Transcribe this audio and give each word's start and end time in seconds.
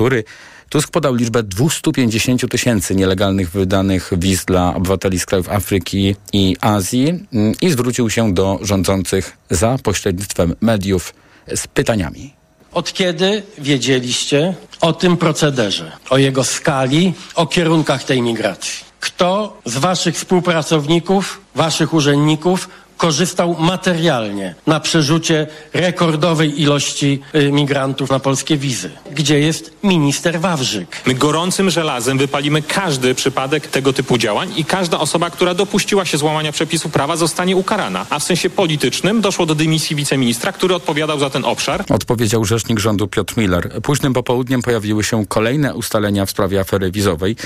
Kultury. 0.00 0.24
Tusk 0.68 0.90
podał 0.90 1.14
liczbę 1.14 1.42
250 1.42 2.50
tysięcy 2.50 2.94
nielegalnych 2.94 3.50
wydanych 3.50 4.10
wiz 4.16 4.44
dla 4.44 4.74
obywateli 4.74 5.18
z 5.18 5.26
krajów 5.26 5.48
Afryki 5.48 6.16
i 6.32 6.56
Azji 6.60 7.08
mm, 7.32 7.54
i 7.60 7.70
zwrócił 7.70 8.10
się 8.10 8.34
do 8.34 8.58
rządzących 8.62 9.36
za 9.50 9.76
pośrednictwem 9.82 10.54
mediów 10.60 11.14
z 11.54 11.66
pytaniami. 11.66 12.34
Od 12.72 12.92
kiedy 12.92 13.42
wiedzieliście 13.58 14.54
o 14.80 14.92
tym 14.92 15.16
procederze, 15.16 15.92
o 16.10 16.18
jego 16.18 16.44
skali, 16.44 17.12
o 17.34 17.46
kierunkach 17.46 18.04
tej 18.04 18.22
migracji? 18.22 18.84
Kto 19.00 19.60
z 19.64 19.78
waszych 19.78 20.14
współpracowników, 20.16 21.40
waszych 21.54 21.94
urzędników 21.94 22.68
korzystał 23.00 23.56
materialnie 23.58 24.54
na 24.66 24.80
przerzucie 24.80 25.46
rekordowej 25.72 26.62
ilości 26.62 27.20
y, 27.34 27.52
migrantów 27.52 28.10
na 28.10 28.18
polskie 28.18 28.56
wizy. 28.56 28.90
Gdzie 29.12 29.40
jest 29.40 29.72
minister 29.82 30.40
Wawrzyk? 30.40 30.96
My 31.06 31.14
gorącym 31.14 31.70
żelazem 31.70 32.18
wypalimy 32.18 32.62
każdy 32.62 33.14
przypadek 33.14 33.66
tego 33.66 33.92
typu 33.92 34.18
działań 34.18 34.52
i 34.56 34.64
każda 34.64 34.98
osoba, 34.98 35.30
która 35.30 35.54
dopuściła 35.54 36.04
się 36.04 36.18
złamania 36.18 36.52
przepisów 36.52 36.92
prawa 36.92 37.16
zostanie 37.16 37.56
ukarana. 37.56 38.06
A 38.10 38.18
w 38.18 38.22
sensie 38.22 38.50
politycznym 38.50 39.20
doszło 39.20 39.46
do 39.46 39.54
dymisji 39.54 39.96
wiceministra, 39.96 40.52
który 40.52 40.74
odpowiadał 40.74 41.18
za 41.18 41.30
ten 41.30 41.44
obszar. 41.44 41.84
Odpowiedział 41.88 42.44
rzecznik 42.44 42.78
rządu 42.78 43.08
Piotr 43.08 43.34
Miller. 43.36 43.82
Późnym 43.82 44.12
popołudniem 44.12 44.62
pojawiły 44.62 45.04
się 45.04 45.26
kolejne 45.26 45.74
ustalenia 45.74 46.26
w 46.26 46.30
sprawie 46.30 46.60
afery 46.60 46.90
wizowej. 46.90 47.36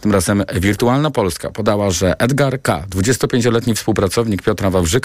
Tym 0.00 0.12
razem 0.12 0.44
Wirtualna 0.54 1.10
Polska 1.10 1.50
podała, 1.50 1.90
że 1.90 2.20
Edgar 2.20 2.62
K., 2.62 2.84
25-letni 2.90 3.74
współpracownik 3.74 4.42
Piotra 4.42 4.70
Wawrzyka, 4.70 4.97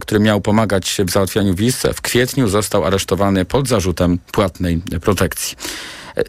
który 0.00 0.20
miał 0.20 0.40
pomagać 0.40 0.96
w 1.06 1.10
załatwianiu 1.10 1.54
wiz, 1.54 1.82
w 1.94 2.00
kwietniu 2.00 2.48
został 2.48 2.84
aresztowany 2.84 3.44
pod 3.44 3.68
zarzutem 3.68 4.18
płatnej 4.32 4.80
protekcji. 5.02 5.56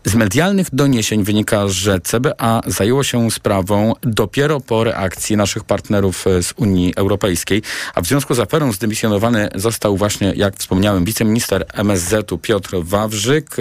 Z 0.06 0.16
medialnych 0.16 0.68
doniesień 0.74 1.24
wynika, 1.24 1.68
że 1.68 2.00
CBA 2.00 2.62
zajęło 2.68 3.04
się 3.04 3.32
sprawą 3.32 3.94
dopiero 4.02 4.60
po 4.60 4.84
reakcji 4.84 5.38
naszych 5.38 5.64
partnerów 5.64 6.26
z 6.42 6.54
Unii 6.56 6.94
Europejskiej, 6.96 7.62
a 7.96 8.02
w 8.02 8.08
związku 8.08 8.34
z 8.34 8.40
aferą 8.40 8.72
zdymisjonowany 8.72 9.50
został 9.56 9.98
właśnie, 9.98 10.34
jak 10.36 10.56
wspomniałem, 10.56 11.06
wiceminister 11.06 11.66
MSZ-u 11.74 12.38
Piotr 12.38 12.76
Wawrzyk. 12.84 13.56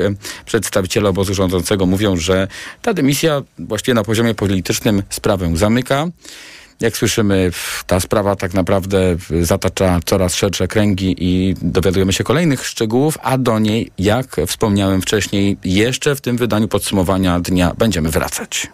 Przedstawiciele 0.44 1.08
obozu 1.08 1.34
rządzącego 1.34 1.86
mówią, 1.86 2.16
że 2.16 2.48
ta 2.82 2.94
dymisja 2.94 3.42
właściwie 3.58 3.94
na 3.94 4.04
poziomie 4.04 4.34
politycznym 4.34 5.02
sprawę 5.10 5.56
zamyka. 5.56 6.06
Jak 6.84 6.96
słyszymy, 6.96 7.50
ta 7.86 8.00
sprawa 8.00 8.36
tak 8.36 8.54
naprawdę 8.54 9.16
zatacza 9.42 10.00
coraz 10.04 10.34
szersze 10.34 10.68
kręgi 10.68 11.16
i 11.18 11.54
dowiadujemy 11.62 12.12
się 12.12 12.24
kolejnych 12.24 12.66
szczegółów, 12.66 13.18
a 13.22 13.38
do 13.38 13.58
niej, 13.58 13.90
jak 13.98 14.36
wspomniałem 14.46 15.02
wcześniej, 15.02 15.56
jeszcze 15.64 16.16
w 16.16 16.20
tym 16.20 16.36
wydaniu 16.36 16.68
podsumowania 16.68 17.40
dnia 17.40 17.74
będziemy 17.78 18.10
wracać. 18.10 18.68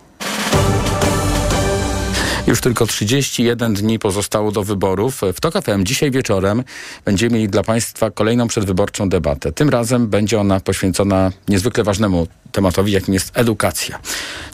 Już 2.50 2.60
tylko 2.60 2.86
31 2.86 3.74
dni 3.74 3.98
pozostało 3.98 4.52
do 4.52 4.62
wyborów. 4.64 5.20
W 5.34 5.40
TOK 5.40 5.54
FM 5.64 5.84
dzisiaj 5.84 6.10
wieczorem 6.10 6.64
będziemy 7.04 7.34
mieli 7.34 7.48
dla 7.48 7.62
Państwa 7.62 8.10
kolejną 8.10 8.48
przedwyborczą 8.48 9.08
debatę. 9.08 9.52
Tym 9.52 9.68
razem 9.68 10.08
będzie 10.08 10.40
ona 10.40 10.60
poświęcona 10.60 11.32
niezwykle 11.48 11.84
ważnemu 11.84 12.26
tematowi, 12.52 12.92
jakim 12.92 13.14
jest 13.14 13.30
edukacja. 13.34 13.98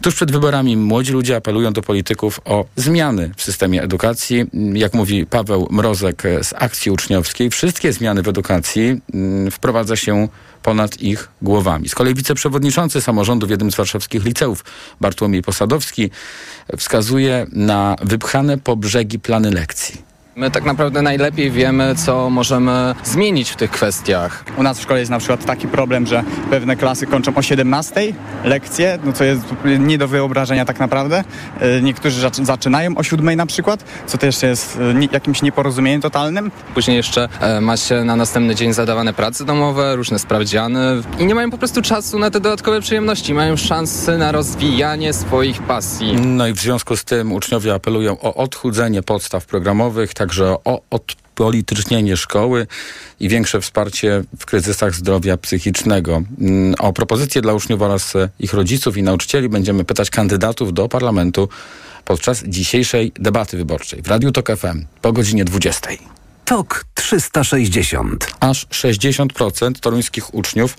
Tuż 0.03 0.15
przed 0.15 0.33
wyborami 0.33 0.77
młodzi 0.77 1.13
ludzie 1.13 1.37
apelują 1.37 1.73
do 1.73 1.83
polityków 1.83 2.41
o 2.45 2.65
zmiany 2.77 3.31
w 3.37 3.43
systemie 3.43 3.83
edukacji. 3.83 4.45
Jak 4.73 4.95
mówi 4.95 5.27
Paweł 5.27 5.69
Mrozek 5.71 6.23
z 6.43 6.55
akcji 6.57 6.93
uczniowskiej, 6.93 7.51
wszystkie 7.51 7.93
zmiany 7.93 8.23
w 8.23 8.29
edukacji 8.29 9.01
mm, 9.15 9.51
wprowadza 9.51 9.97
się 9.97 10.29
ponad 10.67 11.03
ich 11.03 11.29
głowami. 11.43 11.89
Z 11.89 11.95
kolei 11.95 12.15
wiceprzewodniczący 12.15 13.01
samorządu 13.01 13.47
w 13.47 13.51
jednym 13.51 13.71
z 13.71 13.77
warszawskich 13.77 14.25
liceów, 14.25 14.65
Bartłomiej 15.01 15.43
Posadowski, 15.43 16.11
wskazuje 16.77 17.47
na 17.53 17.97
wypchane 18.03 18.59
po 18.59 18.77
brzegi 18.77 19.19
plany 19.19 19.51
lekcji. 19.51 20.06
My 20.39 20.51
tak 20.51 20.65
naprawdę 20.65 21.03
najlepiej 21.03 21.51
wiemy, 21.51 21.95
co 21.95 22.31
możemy 22.31 22.95
zmienić 23.05 23.51
w 23.51 23.57
tych 23.57 23.71
kwestiach. 23.71 24.45
U 24.57 24.63
nas 24.63 24.79
w 24.79 24.83
szkole 24.83 25.01
jest 25.01 25.11
na 25.11 25.19
przykład 25.19 25.45
taki 25.45 25.69
problem, 25.69 26.07
że 26.07 26.23
pewne 26.51 26.77
klasy 26.77 27.07
kończą 27.07 27.35
o 27.35 27.43
17 27.43 28.13
lekcje, 28.45 28.99
no 29.05 29.13
co 29.13 29.25
jest 29.25 29.43
nie 29.79 29.99
do 29.99 30.09
wyobrażenia 30.09 30.65
tak 30.65 30.79
naprawdę. 30.79 31.25
E, 31.61 31.83
niektórzy 31.83 32.31
zaczynają 32.43 32.97
o 32.97 33.03
7 33.03 33.37
na 33.37 33.47
przykład, 33.47 33.85
co 34.07 34.19
też 34.19 34.43
jest 34.43 34.79
e, 35.03 35.09
jakimś 35.13 35.43
nieporozumieniem 35.43 36.01
totalnym. 36.01 36.51
Później 36.75 36.97
jeszcze 36.97 37.29
e, 37.41 37.61
ma 37.61 37.77
się 37.77 38.05
na 38.05 38.17
następny 38.17 38.55
dzień 38.55 38.73
zadawane 38.73 39.13
prace 39.13 39.45
domowe, 39.45 39.97
różne 39.97 40.19
sprawdziany 40.19 41.03
i 41.19 41.27
nie 41.27 41.35
mają 41.35 41.51
po 41.51 41.59
prostu 41.59 41.83
czasu 41.83 42.19
na 42.19 42.31
te 42.31 42.41
dodatkowe 42.41 42.81
przyjemności. 42.81 43.35
Mają 43.35 43.57
szansy 43.57 44.19
na 44.19 44.33
rozwijanie 44.33 45.13
swoich 45.13 45.63
pasji. 45.63 46.17
No 46.17 46.47
i 46.47 46.53
w 46.53 46.59
związku 46.59 46.97
z 46.97 47.05
tym 47.05 47.33
uczniowie 47.33 47.75
apelują 47.75 48.21
o 48.21 48.35
odchudzenie 48.35 49.03
podstaw 49.03 49.47
programowych, 49.47 50.15
tak 50.15 50.26
także 50.27 50.57
o 50.65 50.81
odpolitycznienie 50.91 52.17
szkoły 52.17 52.67
i 53.21 53.29
większe 53.29 53.61
wsparcie 53.61 54.23
w 54.39 54.47
kryzysach 54.47 54.95
zdrowia 54.95 55.37
psychicznego. 55.37 56.23
Mm, 56.41 56.75
o 56.79 56.93
propozycje 56.93 57.43
dla 57.43 57.53
uczniów 57.53 57.83
oraz 57.83 58.15
ich 58.39 58.55
rodziców 58.55 58.97
i 58.97 59.03
nauczycieli 59.03 59.49
będziemy 59.49 59.85
pytać 59.85 60.11
kandydatów 60.11 60.73
do 60.73 60.89
parlamentu 60.89 61.49
podczas 62.05 62.45
dzisiejszej 62.45 63.13
debaty 63.15 63.57
wyborczej 63.57 64.03
w 64.03 64.09
Radiu 64.09 64.33
Tok 64.33 64.57
FM 64.57 64.85
po 65.03 65.13
godzinie 65.13 65.45
20. 65.45 65.89
TOK 66.47 66.85
360. 66.95 68.27
Aż 68.41 68.67
60% 68.67 69.81
toruńskich 69.81 70.35
uczniów 70.35 70.77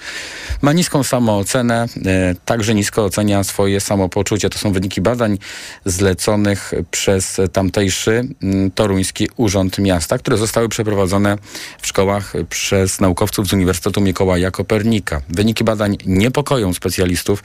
ma 0.61 0.73
niską 0.73 1.03
samoocenę, 1.03 1.85
e, 2.05 2.35
także 2.45 2.75
nisko 2.75 3.05
ocenia 3.05 3.43
swoje 3.43 3.79
samopoczucie. 3.79 4.49
To 4.49 4.59
są 4.59 4.71
wyniki 4.71 5.01
badań 5.01 5.37
zleconych 5.85 6.71
przez 6.91 7.37
tamtejszy 7.53 8.27
m, 8.43 8.71
Toruński 8.71 9.29
Urząd 9.35 9.77
Miasta, 9.77 10.17
które 10.17 10.37
zostały 10.37 10.69
przeprowadzone 10.69 11.37
w 11.81 11.87
szkołach 11.87 12.33
przez 12.49 12.99
naukowców 12.99 13.47
z 13.47 13.53
Uniwersytetu 13.53 14.01
Mikołaja 14.01 14.51
Kopernika. 14.51 15.21
Wyniki 15.29 15.63
badań 15.63 15.97
niepokoją 16.05 16.73
specjalistów, 16.73 17.43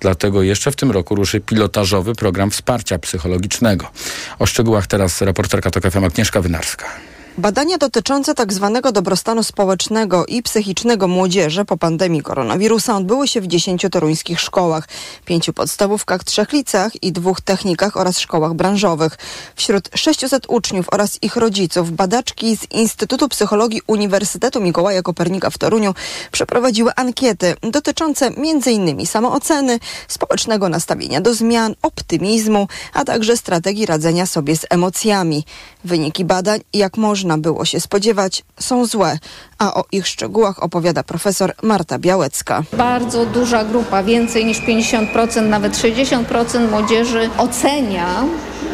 dlatego 0.00 0.42
jeszcze 0.42 0.72
w 0.72 0.76
tym 0.76 0.90
roku 0.90 1.14
ruszy 1.14 1.40
pilotażowy 1.40 2.14
program 2.14 2.50
wsparcia 2.50 2.98
psychologicznego. 2.98 3.90
O 4.38 4.46
szczegółach 4.46 4.86
teraz 4.86 5.20
reporterka 5.20 5.70
TOK 5.70 5.90
FM 5.90 6.04
Agnieszka 6.04 6.40
Wynarska. 6.40 7.13
Badania 7.38 7.78
dotyczące 7.78 8.34
tzw. 8.34 8.80
Tak 8.82 8.92
dobrostanu 8.92 9.42
społecznego 9.42 10.26
i 10.26 10.42
psychicznego 10.42 11.08
młodzieży 11.08 11.64
po 11.64 11.76
pandemii 11.76 12.22
koronawirusa 12.22 12.96
odbyły 12.96 13.28
się 13.28 13.40
w 13.40 13.46
dziesięciu 13.46 13.90
toruńskich 13.90 14.40
szkołach, 14.40 14.88
pięciu 15.24 15.52
podstawówkach, 15.52 16.24
trzech 16.24 16.52
liceach 16.52 17.02
i 17.02 17.12
dwóch 17.12 17.40
technikach 17.40 17.96
oraz 17.96 18.18
szkołach 18.18 18.54
branżowych. 18.54 19.18
Wśród 19.54 19.90
600 19.94 20.46
uczniów 20.48 20.86
oraz 20.92 21.22
ich 21.22 21.36
rodziców 21.36 21.92
badaczki 21.92 22.56
z 22.56 22.70
Instytutu 22.70 23.28
Psychologii 23.28 23.80
Uniwersytetu 23.86 24.60
Mikołaja 24.60 25.02
Kopernika 25.02 25.50
w 25.50 25.58
Toruniu 25.58 25.94
przeprowadziły 26.32 26.90
ankiety 26.96 27.54
dotyczące 27.62 28.26
m.in. 28.26 29.06
samooceny, 29.06 29.78
społecznego 30.08 30.68
nastawienia 30.68 31.20
do 31.20 31.34
zmian, 31.34 31.74
optymizmu, 31.82 32.68
a 32.92 33.04
także 33.04 33.36
strategii 33.36 33.86
radzenia 33.86 34.26
sobie 34.26 34.56
z 34.56 34.66
emocjami. 34.70 35.44
Wyniki 35.84 36.24
badań, 36.24 36.60
jak 36.72 36.96
można 36.96 37.38
było 37.38 37.64
się 37.64 37.80
spodziewać, 37.80 38.42
są 38.60 38.86
złe, 38.86 39.18
a 39.58 39.74
o 39.74 39.84
ich 39.92 40.06
szczegółach 40.06 40.62
opowiada 40.62 41.02
profesor 41.02 41.52
Marta 41.62 41.98
Białecka. 41.98 42.62
Bardzo 42.72 43.26
duża 43.26 43.64
grupa, 43.64 44.02
więcej 44.02 44.44
niż 44.44 44.60
50%, 44.60 45.42
nawet 45.48 45.72
60% 45.72 46.70
młodzieży 46.70 47.30
ocenia 47.38 48.24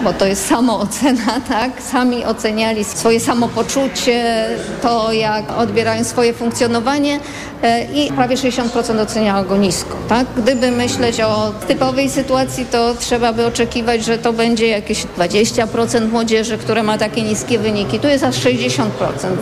bo 0.04 0.12
to 0.12 0.26
jest 0.26 0.46
samoocena, 0.46 1.40
tak? 1.48 1.82
Sami 1.82 2.24
oceniali 2.24 2.84
swoje 2.84 3.20
samopoczucie, 3.20 4.46
to 4.82 5.12
jak 5.12 5.58
odbierają 5.58 6.04
swoje 6.04 6.32
funkcjonowanie 6.32 7.20
e, 7.62 7.84
i 7.84 8.12
prawie 8.12 8.36
60% 8.36 9.00
oceniało 9.00 9.44
go 9.44 9.56
nisko, 9.56 9.96
tak? 10.08 10.26
Gdyby 10.36 10.70
myśleć 10.70 11.20
o 11.20 11.52
typowej 11.68 12.10
sytuacji, 12.10 12.66
to 12.66 12.94
trzeba 12.94 13.32
by 13.32 13.46
oczekiwać, 13.46 14.04
że 14.04 14.18
to 14.18 14.32
będzie 14.32 14.68
jakieś 14.68 15.04
20% 15.18 16.08
młodzieży, 16.08 16.58
które 16.58 16.82
ma 16.82 16.98
takie 16.98 17.22
niskie 17.22 17.58
wyniki. 17.58 17.98
Tu 17.98 18.08
jest 18.08 18.24
aż 18.24 18.36
60%, 18.36 18.86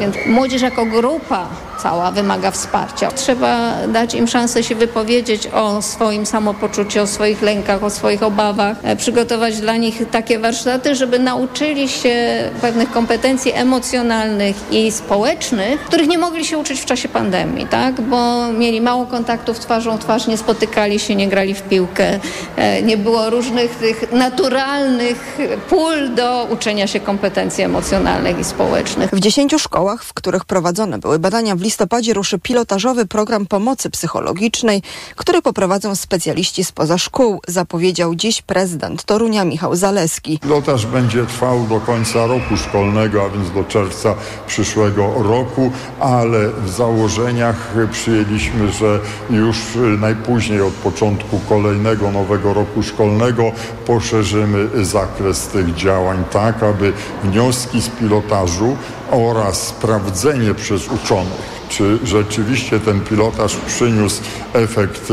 więc 0.00 0.16
młodzież 0.26 0.62
jako 0.62 0.87
grupa 0.87 1.46
cała 1.82 2.10
wymaga 2.10 2.50
wsparcia. 2.50 3.10
Trzeba 3.10 3.72
dać 3.88 4.14
im 4.14 4.28
szansę 4.28 4.62
się 4.62 4.75
wypowiedzieć 4.75 5.46
o 5.46 5.82
swoim 5.82 6.26
samopoczuciu, 6.26 7.02
o 7.02 7.06
swoich 7.06 7.42
lękach, 7.42 7.84
o 7.84 7.90
swoich 7.90 8.22
obawach, 8.22 8.76
e, 8.82 8.96
przygotować 8.96 9.60
dla 9.60 9.76
nich 9.76 10.02
takie 10.10 10.38
warsztaty, 10.38 10.94
żeby 10.94 11.19
nauczyli 11.19 11.88
się 11.88 12.44
pewnych 12.60 12.90
kompetencji 12.90 13.52
emocjonalnych 13.54 14.56
i 14.70 14.92
społecznych, 14.92 15.80
których 15.80 16.08
nie 16.08 16.19
mogli 16.19 16.44
się 16.44 16.58
uczyć 16.58 16.80
w 16.80 16.84
czasie 16.84 17.08
pandemii, 17.08 17.66
tak? 17.66 18.00
bo 18.00 18.52
mieli 18.52 18.80
mało 18.80 19.06
kontaktów 19.06 19.58
twarzą 19.58 19.96
w 19.96 20.00
twarz, 20.00 20.26
nie 20.26 20.36
spotykali 20.36 20.98
się, 20.98 21.14
nie 21.14 21.28
grali 21.28 21.54
w 21.54 21.62
piłkę, 21.62 22.19
e, 22.56 22.82
nie 22.82 22.96
było 22.96 23.30
różnych 23.30 23.70
tych 23.76 24.12
naturalnych 24.12 25.38
pól 25.70 26.14
do 26.14 26.46
uczenia 26.50 26.86
się 26.86 27.00
kompetencji 27.00 27.64
emocjonalnych 27.64 28.38
i 28.38 28.44
społecznych. 28.44 29.10
W 29.12 29.20
dziesięciu 29.20 29.58
szkołach, 29.58 30.04
w 30.04 30.14
których 30.14 30.44
prowadzone 30.44 30.98
były 30.98 31.19
badania 31.19 31.56
w 31.56 31.60
listopadzie 31.68 32.14
ruszy 32.14 32.38
pilotażowy 32.38 33.06
program 33.06 33.46
pomocy 33.46 33.90
psychologicznej, 33.90 34.82
który 35.16 35.42
poprowadzą 35.42 35.94
specjaliści 35.94 36.64
spoza 36.64 36.98
szkół, 36.98 37.40
zapowiedział 37.48 38.14
dziś 38.14 38.42
prezydent 38.42 39.04
Torunia 39.04 39.44
Michał 39.44 39.76
Zaleski. 39.76 40.38
Pilotaż 40.38 40.86
będzie 40.86 41.26
trwał 41.26 41.66
do 41.66 41.80
końca 41.80 42.26
roku 42.26 42.56
szkolnego, 42.56 43.24
a 43.24 43.28
więc 43.28 43.50
do 43.50 43.64
czerwca 43.64 44.14
przyszłego 44.46 45.14
roku, 45.16 45.70
ale 46.00 46.48
w 46.48 46.70
założeniach 46.70 47.74
przyjęliśmy, 47.92 48.72
że 48.72 49.00
już 49.30 49.56
najpóźniej 49.98 50.62
od 50.62 50.74
początku 50.74 51.40
kolejnego 51.48 52.10
nowego 52.10 52.54
roku 52.54 52.82
szkolnego 52.82 53.52
poszerzymy 53.86 54.84
zakres 54.84 55.46
tych 55.46 55.74
działań 55.74 56.24
tak, 56.30 56.62
aby 56.62 56.92
wnioski 57.24 57.82
z 57.82 57.88
pilotażu 57.88 58.76
oraz 59.10 59.66
sprawdzenie 59.66 60.54
przez 60.54 60.88
uczonych 60.88 61.57
czy 61.68 61.98
rzeczywiście 62.04 62.80
ten 62.80 63.00
pilotaż 63.00 63.56
przyniósł 63.56 64.22
efekt 64.52 65.12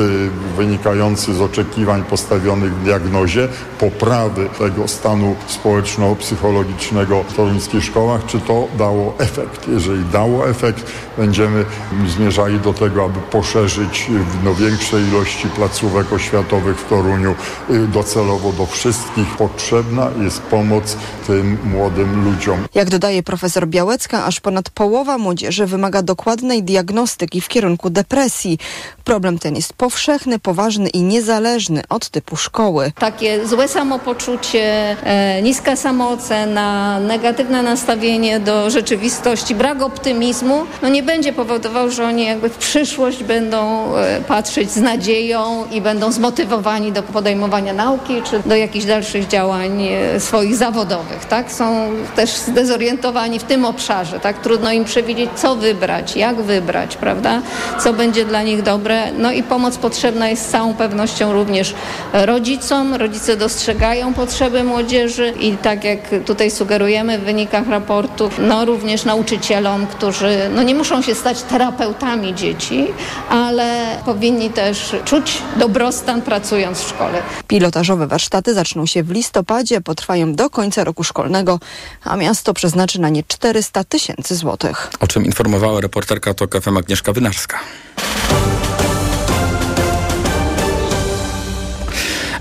wynikający 0.57 1.33
z 1.33 1.41
oczekiwań 1.41 2.03
postawionych 2.03 2.75
w 2.75 2.83
diagnozie, 2.83 3.47
poprawy 3.79 4.49
tego 4.57 4.87
stanu 4.87 5.35
społeczno-psychologicznego 5.47 7.23
w 7.23 7.33
toruńskich 7.33 7.83
szkołach, 7.83 8.25
czy 8.25 8.39
to 8.39 8.67
dało 8.77 9.13
efekt. 9.17 9.67
Jeżeli 9.67 10.05
dało 10.05 10.49
efekt, 10.49 10.91
będziemy 11.17 11.65
zmierzali 12.07 12.59
do 12.59 12.73
tego, 12.73 13.05
aby 13.05 13.19
poszerzyć 13.31 14.09
w 14.09 14.43
no, 14.43 14.55
większej 14.55 15.03
ilości 15.03 15.47
placówek 15.47 16.13
oświatowych 16.13 16.77
w 16.77 16.89
Toruniu 16.89 17.35
y, 17.69 17.87
docelowo 17.87 18.53
do 18.53 18.65
wszystkich. 18.65 19.27
Potrzebna 19.37 20.09
jest 20.23 20.41
pomoc 20.41 20.97
tym 21.27 21.57
młodym 21.63 22.25
ludziom. 22.25 22.59
Jak 22.73 22.89
dodaje 22.89 23.23
profesor 23.23 23.67
Białecka, 23.67 24.25
aż 24.25 24.39
ponad 24.39 24.69
połowa 24.69 25.17
młodzieży 25.17 25.65
wymaga 25.65 26.01
dokładnej 26.45 26.63
diagnostyki 26.63 27.41
w 27.41 27.47
kierunku 27.47 27.89
depresji. 27.89 28.57
Problem 29.03 29.39
ten 29.39 29.55
jest 29.55 29.73
powszechny, 29.73 30.39
poważny 30.39 30.89
i 30.89 31.01
niezależny 31.01 31.81
od 31.89 32.09
typu 32.09 32.35
szkoły. 32.35 32.91
Takie 32.99 33.47
złe 33.47 33.67
samopoczucie, 33.67 34.95
e, 35.03 35.41
niska 35.41 35.75
samoocena, 35.75 36.99
negatywne 36.99 37.63
nastawienie 37.63 38.39
do 38.39 38.69
rzeczywistości, 38.69 39.55
brak 39.55 39.81
optymizmu, 39.81 40.65
no 40.81 40.89
nie 40.89 41.03
będzie 41.03 41.33
powodował, 41.33 41.91
że 41.91 42.05
oni 42.05 42.25
jakby 42.25 42.49
w 42.49 42.57
przyszłość 42.57 43.23
będą 43.23 43.95
e, 43.95 44.21
patrzeć 44.27 44.71
z 44.71 44.77
nadzieją 44.77 45.65
i 45.71 45.81
będą 45.81 46.11
zmotywowani 46.11 46.91
do 46.91 47.03
podejmowania 47.03 47.73
nauki 47.73 48.21
czy 48.29 48.39
do 48.39 48.55
jakichś 48.55 48.85
dalszych 48.85 49.27
działań 49.27 49.83
e, 49.83 50.19
swoich 50.19 50.55
zawodowych. 50.55 51.25
Tak? 51.25 51.51
Są 51.51 51.89
też 52.15 52.29
zdezorientowani 52.29 53.39
w 53.39 53.43
tym 53.43 53.65
obszarze. 53.65 54.19
Tak? 54.19 54.41
Trudno 54.41 54.71
im 54.71 54.85
przewidzieć, 54.85 55.29
co 55.35 55.55
wybrać, 55.55 56.15
jak 56.15 56.34
wybrać, 56.43 56.97
prawda? 56.97 57.41
Co 57.79 57.93
będzie 57.93 58.25
dla 58.25 58.43
nich 58.43 58.61
dobre. 58.61 59.11
No 59.11 59.31
i 59.31 59.43
pomoc 59.43 59.77
potrzebna 59.77 60.29
jest 60.29 60.45
z 60.45 60.49
całą 60.49 60.73
pewnością 60.73 61.33
również 61.33 61.73
rodzicom. 62.13 62.93
Rodzice 62.93 63.37
dostrzegają 63.37 64.13
potrzeby 64.13 64.63
młodzieży 64.63 65.33
i 65.39 65.57
tak 65.57 65.83
jak 65.83 65.99
tutaj 66.25 66.51
sugerujemy 66.51 67.19
w 67.19 67.23
wynikach 67.23 67.69
raportu, 67.69 68.29
no 68.39 68.65
również 68.65 69.05
nauczycielom, 69.05 69.87
którzy 69.87 70.49
no 70.55 70.63
nie 70.63 70.75
muszą 70.75 71.01
się 71.01 71.15
stać 71.15 71.41
terapeutami 71.41 72.35
dzieci, 72.35 72.87
ale 73.29 73.97
powinni 74.05 74.49
też 74.49 74.95
czuć 75.05 75.41
dobrostan 75.57 76.21
pracując 76.21 76.79
w 76.79 76.89
szkole. 76.89 77.21
Pilotażowe 77.47 78.07
warsztaty 78.07 78.53
zaczną 78.53 78.85
się 78.85 79.03
w 79.03 79.11
listopadzie, 79.11 79.81
potrwają 79.81 80.33
do 80.33 80.49
końca 80.49 80.83
roku 80.83 81.03
szkolnego, 81.03 81.59
a 82.03 82.15
miasto 82.15 82.53
przeznaczy 82.53 83.01
na 83.01 83.09
nie 83.09 83.23
400 83.23 83.83
tysięcy 83.83 84.35
złotych. 84.35 84.89
O 84.99 85.07
czym 85.07 85.25
informowała 85.25 85.81
reporterka 85.81 86.24
TOK 86.33 86.61
FM 86.61 86.77
Agnieszka 86.77 87.13
Wynarska. 87.13 87.59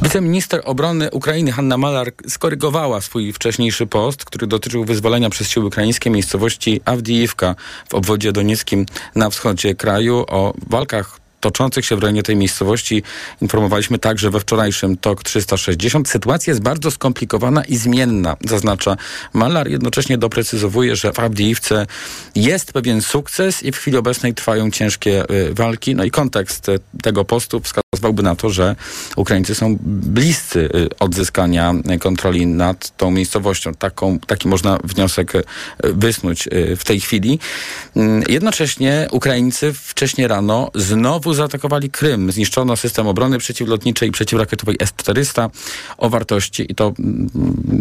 Wiceminister 0.03 0.63
obrony 0.65 1.11
Ukrainy 1.11 1.53
Hanna 1.53 1.77
Malar 1.77 2.13
skorygowała 2.29 3.01
swój 3.01 3.33
wcześniejszy 3.33 3.87
post, 3.87 4.25
który 4.25 4.47
dotyczył 4.47 4.85
wyzwolenia 4.85 5.31
przez 5.31 5.49
siły 5.49 5.67
ukraińskie 5.67 6.11
miejscowości 6.11 6.81
Awdijiwka 6.85 7.55
w 7.89 7.95
obwodzie 7.95 8.33
donieckim 8.33 8.87
na 9.15 9.31
wschodzie 9.31 9.75
kraju. 9.75 10.25
O 10.29 10.55
walkach 10.67 11.24
toczących 11.45 11.87
się 11.87 11.97
w 11.97 11.99
rejonie 11.99 12.23
tej 12.23 12.37
miejscowości 12.37 13.03
informowaliśmy 13.41 13.99
także 13.99 14.31
we 14.31 14.41
wczorajszym 14.41 14.97
TOK 14.97 15.23
360. 15.23 16.09
Sytuacja 16.09 16.51
jest 16.51 16.63
bardzo 16.63 16.91
skomplikowana 16.91 17.65
i 17.65 17.77
zmienna, 17.77 18.37
zaznacza 18.45 18.97
Malar. 19.33 19.69
Jednocześnie 19.69 20.19
doprecyzowuje, 20.19 20.97
że 20.97 21.13
w 21.13 21.19
Abdiivce 21.19 21.87
jest 22.35 22.73
pewien 22.73 23.03
sukces 23.03 23.63
i 23.63 23.73
w 23.73 23.77
chwili 23.77 23.97
obecnej 23.97 24.35
trwają 24.35 24.71
ciężkie 24.71 25.31
y, 25.31 25.55
walki. 25.55 25.95
No 25.95 26.05
i 26.05 26.11
kontekst 26.11 26.69
y, 26.69 26.79
tego 27.03 27.25
postu 27.25 27.61
wskazywałby 27.61 28.23
na 28.23 28.37
to, 28.37 28.51
że 28.51 28.77
Ukraińcy 29.17 29.55
są 29.55 29.77
bliscy 29.81 30.61
y, 30.61 30.89
odzyskania 30.99 31.75
kontroli 32.01 32.47
nad 32.47 32.97
tą 32.97 33.11
miejscowością. 33.11 33.75
Taką, 33.75 34.19
taki 34.19 34.49
można 34.49 34.79
wniosek 34.85 35.33
wysnuć 35.83 36.49
w 36.77 36.85
tej 36.85 37.01
chwili. 37.01 37.39
Mm, 37.97 38.23
jednocześnie 38.29 39.09
Ukraińcy 39.11 39.73
wcześniej 39.73 40.29
rano 40.29 40.71
znowu 40.75 41.34
zaatakowali 41.35 41.91
Krym. 41.91 42.33
Zniszczono 42.33 42.77
system 42.77 43.07
obrony 43.07 43.39
przeciwlotniczej 43.39 44.09
i 44.09 44.13
przeciwrakietowej 44.13 44.77
S-400 44.81 45.51
o 45.99 46.11
wartości, 46.11 46.67
i 46.73 46.75
to 46.75 46.93
mm, 46.99 47.31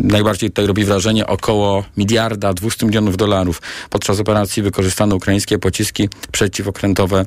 najbardziej 0.03 0.49
tutaj 0.49 0.67
robi 0.67 0.85
wrażenie, 0.85 1.27
około 1.27 1.83
miliarda 1.97 2.53
200 2.53 2.85
milionów 2.85 3.17
dolarów. 3.17 3.61
Podczas 3.89 4.19
operacji 4.19 4.63
wykorzystano 4.63 5.15
ukraińskie 5.15 5.59
pociski 5.59 6.09
przeciwokrętowe 6.31 7.25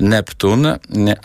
Neptun, 0.00 0.66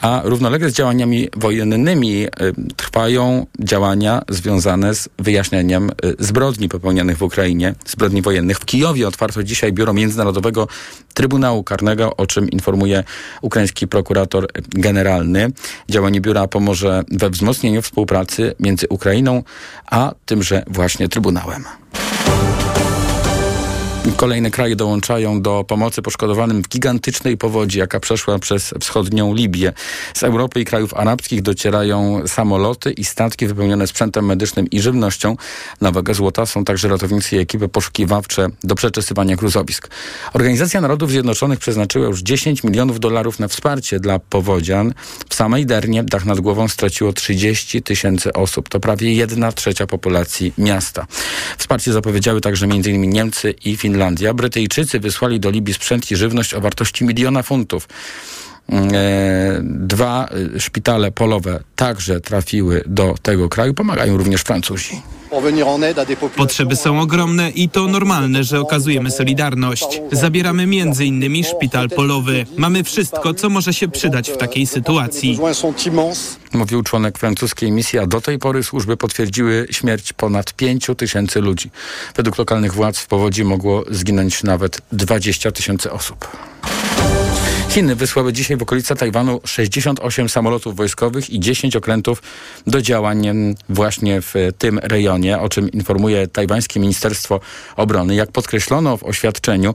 a 0.02 0.22
równolegle 0.24 0.70
z 0.70 0.74
działaniami 0.74 1.30
wojennymi 1.38 2.24
y, 2.24 2.30
trwają 2.76 3.46
działania 3.60 4.22
związane 4.30 4.96
z 4.96 5.10
wyjaśnieniem 5.20 5.90
y, 5.90 6.16
zbrodni 6.20 6.70
popełnionych 6.70 7.18
w 7.18 7.22
Ukrainie, 7.22 7.76
zbrodni 7.86 8.22
wojennych. 8.22 8.60
W 8.60 8.66
Kijowie 8.66 9.08
otwarto 9.08 9.44
dzisiaj 9.44 9.74
biuro 9.74 9.94
Międzynarodowego 9.94 10.68
Trybunału 11.14 11.64
Karnego, 11.64 12.16
o 12.16 12.28
czym 12.28 12.50
informuje 12.50 13.04
ukraiński 13.42 13.88
prokurator 13.88 14.41
generalny. 14.70 15.48
Działanie 15.90 16.22
biura 16.22 16.48
pomoże 16.48 17.04
we 17.12 17.30
wzmocnieniu 17.30 17.82
współpracy 17.82 18.56
między 18.60 18.88
Ukrainą 18.88 19.44
a 19.86 20.14
tymże 20.26 20.64
właśnie 20.68 21.10
Trybunałem. 21.10 21.64
Kolejne 24.22 24.52
kraje 24.52 24.76
dołączają 24.76 25.42
do 25.42 25.66
pomocy 25.68 26.02
poszkodowanym 26.02 26.64
w 26.64 26.68
gigantycznej 26.68 27.38
powodzi, 27.38 27.80
jaka 27.80 28.00
przeszła 28.00 28.40
przez 28.40 28.74
wschodnią 28.80 29.34
Libię. 29.36 29.74
Z 30.14 30.24
Europy 30.24 30.62
i 30.62 30.66
krajów 30.66 30.94
arabskich 30.94 31.42
docierają 31.42 32.28
samoloty 32.28 32.92
i 32.92 33.04
statki 33.04 33.48
wypełnione 33.48 33.88
sprzętem 33.88 34.26
medycznym 34.26 34.70
i 34.70 34.82
żywnością. 34.82 35.36
Na 35.82 35.92
wagę 35.92 36.14
złota 36.14 36.46
są 36.46 36.66
także 36.66 36.88
ratownicy 36.88 37.36
i 37.36 37.40
ekipy 37.40 37.68
poszukiwawcze 37.68 38.48
do 38.64 38.76
przeczesywania 38.76 39.36
gruzowisk. 39.36 39.90
Organizacja 40.34 40.82
Narodów 40.82 41.12
Zjednoczonych 41.12 41.60
przeznaczyła 41.60 42.08
już 42.08 42.22
10 42.22 42.64
milionów 42.64 43.00
dolarów 43.00 43.40
na 43.40 43.48
wsparcie 43.48 44.00
dla 44.00 44.20
powodzian. 44.20 44.94
W 45.30 45.36
samej 45.36 45.66
Dernie 45.66 46.04
dach 46.04 46.26
nad 46.26 46.40
głową 46.40 46.68
straciło 46.68 47.14
30 47.14 47.82
tysięcy 47.82 48.34
osób. 48.34 48.70
To 48.70 48.80
prawie 48.80 49.14
jedna 49.14 49.52
trzecia 49.52 49.88
populacji 49.88 50.54
miasta. 50.58 51.08
Wsparcie 51.58 51.94
zapowiedziały 51.94 52.42
także 52.42 52.66
m.in. 52.66 53.10
Niemcy 53.10 53.52
i 53.66 53.78
Finlandia. 53.78 53.91
Finlandia. 53.92 54.34
Brytyjczycy 54.34 55.00
wysłali 55.00 55.40
do 55.40 55.50
Libii 55.50 55.74
sprzęt 55.74 56.12
i 56.12 56.16
żywność 56.16 56.54
o 56.54 56.62
wartości 56.62 57.06
miliona 57.06 57.44
funtów. 57.44 57.88
Mm, 58.70 58.90
e, 58.94 58.98
dwa 59.64 60.30
e, 60.56 60.60
szpitale 60.60 61.12
polowe 61.12 61.64
także 61.76 62.22
trafiły 62.22 62.84
do 62.86 63.16
tego 63.22 63.50
kraju. 63.50 63.74
Pomagają 63.74 64.18
również 64.18 64.42
Francuzi. 64.42 65.02
Potrzeby 66.36 66.76
są 66.76 67.02
ogromne 67.02 67.50
i 67.50 67.70
to 67.70 67.88
normalne, 67.88 68.44
że 68.44 68.60
okazujemy 68.60 69.12
solidarność. 69.12 70.02
Zabieramy 70.12 70.68
między 70.68 71.06
innymi 71.06 71.44
szpital 71.44 71.90
polowy. 71.90 72.46
Mamy 72.58 72.84
wszystko, 72.84 73.34
co 73.34 73.50
może 73.50 73.74
się 73.74 73.88
przydać 73.88 74.30
w 74.30 74.38
takiej 74.38 74.68
sytuacji. 74.68 75.40
Mówił 76.54 76.84
członek 76.84 77.18
francuskiej 77.18 77.72
misji, 77.72 78.00
a 78.00 78.08
do 78.08 78.22
tej 78.22 78.40
pory 78.40 78.64
służby 78.64 78.98
potwierdziły 78.98 79.68
śmierć 79.72 80.14
ponad 80.14 80.54
5 80.54 80.88
tysięcy 80.98 81.42
ludzi. 81.42 81.70
Według 82.16 82.38
lokalnych 82.38 82.74
władz 82.74 83.00
w 83.00 83.08
powodzi 83.08 83.44
mogło 83.44 83.84
zginąć 83.90 84.44
nawet 84.44 84.82
20 84.92 85.52
tysięcy 85.52 85.92
osób. 85.92 86.28
Chiny 87.72 87.96
wysłały 87.96 88.34
dzisiaj 88.34 88.58
w 88.58 88.62
okolice 88.62 88.96
Tajwanu 88.96 89.42
68 89.46 90.30
samolotów 90.30 90.76
wojskowych 90.76 91.30
i 91.30 91.40
10 91.40 91.76
okrętów 91.76 92.24
do 92.68 92.82
działań 92.82 93.28
właśnie 93.70 94.22
w 94.22 94.34
tym 94.58 94.80
rejonie, 94.84 95.40
o 95.40 95.50
czym 95.50 95.72
informuje 95.72 96.28
tajwańskie 96.28 96.80
Ministerstwo 96.80 97.40
Obrony. 97.76 98.16
Jak 98.16 98.32
podkreślono 98.32 98.98
w 98.98 99.04
oświadczeniu, 99.04 99.74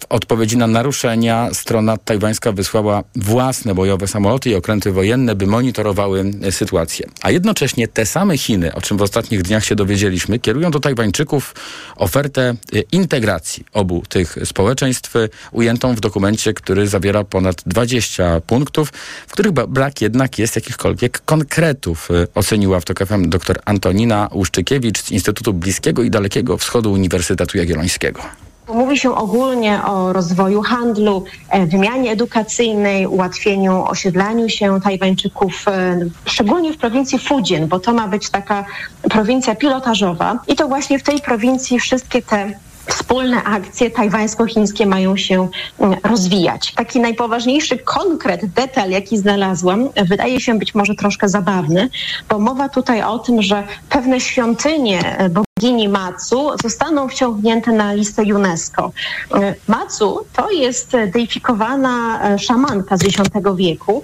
W 0.00 0.06
odpowiedzi 0.08 0.56
na 0.56 0.66
naruszenia 0.66 1.48
strona 1.52 1.96
tajwańska 1.96 2.52
wysłała 2.52 3.02
własne 3.16 3.74
bojowe 3.74 4.08
samoloty 4.08 4.50
i 4.50 4.54
okręty 4.54 4.92
wojenne, 4.92 5.34
by 5.34 5.46
monitorowały 5.46 6.30
sytuację. 6.50 7.06
A 7.22 7.30
jednocześnie 7.30 7.88
te 7.88 8.06
same 8.06 8.38
Chiny, 8.38 8.74
o 8.74 8.80
czym 8.80 8.96
w 8.96 9.02
ostatnich 9.02 9.42
dniach 9.42 9.64
się 9.64 9.74
dowiedzieliśmy, 9.74 10.38
kierują 10.38 10.70
do 10.70 10.80
Tajwańczyków 10.80 11.54
ofertę 11.96 12.54
integracji 12.92 13.64
obu 13.72 14.02
tych 14.08 14.36
społeczeństw, 14.44 15.14
ujętą 15.52 15.94
w 15.94 16.00
dokumencie, 16.00 16.54
który 16.54 16.88
zawiera 16.88 17.24
ponad 17.24 17.62
20 17.66 18.40
punktów, 18.40 18.92
w 19.26 19.32
których 19.32 19.52
brak 19.52 20.00
jednak 20.00 20.38
jest 20.38 20.56
jakichkolwiek 20.56 21.20
konkretów, 21.24 22.08
oceniła 22.34 22.80
w 22.80 22.84
TOK 22.84 23.06
FM 23.06 23.28
dr 23.28 23.60
Antonina 23.64 24.28
Łuszczykiewicz 24.32 25.02
z 25.02 25.10
Instytutu 25.10 25.52
Bliskiego 25.52 26.02
i 26.02 26.10
Dalekiego 26.10 26.56
Wschodu 26.56 26.92
Uniwersytetu 26.92 27.58
Jagiellońskiego. 27.58 28.45
Mówi 28.74 28.98
się 28.98 29.14
ogólnie 29.14 29.84
o 29.84 30.12
rozwoju 30.12 30.62
handlu, 30.62 31.24
e, 31.50 31.66
wymianie 31.66 32.10
edukacyjnej, 32.10 33.06
ułatwieniu 33.06 33.84
osiedlaniu 33.84 34.48
się 34.48 34.80
Tajwańczyków, 34.80 35.68
e, 35.68 35.98
szczególnie 36.24 36.72
w 36.72 36.76
prowincji 36.76 37.18
Fujian, 37.18 37.66
bo 37.66 37.80
to 37.80 37.92
ma 37.92 38.08
być 38.08 38.30
taka 38.30 38.64
prowincja 39.10 39.54
pilotażowa. 39.54 40.38
I 40.48 40.56
to 40.56 40.68
właśnie 40.68 40.98
w 40.98 41.02
tej 41.02 41.20
prowincji 41.20 41.80
wszystkie 41.80 42.22
te 42.22 42.52
wspólne 42.86 43.44
akcje 43.44 43.90
tajwańsko-chińskie 43.90 44.86
mają 44.86 45.16
się 45.16 45.48
mm, 45.78 45.96
rozwijać. 46.04 46.72
Taki 46.76 47.00
najpoważniejszy 47.00 47.78
konkret, 47.78 48.46
detal, 48.46 48.90
jaki 48.90 49.18
znalazłam, 49.18 49.88
wydaje 50.08 50.40
się 50.40 50.58
być 50.58 50.74
może 50.74 50.94
troszkę 50.94 51.28
zabawny, 51.28 51.88
bo 52.28 52.38
mowa 52.38 52.68
tutaj 52.68 53.02
o 53.02 53.18
tym, 53.18 53.42
że 53.42 53.64
pewne 53.90 54.20
świątynie 54.20 55.30
e, 55.56 55.60
bogini 55.60 55.88
Matsu 55.88 56.50
zostaną 56.62 57.08
wciągnięte 57.08 57.72
na 57.72 57.92
listę 57.92 58.22
UNESCO. 58.22 58.92
E, 59.34 59.54
Matsu 59.68 60.26
to 60.32 60.50
jest 60.50 60.92
deifikowana 61.12 62.22
e, 62.22 62.38
szamanka 62.38 62.96
z 62.96 63.04
X 63.04 63.16
wieku, 63.56 64.02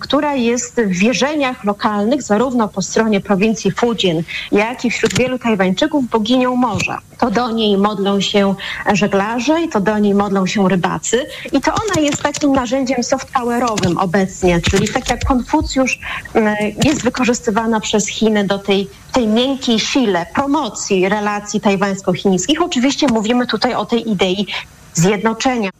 która 0.00 0.34
jest 0.34 0.76
w 0.80 0.98
wierzeniach 0.98 1.64
lokalnych, 1.64 2.22
zarówno 2.22 2.68
po 2.68 2.82
stronie 2.82 3.20
prowincji 3.20 3.70
Fujian, 3.70 4.22
jak 4.52 4.84
i 4.84 4.90
wśród 4.90 5.14
wielu 5.14 5.38
Tajwańczyków 5.38 6.08
boginią 6.08 6.56
morza. 6.56 6.98
To 7.18 7.30
do 7.30 7.50
niej 7.50 7.78
modlą 7.78 8.20
się 8.20 8.54
żeglarze 8.92 9.60
i 9.60 9.68
to 9.68 9.80
do 9.80 9.98
niej 9.98 10.14
modlą 10.14 10.46
się 10.46 10.68
rybacy. 10.68 11.26
I 11.52 11.60
to 11.60 11.72
ona 11.72 12.02
jest 12.02 12.22
takim 12.22 12.52
narzędziem 12.52 13.02
soft 13.02 13.28
powerowym 13.32 13.98
obecnie, 13.98 14.60
czyli 14.60 14.88
tak 14.88 15.10
jak 15.10 15.24
Konfucjusz 15.24 15.98
mm, 16.34 16.56
jest 16.84 17.02
wykorzystywana 17.02 17.80
przez 17.80 18.08
Chiny 18.08 18.44
do 18.44 18.58
tej, 18.58 18.88
tej 19.12 19.26
miękkiej 19.26 19.80
sile 19.80 20.26
promocji 20.34 20.87
relacji 20.90 21.60
tajwańsko-chińskich. 21.60 22.62
Oczywiście 22.62 23.06
mówimy 23.06 23.46
tutaj 23.46 23.74
o 23.74 23.86
tej 23.86 24.10
idei 24.10 24.46
zjednoczenia. 24.94 25.70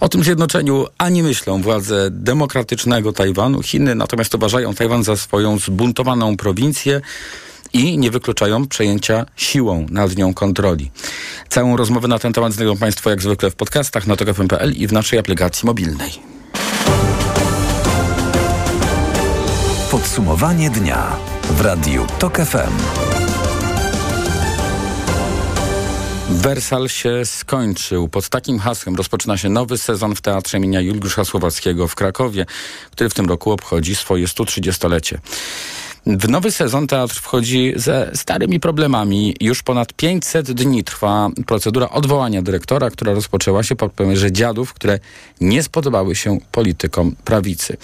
O 0.00 0.08
tym 0.08 0.24
zjednoczeniu 0.24 0.86
ani 0.98 1.22
myślą 1.22 1.62
władze 1.62 2.08
demokratycznego 2.10 3.12
Tajwanu. 3.12 3.62
Chiny 3.62 3.94
natomiast 3.94 4.34
uważają 4.34 4.74
Tajwan 4.74 5.04
za 5.04 5.16
swoją 5.16 5.58
zbuntowaną 5.58 6.36
prowincję 6.36 7.00
i 7.72 7.98
nie 7.98 8.10
wykluczają 8.10 8.66
przejęcia 8.66 9.26
siłą 9.36 9.86
nad 9.90 10.16
nią 10.16 10.34
kontroli. 10.34 10.90
Całą 11.48 11.76
rozmowę 11.76 12.08
na 12.08 12.18
ten 12.18 12.32
temat 12.32 12.52
znajdą 12.52 12.76
Państwo 12.76 13.10
jak 13.10 13.22
zwykle 13.22 13.50
w 13.50 13.54
podcastach 13.54 14.06
na 14.06 14.16
tokfm.pl 14.16 14.72
i 14.72 14.86
w 14.86 14.92
naszej 14.92 15.18
aplikacji 15.18 15.66
mobilnej. 15.66 16.10
Podsumowanie 19.90 20.70
dnia 20.70 21.16
w 21.50 21.60
Radiu 21.60 22.06
TOK 22.18 22.36
FM. 22.36 23.13
Wersal 26.34 26.88
się 26.88 27.24
skończył. 27.24 28.08
Pod 28.08 28.28
takim 28.28 28.58
hasłem 28.58 28.96
rozpoczyna 28.96 29.36
się 29.36 29.48
nowy 29.48 29.78
sezon 29.78 30.14
w 30.14 30.20
Teatrze 30.20 30.58
imienia 30.58 30.80
Juliusza 30.80 31.24
Słowackiego 31.24 31.88
w 31.88 31.94
Krakowie, 31.94 32.46
który 32.90 33.10
w 33.10 33.14
tym 33.14 33.26
roku 33.26 33.52
obchodzi 33.52 33.94
swoje 33.94 34.26
130-lecie. 34.26 35.18
W 36.06 36.28
nowy 36.28 36.50
sezon 36.50 36.86
teatr 36.86 37.14
wchodzi 37.14 37.72
ze 37.76 38.10
starymi 38.14 38.60
problemami. 38.60 39.36
Już 39.40 39.62
ponad 39.62 39.92
500 39.92 40.52
dni 40.52 40.84
trwa 40.84 41.30
procedura 41.46 41.88
odwołania 41.88 42.42
dyrektora, 42.42 42.90
która 42.90 43.14
rozpoczęła 43.14 43.62
się 43.62 43.76
po 43.76 43.88
premierze 43.88 44.32
dziadów, 44.32 44.74
które 44.74 44.98
nie 45.40 45.62
spodobały 45.62 46.16
się 46.16 46.38
politykom 46.52 47.16
prawicy. 47.24 47.76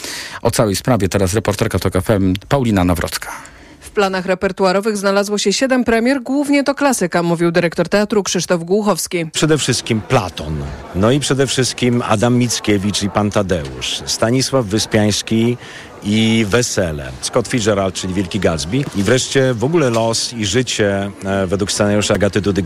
O 0.42 0.50
całej 0.50 0.76
sprawie 0.76 1.08
teraz 1.08 1.34
reporterka 1.34 1.78
TOK 1.78 1.92
FM 2.02 2.34
Paulina 2.48 2.84
Nawrocka. 2.84 3.50
W 3.90 3.92
planach 3.92 4.26
repertuarowych 4.26 4.96
znalazło 4.96 5.38
się 5.38 5.52
siedem 5.52 5.84
premier, 5.84 6.22
głównie 6.22 6.64
to 6.64 6.74
klasyka, 6.74 7.22
mówił 7.22 7.50
dyrektor 7.50 7.88
teatru 7.88 8.22
Krzysztof 8.22 8.64
Głuchowski. 8.64 9.26
Przede 9.32 9.58
wszystkim 9.58 10.00
Platon, 10.00 10.56
no 10.94 11.10
i 11.10 11.20
przede 11.20 11.46
wszystkim 11.46 12.02
Adam 12.08 12.38
Mickiewicz 12.38 13.02
i 13.02 13.10
Pan 13.10 13.30
Tadeusz, 13.30 14.02
Stanisław 14.06 14.66
Wyspiański 14.66 15.56
i 16.02 16.46
Wesele, 16.48 17.12
Scott 17.20 17.48
Fitzgerald, 17.48 17.94
czyli 17.94 18.14
Wielki 18.14 18.40
Gatsby 18.40 18.76
i 18.96 19.02
wreszcie 19.02 19.54
w 19.54 19.64
ogóle 19.64 19.90
los 19.90 20.32
i 20.32 20.46
życie 20.46 21.10
e, 21.24 21.46
według 21.46 21.72
scenariusza 21.72 22.14
Agaty 22.14 22.40
Dudy 22.40 22.62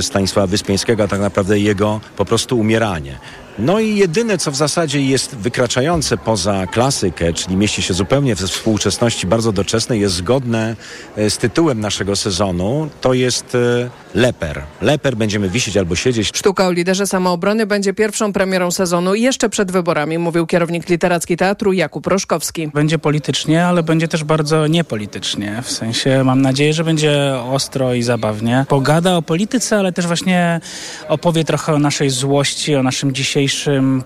Stanisława 0.00 0.46
Wyspiańskiego, 0.46 1.04
a 1.04 1.08
tak 1.08 1.20
naprawdę 1.20 1.58
jego 1.58 2.00
po 2.16 2.24
prostu 2.24 2.58
umieranie. 2.58 3.18
No 3.58 3.80
i 3.80 3.96
jedyne, 3.96 4.38
co 4.38 4.50
w 4.50 4.56
zasadzie 4.56 5.02
jest 5.02 5.36
wykraczające 5.36 6.16
poza 6.16 6.66
klasykę, 6.66 7.32
czyli 7.32 7.56
mieści 7.56 7.82
się 7.82 7.94
zupełnie 7.94 8.34
we 8.34 8.46
współczesności 8.46 9.26
bardzo 9.26 9.52
doczesnej, 9.52 10.00
jest 10.00 10.14
zgodne 10.14 10.76
e, 11.16 11.30
z 11.30 11.38
tytułem 11.38 11.80
naszego 11.80 12.16
sezonu, 12.16 12.88
to 13.00 13.14
jest 13.14 13.54
e, 13.54 13.90
Leper. 14.14 14.62
Leper 14.82 15.16
będziemy 15.16 15.48
wisieć 15.48 15.76
albo 15.76 15.96
siedzieć. 15.96 16.28
Sztuka 16.36 16.66
o 16.66 16.72
liderze 16.72 17.06
samoobrony 17.06 17.66
będzie 17.66 17.94
pierwszą 17.94 18.32
premierą 18.32 18.70
sezonu 18.70 19.14
jeszcze 19.14 19.48
przed 19.48 19.72
wyborami, 19.72 20.18
mówił 20.18 20.46
kierownik 20.46 20.88
literacki 20.88 21.36
teatru 21.36 21.72
Jakub 21.72 22.06
Roszkowski. 22.06 22.68
Będzie 22.68 22.98
politycznie, 22.98 23.66
ale 23.66 23.82
będzie 23.82 24.08
też 24.08 24.24
bardzo 24.24 24.66
niepolitycznie. 24.66 25.62
W 25.62 25.70
sensie 25.70 26.24
mam 26.24 26.42
nadzieję, 26.42 26.72
że 26.72 26.84
będzie 26.84 27.34
ostro 27.50 27.94
i 27.94 28.02
zabawnie. 28.02 28.64
Pogada 28.68 29.16
o 29.16 29.22
polityce, 29.22 29.78
ale 29.78 29.92
też 29.92 30.06
właśnie 30.06 30.60
opowie 31.08 31.44
trochę 31.44 31.74
o 31.74 31.78
naszej 31.78 32.10
złości, 32.10 32.76
o 32.76 32.82
naszym 32.82 33.14
dzisiejszym 33.14 33.47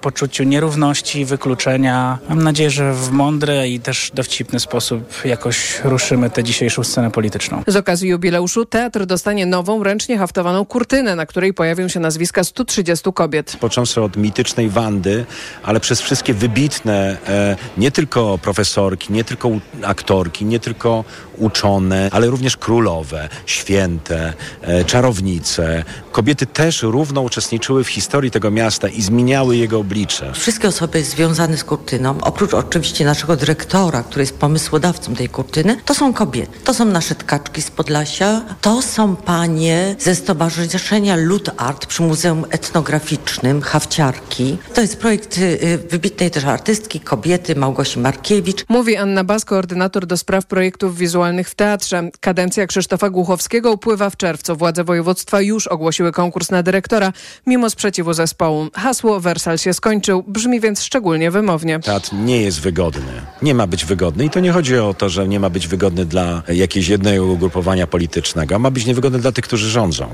poczuciu 0.00 0.44
nierówności, 0.44 1.24
wykluczenia. 1.24 2.18
Mam 2.28 2.42
nadzieję, 2.42 2.70
że 2.70 2.94
w 2.94 3.10
mądry 3.10 3.68
i 3.68 3.80
też 3.80 4.10
dowcipny 4.14 4.60
sposób 4.60 5.24
jakoś 5.24 5.80
ruszymy 5.84 6.30
tę 6.30 6.44
dzisiejszą 6.44 6.84
scenę 6.84 7.10
polityczną. 7.10 7.62
Z 7.66 7.76
okazji 7.76 8.08
jubileuszu 8.08 8.64
teatr 8.64 9.06
dostanie 9.06 9.46
nową, 9.46 9.82
ręcznie 9.82 10.18
haftowaną 10.18 10.64
kurtynę, 10.64 11.16
na 11.16 11.26
której 11.26 11.54
pojawią 11.54 11.88
się 11.88 12.00
nazwiska 12.00 12.44
130 12.44 13.12
kobiet. 13.12 13.56
Począwszy 13.60 14.02
od 14.02 14.16
mitycznej 14.16 14.68
Wandy, 14.68 15.24
ale 15.62 15.80
przez 15.80 16.00
wszystkie 16.00 16.34
wybitne, 16.34 17.16
e, 17.28 17.56
nie 17.78 17.90
tylko 17.90 18.38
profesorki, 18.38 19.12
nie 19.12 19.24
tylko 19.24 19.50
aktorki, 19.82 20.44
nie 20.44 20.60
tylko 20.60 21.04
uczone, 21.36 22.08
ale 22.12 22.26
również 22.26 22.56
królowe, 22.56 23.28
święte, 23.46 24.32
e, 24.62 24.84
czarownice. 24.84 25.84
Kobiety 26.12 26.46
też 26.46 26.82
równo 26.82 27.20
uczestniczyły 27.20 27.84
w 27.84 27.88
historii 27.88 28.30
tego 28.30 28.50
miasta 28.50 28.88
i 28.88 29.02
zmieniały 29.02 29.31
jego 29.40 29.78
oblicze. 29.78 30.32
Wszystkie 30.34 30.68
osoby 30.68 31.04
związane 31.04 31.56
z 31.56 31.64
kurtyną, 31.64 32.18
oprócz 32.20 32.54
oczywiście 32.54 33.04
naszego 33.04 33.36
dyrektora, 33.36 34.02
który 34.02 34.22
jest 34.22 34.38
pomysłodawcą 34.38 35.14
tej 35.14 35.28
kurtyny, 35.28 35.76
to 35.84 35.94
są 35.94 36.12
kobiety. 36.12 36.58
To 36.64 36.74
są 36.74 36.84
nasze 36.84 37.14
tkaczki 37.14 37.62
z 37.62 37.70
Podlasia, 37.70 38.42
to 38.60 38.82
są 38.82 39.16
panie 39.16 39.96
ze 39.98 40.14
Stowarzyszenia 40.14 41.16
Lud 41.16 41.50
Art 41.56 41.86
przy 41.86 42.02
Muzeum 42.02 42.44
Etnograficznym 42.50 43.62
Hawciarki. 43.62 44.58
To 44.74 44.80
jest 44.80 44.96
projekt 44.96 45.38
y, 45.38 45.78
wybitnej 45.90 46.30
też 46.30 46.44
artystki, 46.44 47.00
kobiety 47.00 47.56
Małgosi 47.56 47.98
Markiewicz. 47.98 48.64
Mówi 48.68 48.96
Anna 48.96 49.24
Bas, 49.24 49.44
koordynator 49.44 50.06
do 50.06 50.16
spraw 50.16 50.46
projektów 50.46 50.96
wizualnych 50.96 51.48
w 51.48 51.54
teatrze. 51.54 52.10
Kadencja 52.20 52.66
Krzysztofa 52.66 53.10
Głuchowskiego 53.10 53.72
upływa 53.72 54.10
w 54.10 54.16
czerwcu. 54.16 54.56
Władze 54.56 54.84
województwa 54.84 55.40
już 55.40 55.66
ogłosiły 55.66 56.12
konkurs 56.12 56.50
na 56.50 56.62
dyrektora, 56.62 57.12
mimo 57.46 57.70
sprzeciwu 57.70 58.12
zespołu. 58.12 58.68
Hasło 58.74 59.11
Wersal 59.20 59.58
się 59.58 59.74
skończył, 59.74 60.24
brzmi 60.26 60.60
więc 60.60 60.82
szczególnie 60.82 61.30
wymownie. 61.30 61.80
Teatr 61.80 62.12
nie 62.12 62.42
jest 62.42 62.60
wygodny. 62.60 63.12
Nie 63.42 63.54
ma 63.54 63.66
być 63.66 63.84
wygodny 63.84 64.24
i 64.24 64.30
to 64.30 64.40
nie 64.40 64.52
chodzi 64.52 64.78
o 64.78 64.94
to, 64.94 65.08
że 65.08 65.28
nie 65.28 65.40
ma 65.40 65.50
być 65.50 65.68
wygodny 65.68 66.04
dla 66.04 66.42
jakiegoś 66.48 66.88
jednego 66.88 67.24
ugrupowania 67.26 67.86
politycznego, 67.86 68.58
ma 68.58 68.70
być 68.70 68.86
niewygodny 68.86 69.18
dla 69.18 69.32
tych, 69.32 69.44
którzy 69.44 69.70
rządzą. 69.70 70.08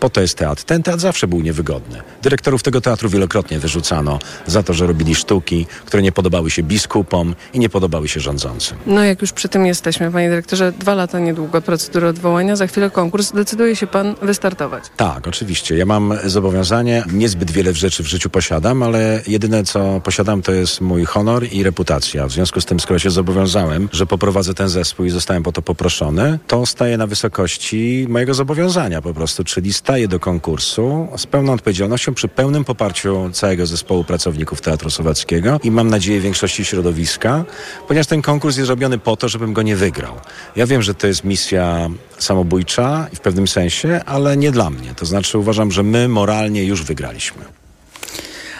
Po 0.00 0.10
to 0.10 0.20
jest 0.20 0.38
teatr. 0.38 0.64
Ten 0.64 0.82
teatr 0.82 1.00
zawsze 1.00 1.28
był 1.28 1.40
niewygodny. 1.40 2.02
Dyrektorów 2.22 2.62
tego 2.62 2.80
teatru 2.80 3.08
wielokrotnie 3.08 3.58
wyrzucano 3.58 4.18
za 4.46 4.62
to, 4.62 4.74
że 4.74 4.86
robili 4.86 5.14
sztuki, 5.14 5.66
które 5.84 6.02
nie 6.02 6.12
podobały 6.12 6.50
się 6.50 6.62
biskupom 6.62 7.34
i 7.52 7.58
nie 7.58 7.68
podobały 7.68 8.08
się 8.08 8.20
rządzącym. 8.20 8.78
No 8.86 9.04
jak 9.04 9.20
już 9.20 9.32
przy 9.32 9.48
tym 9.48 9.66
jesteśmy, 9.66 10.12
panie 10.12 10.28
dyrektorze, 10.28 10.72
dwa 10.72 10.94
lata 10.94 11.18
niedługo 11.18 11.62
procedury 11.62 12.06
odwołania, 12.08 12.56
za 12.56 12.66
chwilę 12.66 12.90
konkurs. 12.90 13.32
Decyduje 13.32 13.76
się 13.76 13.86
pan 13.86 14.14
wystartować? 14.22 14.84
Tak, 14.96 15.28
oczywiście. 15.28 15.76
Ja 15.76 15.86
mam 15.86 16.14
zobowiązanie, 16.24 17.04
niezbyt 17.12 17.50
wiele 17.50 17.74
rzeczy 17.74 18.02
w 18.02 18.06
życiu 18.06 18.30
posiadam, 18.30 18.82
ale 18.82 19.22
jedyne 19.26 19.64
co 19.64 20.00
posiadam 20.04 20.42
to 20.42 20.52
jest 20.52 20.80
mój 20.80 21.04
honor 21.04 21.46
i 21.52 21.62
reputacja. 21.62 22.26
W 22.26 22.32
związku 22.32 22.60
z 22.60 22.64
tym, 22.64 22.80
skoro 22.80 22.98
się 22.98 23.10
zobowiązałem, 23.10 23.88
że 23.92 24.06
poprowadzę 24.06 24.54
ten 24.54 24.68
zespół 24.68 25.06
i 25.06 25.10
zostałem 25.10 25.42
po 25.42 25.52
to 25.52 25.62
poproszony, 25.62 26.38
to 26.46 26.66
staję 26.66 26.96
na 26.96 27.06
wysokości 27.06 28.06
mojego 28.08 28.34
zobowiązania 28.34 29.02
po 29.02 29.14
prostu, 29.14 29.44
czyli 29.44 29.72
staję 29.72 29.95
staję 29.96 30.08
do 30.08 30.20
konkursu 30.20 31.08
z 31.16 31.26
pełną 31.26 31.52
odpowiedzialnością 31.52 32.14
przy 32.14 32.28
pełnym 32.28 32.64
poparciu 32.64 33.30
całego 33.32 33.66
zespołu 33.66 34.04
pracowników 34.04 34.60
Teatru 34.60 34.90
Słowackiego 34.90 35.60
i 35.62 35.70
mam 35.70 35.90
nadzieję 35.90 36.20
większości 36.20 36.64
środowiska, 36.64 37.44
ponieważ 37.88 38.06
ten 38.06 38.22
konkurs 38.22 38.56
jest 38.56 38.68
robiony 38.68 38.98
po 38.98 39.16
to, 39.16 39.28
żebym 39.28 39.52
go 39.52 39.62
nie 39.62 39.76
wygrał. 39.76 40.14
Ja 40.56 40.66
wiem, 40.66 40.82
że 40.82 40.94
to 40.94 41.06
jest 41.06 41.24
misja 41.24 41.88
samobójcza 42.18 43.06
w 43.14 43.20
pewnym 43.20 43.48
sensie, 43.48 44.00
ale 44.06 44.36
nie 44.36 44.52
dla 44.52 44.70
mnie. 44.70 44.94
To 44.94 45.06
znaczy 45.06 45.38
uważam, 45.38 45.72
że 45.72 45.82
my 45.82 46.08
moralnie 46.08 46.64
już 46.64 46.82
wygraliśmy. 46.82 47.44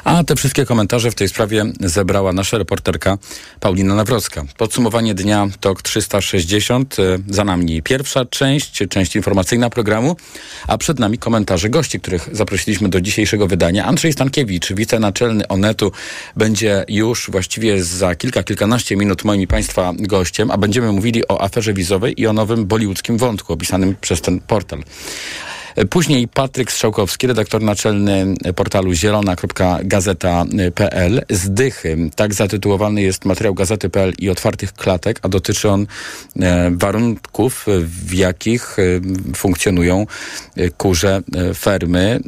A 0.07 0.25
te 0.25 0.37
wszystkie 0.37 0.65
komentarze 0.65 1.11
w 1.11 1.15
tej 1.15 1.29
sprawie 1.29 1.65
zebrała 1.81 2.33
nasza 2.33 2.59
reporterka 2.59 3.19
Paulina 3.61 3.95
Nawrocka. 3.95 4.45
Podsumowanie 4.57 5.15
dnia 5.15 5.49
TOK 5.61 5.83
360. 5.83 6.97
E, 6.99 7.19
za 7.29 7.45
nami 7.45 7.83
pierwsza 7.83 8.25
część, 8.25 8.83
część 8.89 9.17
informacyjna 9.17 9.71
programu, 9.71 10.17
a 10.67 10.79
przed 10.79 10.99
nami 10.99 11.19
komentarze 11.19 11.71
gości, 11.71 12.01
których 12.01 12.29
zaprosiliśmy 12.33 12.89
do 12.89 13.01
dzisiejszego 13.01 13.47
wydania. 13.47 13.85
Andrzej 13.85 14.13
Stankiewicz, 14.13 14.73
wicenaczelny 14.73 15.49
Onetu, 15.49 15.93
będzie 16.37 16.85
już 16.89 17.31
właściwie 17.31 17.85
za 17.85 18.15
kilka, 18.15 18.43
kilkanaście 18.43 18.97
minut 18.97 19.25
moim 19.25 19.41
i 19.41 19.47
Państwa 19.47 19.93
gościem, 19.99 20.51
a 20.51 20.57
będziemy 20.59 20.93
mówili 20.93 21.29
o 21.29 21.43
aferze 21.43 21.75
wizowej 21.75 22.21
i 22.21 22.27
o 22.27 22.33
nowym 22.33 22.67
bollywoodzkim 22.67 23.19
wątku 23.19 23.53
opisanym 23.53 23.97
przez 24.01 24.21
ten 24.21 24.41
portal. 24.41 24.83
Później 25.91 26.29
Patryk 26.29 26.73
Strzałkowski, 26.73 27.27
redaktor 27.27 27.63
naczelny 27.63 28.35
portalu 28.57 28.93
zielona.gazeta.pl. 28.93 31.23
Zdychy. 31.31 32.11
Tak 32.15 32.35
zatytułowany 32.35 33.03
jest 33.03 33.25
materiał 33.25 33.55
gazety.pl 33.55 34.13
i 34.19 34.31
otwartych 34.31 34.73
klatek, 34.73 35.19
a 35.23 35.29
dotyczy 35.29 35.71
on 35.71 35.87
e, 36.41 36.71
warunków, 36.75 37.67
w 37.81 38.15
jakich 38.15 38.79
e, 38.79 38.83
funkcjonują 39.35 40.07
e, 40.57 40.71
kurze 40.71 41.23
fermy, 41.55 42.21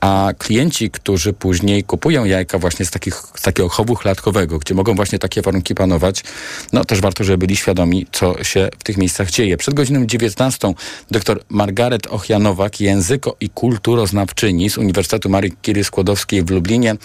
a 0.00 0.32
klienci, 0.38 0.90
którzy 0.90 1.32
później 1.32 1.84
kupują 1.84 2.24
jajka 2.24 2.58
właśnie 2.58 2.86
z, 2.86 2.90
takich, 2.90 3.22
z 3.34 3.42
takiego 3.42 3.68
chowu 3.68 3.96
klatkowego, 3.96 4.58
gdzie 4.58 4.74
mogą 4.74 4.94
właśnie 4.94 5.18
takie 5.18 5.42
warunki 5.42 5.74
panować, 5.74 6.24
no 6.72 6.84
też 6.84 7.00
warto, 7.00 7.24
żeby 7.24 7.38
byli 7.38 7.56
świadomi, 7.56 8.06
co 8.12 8.44
się 8.44 8.68
w 8.78 8.84
tych 8.84 8.96
miejscach 8.96 9.30
dzieje. 9.30 9.56
Przed 9.56 9.74
godziną 9.74 10.06
19 10.06 10.74
dr 11.10 11.40
Margaret 11.48 12.06
Ochjanowak, 12.06 12.80
języko- 12.96 13.36
i 13.40 13.48
kulturoznawczyni 13.50 14.70
z 14.70 14.78
Uniwersytetu 14.78 15.28
Marii 15.28 15.52
Curie 15.62 15.84
Skłodowskiej 15.84 16.42
w 16.42 16.50
Lublinie, 16.50 16.96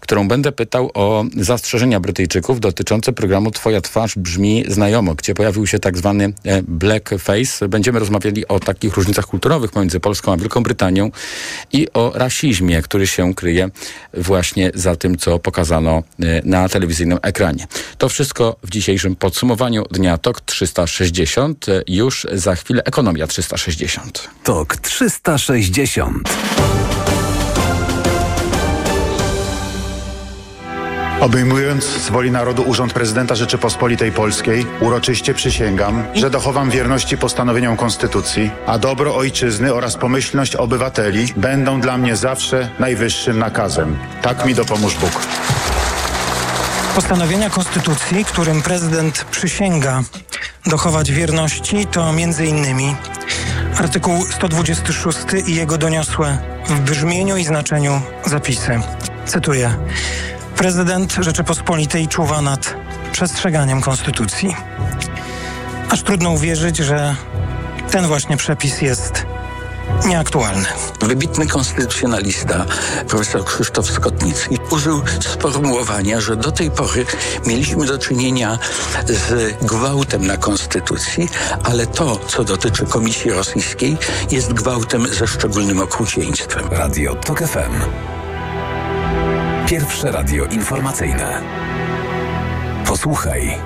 którą 0.00 0.28
będę 0.28 0.52
pytał 0.52 0.90
o 0.94 1.24
zastrzeżenia 1.36 2.00
Brytyjczyków 2.00 2.60
dotyczące 2.60 3.12
programu 3.12 3.50
Twoja 3.50 3.80
twarz 3.80 4.14
brzmi 4.16 4.64
znajomo, 4.68 5.14
gdzie 5.14 5.34
pojawił 5.34 5.66
się 5.66 5.78
tak 5.78 5.98
zwany 5.98 6.32
e, 6.44 6.62
blackface. 6.62 7.68
Będziemy 7.68 7.98
rozmawiali 7.98 8.48
o 8.48 8.60
takich 8.60 8.96
różnicach 8.96 9.26
kulturowych 9.26 9.70
pomiędzy 9.70 10.00
Polską 10.00 10.32
a 10.32 10.36
Wielką 10.36 10.62
Brytanią 10.62 11.10
i 11.72 11.88
o 11.94 12.12
rasizmie, 12.14 12.82
który 12.82 13.06
się 13.06 13.34
kryje 13.34 13.70
właśnie 14.14 14.70
za 14.74 14.96
tym, 14.96 15.16
co 15.16 15.38
pokazano 15.38 16.02
e, 16.20 16.42
na 16.44 16.68
telewizyjnym 16.68 17.18
ekranie. 17.22 17.66
To 17.98 18.08
wszystko 18.08 18.56
w 18.62 18.70
dzisiejszym 18.70 19.16
podsumowaniu 19.16 19.84
dnia 19.90 20.18
TOK 20.18 20.40
360. 20.40 21.68
E, 21.68 21.82
już 21.88 22.26
za 22.32 22.54
chwilę 22.54 22.82
Ekonomia 22.84 23.26
360. 23.26 24.28
TOK 24.44 24.76
360. 24.76 25.23
Obejmując 31.20 31.84
z 31.84 32.10
woli 32.10 32.30
narodu 32.30 32.62
urząd 32.62 32.92
prezydenta 32.92 33.34
Rzeczypospolitej 33.34 34.12
Polskiej, 34.12 34.66
uroczyście 34.80 35.34
przysięgam, 35.34 36.04
że 36.14 36.30
dochowam 36.30 36.70
wierności 36.70 37.16
postanowieniom 37.16 37.76
Konstytucji, 37.76 38.50
a 38.66 38.78
dobro 38.78 39.16
ojczyzny 39.16 39.74
oraz 39.74 39.96
pomyślność 39.96 40.56
obywateli 40.56 41.26
będą 41.36 41.80
dla 41.80 41.98
mnie 41.98 42.16
zawsze 42.16 42.70
najwyższym 42.78 43.38
nakazem. 43.38 43.96
Tak 44.22 44.46
mi 44.46 44.54
dopomóż 44.54 44.94
Bóg. 44.94 45.20
Postanowienia 46.94 47.50
Konstytucji, 47.50 48.24
którym 48.24 48.62
prezydent 48.62 49.24
przysięga 49.30 50.02
dochować 50.66 51.12
wierności, 51.12 51.86
to 51.86 52.10
m.in. 52.10 52.96
artykuł 53.78 54.26
126 54.30 55.18
i 55.46 55.54
jego 55.54 55.78
doniosłe 55.78 56.38
w 56.68 56.80
brzmieniu 56.80 57.36
i 57.36 57.44
znaczeniu 57.44 58.00
zapisy. 58.26 58.80
Cytuję. 59.26 59.74
Prezydent 60.56 61.12
Rzeczypospolitej 61.12 62.08
czuwa 62.08 62.40
nad 62.40 62.74
przestrzeganiem 63.12 63.80
Konstytucji. 63.80 64.56
Aż 65.90 66.02
trudno 66.02 66.30
uwierzyć, 66.30 66.76
że 66.76 67.16
ten 67.90 68.06
właśnie 68.06 68.36
przepis 68.36 68.82
jest 68.82 69.26
nieaktualny. 70.06 70.66
Wybitny 71.00 71.46
konstytucjonalista, 71.46 72.64
profesor 73.08 73.44
Krzysztof 73.44 73.90
Skotnicki, 73.90 74.58
użył 74.70 75.02
sformułowania, 75.20 76.20
że 76.20 76.36
do 76.36 76.52
tej 76.52 76.70
pory 76.70 77.06
mieliśmy 77.46 77.86
do 77.86 77.98
czynienia 77.98 78.58
z 79.06 79.54
gwałtem 79.62 80.26
na 80.26 80.36
konstytucji, 80.36 81.28
ale 81.64 81.86
to, 81.86 82.18
co 82.26 82.44
dotyczy 82.44 82.86
Komisji 82.86 83.30
Rosyjskiej, 83.30 83.96
jest 84.30 84.52
gwałtem 84.52 85.08
ze 85.08 85.26
szczególnym 85.26 85.80
okrucieństwem. 85.80 86.68
Radio 86.70 87.14
TOK 87.14 87.38
FM. 87.38 87.80
Pierwsze 89.66 90.12
radio 90.12 90.44
informacyjne. 90.44 91.42
Posłuchaj, 92.86 93.58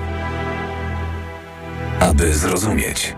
aby 1.99 2.33
zrozumieć. 2.33 3.15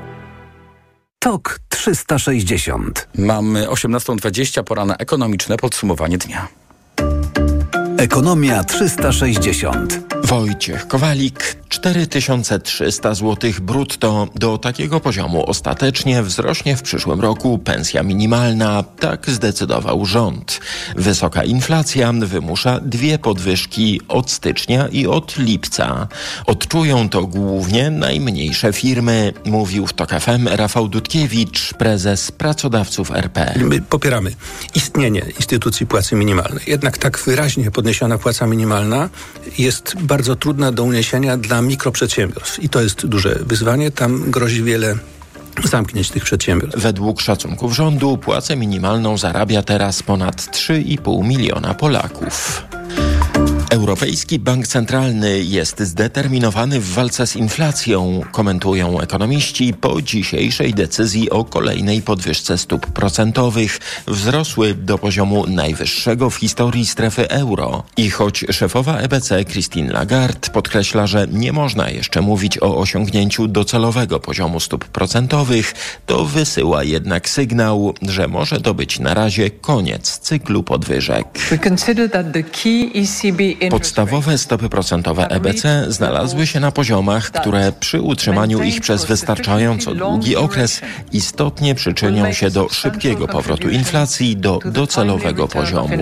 TOK 1.19 1.59
360. 1.81 3.07
Mamy 3.17 3.67
18.20, 3.67 4.63
pora 4.63 4.85
na 4.85 4.95
ekonomiczne 4.95 5.57
podsumowanie 5.57 6.17
dnia. 6.17 6.47
Ekonomia 8.01 8.63
360. 8.63 9.99
Wojciech 10.23 10.87
Kowalik 10.87 11.55
4300 11.69 13.13
zł 13.13 13.51
brutto. 13.61 14.27
Do 14.35 14.57
takiego 14.57 14.99
poziomu 14.99 15.45
ostatecznie 15.45 16.23
wzrośnie 16.23 16.77
w 16.77 16.81
przyszłym 16.81 17.21
roku 17.21 17.57
pensja 17.57 18.03
minimalna. 18.03 18.83
Tak 18.99 19.29
zdecydował 19.29 20.05
rząd. 20.05 20.59
Wysoka 20.95 21.43
inflacja 21.43 22.13
wymusza 22.13 22.79
dwie 22.79 23.19
podwyżki 23.19 24.01
od 24.07 24.31
stycznia 24.31 24.87
i 24.87 25.07
od 25.07 25.37
lipca. 25.37 26.07
Odczują 26.45 27.09
to 27.09 27.27
głównie 27.27 27.89
najmniejsze 27.89 28.73
firmy, 28.73 29.33
mówił 29.45 29.87
w 29.87 29.93
TOK 29.93 30.09
FM 30.09 30.47
Rafał 30.47 30.87
Dudkiewicz, 30.87 31.73
prezes 31.73 32.31
pracodawców 32.31 33.11
RP. 33.11 33.53
My 33.57 33.81
popieramy 33.81 34.31
istnienie 34.75 35.21
instytucji 35.37 35.85
płacy 35.85 36.15
minimalnej. 36.15 36.63
Jednak 36.67 36.97
tak 36.97 37.19
wyraźnie 37.19 37.71
podniesiona 37.91 38.17
płaca 38.17 38.47
minimalna 38.47 39.09
jest 39.57 39.95
bardzo 40.01 40.35
trudna 40.35 40.71
do 40.71 40.83
uniesienia 40.83 41.37
dla 41.37 41.61
mikroprzedsiębiorstw. 41.61 42.63
I 42.63 42.69
to 42.69 42.81
jest 42.81 43.05
duże 43.05 43.39
wyzwanie. 43.45 43.91
Tam 43.91 44.31
grozi 44.31 44.63
wiele 44.63 44.95
zamknięć 45.63 46.09
tych 46.09 46.23
przedsiębiorstw. 46.23 46.79
Według 46.81 47.21
szacunków 47.21 47.75
rządu 47.75 48.17
płacę 48.17 48.55
minimalną 48.55 49.17
zarabia 49.17 49.61
teraz 49.63 50.03
ponad 50.03 50.35
3,5 50.35 51.23
miliona 51.27 51.73
Polaków. 51.73 52.63
Europejski 53.81 54.39
Bank 54.39 54.67
Centralny 54.67 55.43
jest 55.43 55.79
zdeterminowany 55.79 56.79
w 56.79 56.93
walce 56.93 57.27
z 57.27 57.35
inflacją, 57.35 58.21
komentują 58.31 58.99
ekonomiści 58.99 59.73
po 59.73 60.01
dzisiejszej 60.01 60.73
decyzji 60.73 61.29
o 61.29 61.43
kolejnej 61.43 62.01
podwyżce 62.01 62.57
stóp 62.57 62.87
procentowych. 62.87 63.79
Wzrosły 64.07 64.73
do 64.73 64.97
poziomu 64.97 65.47
najwyższego 65.47 66.29
w 66.29 66.35
historii 66.35 66.85
strefy 66.85 67.29
euro. 67.29 67.83
I 67.97 68.09
choć 68.09 68.45
szefowa 68.49 68.97
EBC 68.97 69.45
Christine 69.45 69.93
Lagarde 69.93 70.49
podkreśla, 70.49 71.07
że 71.07 71.27
nie 71.31 71.53
można 71.53 71.89
jeszcze 71.89 72.21
mówić 72.21 72.57
o 72.57 72.77
osiągnięciu 72.77 73.47
docelowego 73.47 74.19
poziomu 74.19 74.59
stóp 74.59 74.85
procentowych, 74.85 75.73
to 76.05 76.25
wysyła 76.25 76.83
jednak 76.83 77.29
sygnał, 77.29 77.93
że 78.01 78.27
może 78.27 78.61
to 78.61 78.73
być 78.73 78.99
na 78.99 79.13
razie 79.13 79.49
koniec 79.49 80.19
cyklu 80.19 80.63
podwyżek. 80.63 81.25
Podstawowe 83.71 84.37
stopy 84.37 84.69
procentowe 84.69 85.27
EBC 85.27 85.85
znalazły 85.87 86.47
się 86.47 86.59
na 86.59 86.71
poziomach, 86.71 87.31
które 87.31 87.71
przy 87.71 88.01
utrzymaniu 88.01 88.63
ich 88.63 88.81
przez 88.81 89.05
wystarczająco 89.05 89.95
długi 89.95 90.35
okres 90.35 90.81
istotnie 91.11 91.75
przyczynią 91.75 92.33
się 92.33 92.49
do 92.49 92.69
szybkiego 92.69 93.27
powrotu 93.27 93.69
inflacji 93.69 94.37
do 94.37 94.59
docelowego 94.65 95.47
poziomu. 95.47 95.97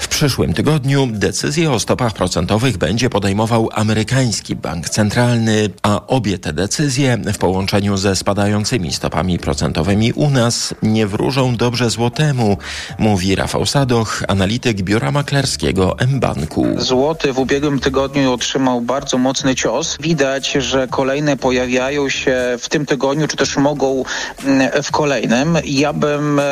W 0.00 0.08
przyszłym 0.08 0.54
tygodniu 0.54 1.08
decyzję 1.12 1.72
o 1.72 1.80
stopach 1.80 2.12
procentowych 2.12 2.78
będzie 2.78 3.10
podejmował 3.10 3.68
amerykański 3.72 4.56
bank 4.56 4.88
centralny, 4.88 5.70
a 5.82 6.06
obie 6.06 6.38
te 6.38 6.52
decyzje 6.52 7.18
w 7.34 7.38
połączeniu 7.38 7.96
ze 7.96 8.16
spadającymi 8.16 8.92
stopami 8.92 9.38
procentowymi 9.38 10.12
u 10.12 10.30
nas 10.30 10.74
nie 10.82 11.06
wróżą 11.06 11.56
dobrze 11.56 11.90
złotemu, 11.90 12.58
mówi 12.98 13.34
Rafał 13.34 13.66
Sadoch, 13.66 14.22
analityk 14.28 14.82
biura 14.82 15.12
maklerskiego 15.12 16.03
mBanku. 16.06 16.66
Złoty 16.76 17.32
w 17.32 17.38
ubiegłym 17.38 17.80
tygodniu 17.80 18.32
otrzymał 18.32 18.80
bardzo 18.80 19.18
mocny 19.18 19.54
cios. 19.54 19.96
Widać, 20.00 20.52
że 20.52 20.88
kolejne 20.88 21.36
pojawiają 21.36 22.08
się 22.08 22.36
w 22.58 22.68
tym 22.68 22.86
tygodniu, 22.86 23.28
czy 23.28 23.36
też 23.36 23.56
mogą 23.56 24.04
mm, 24.44 24.82
w 24.82 24.90
kolejnym. 24.90 25.58
Ja 25.64 25.92
bym 25.92 26.38
e, 26.38 26.42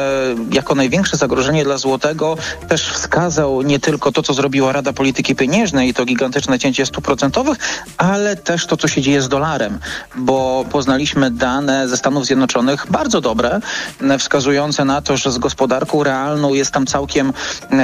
jako 0.52 0.74
największe 0.74 1.16
zagrożenie 1.16 1.64
dla 1.64 1.78
złotego 1.78 2.36
też 2.68 2.88
wskazał 2.88 3.62
nie 3.62 3.80
tylko 3.80 4.12
to, 4.12 4.22
co 4.22 4.34
zrobiła 4.34 4.72
Rada 4.72 4.92
Polityki 4.92 5.36
Pieniężnej 5.36 5.88
i 5.88 5.94
to 5.94 6.04
gigantyczne 6.04 6.58
cięcie 6.58 6.86
stóp 6.86 7.04
procentowych, 7.04 7.58
ale 7.96 8.36
też 8.36 8.66
to, 8.66 8.76
co 8.76 8.88
się 8.88 9.02
dzieje 9.02 9.22
z 9.22 9.28
dolarem, 9.28 9.78
bo 10.16 10.64
poznaliśmy 10.70 11.30
dane 11.30 11.88
ze 11.88 11.96
Stanów 11.96 12.26
Zjednoczonych 12.26 12.86
bardzo 12.90 13.20
dobre, 13.20 13.60
wskazujące 14.18 14.84
na 14.84 15.02
to, 15.02 15.16
że 15.16 15.32
z 15.32 15.38
gospodarką 15.38 16.02
realną 16.02 16.54
jest 16.54 16.70
tam 16.70 16.86
całkiem 16.86 17.32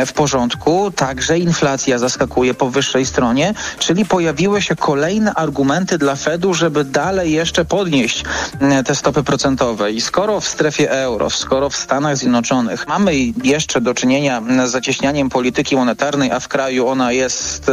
w 0.06 0.12
porządku. 0.12 0.90
Także 0.90 1.38
inflacja 1.38 1.57
zaskakuje 1.98 2.54
po 2.54 2.70
wyższej 2.70 3.06
stronie, 3.06 3.54
czyli 3.78 4.04
pojawiły 4.04 4.62
się 4.62 4.76
kolejne 4.76 5.34
argumenty 5.34 5.98
dla 5.98 6.16
Fedu, 6.16 6.54
żeby 6.54 6.84
dalej 6.84 7.32
jeszcze 7.32 7.64
podnieść 7.64 8.24
te 8.84 8.94
stopy 8.94 9.22
procentowe. 9.22 9.92
I 9.92 10.00
skoro 10.00 10.40
w 10.40 10.48
strefie 10.48 10.90
euro, 10.90 11.30
skoro 11.30 11.70
w 11.70 11.76
Stanach 11.76 12.16
Zjednoczonych 12.16 12.88
mamy 12.88 13.14
jeszcze 13.44 13.80
do 13.80 13.94
czynienia 13.94 14.42
z 14.66 14.70
zacieśnianiem 14.70 15.28
polityki 15.28 15.76
monetarnej, 15.76 16.30
a 16.32 16.40
w 16.40 16.48
kraju 16.48 16.88
ona 16.88 17.12
jest 17.12 17.70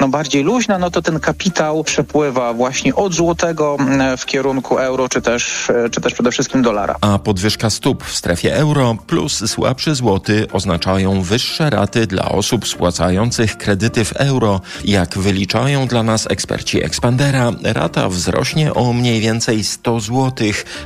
no, 0.00 0.08
bardziej 0.08 0.42
luźna, 0.42 0.78
no 0.78 0.90
to 0.90 1.02
ten 1.02 1.20
kapitał 1.20 1.84
przepływa 1.84 2.52
właśnie 2.52 2.94
od 2.94 3.14
złotego 3.14 3.76
w 4.18 4.26
kierunku 4.26 4.78
euro, 4.78 5.08
czy 5.08 5.22
też, 5.22 5.72
czy 5.90 6.00
też 6.00 6.14
przede 6.14 6.30
wszystkim 6.30 6.62
dolara. 6.62 6.96
A 7.00 7.18
podwyżka 7.18 7.70
stóp 7.70 8.04
w 8.04 8.16
strefie 8.16 8.56
euro 8.56 8.96
plus 9.06 9.50
słabszy 9.50 9.94
złoty 9.94 10.46
oznaczają 10.52 11.22
wyższe 11.22 11.70
raty 11.70 12.06
dla 12.06 12.28
osób 12.28 12.68
spłacających 12.68 13.19
kredyty 13.58 14.04
w 14.04 14.12
euro. 14.12 14.60
Jak 14.84 15.18
wyliczają 15.18 15.86
dla 15.86 16.02
nas 16.02 16.26
eksperci 16.30 16.84
Expandera, 16.84 17.52
rata 17.62 18.08
wzrośnie 18.08 18.74
o 18.74 18.92
mniej 18.92 19.20
więcej 19.20 19.64
100 19.64 20.00
zł. 20.00 20.32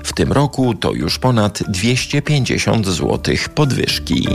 W 0.04 0.12
tym 0.12 0.32
roku 0.32 0.74
to 0.74 0.92
już 0.92 1.18
ponad 1.18 1.62
250 1.68 2.86
zł 2.86 3.34
podwyżki. 3.54 4.28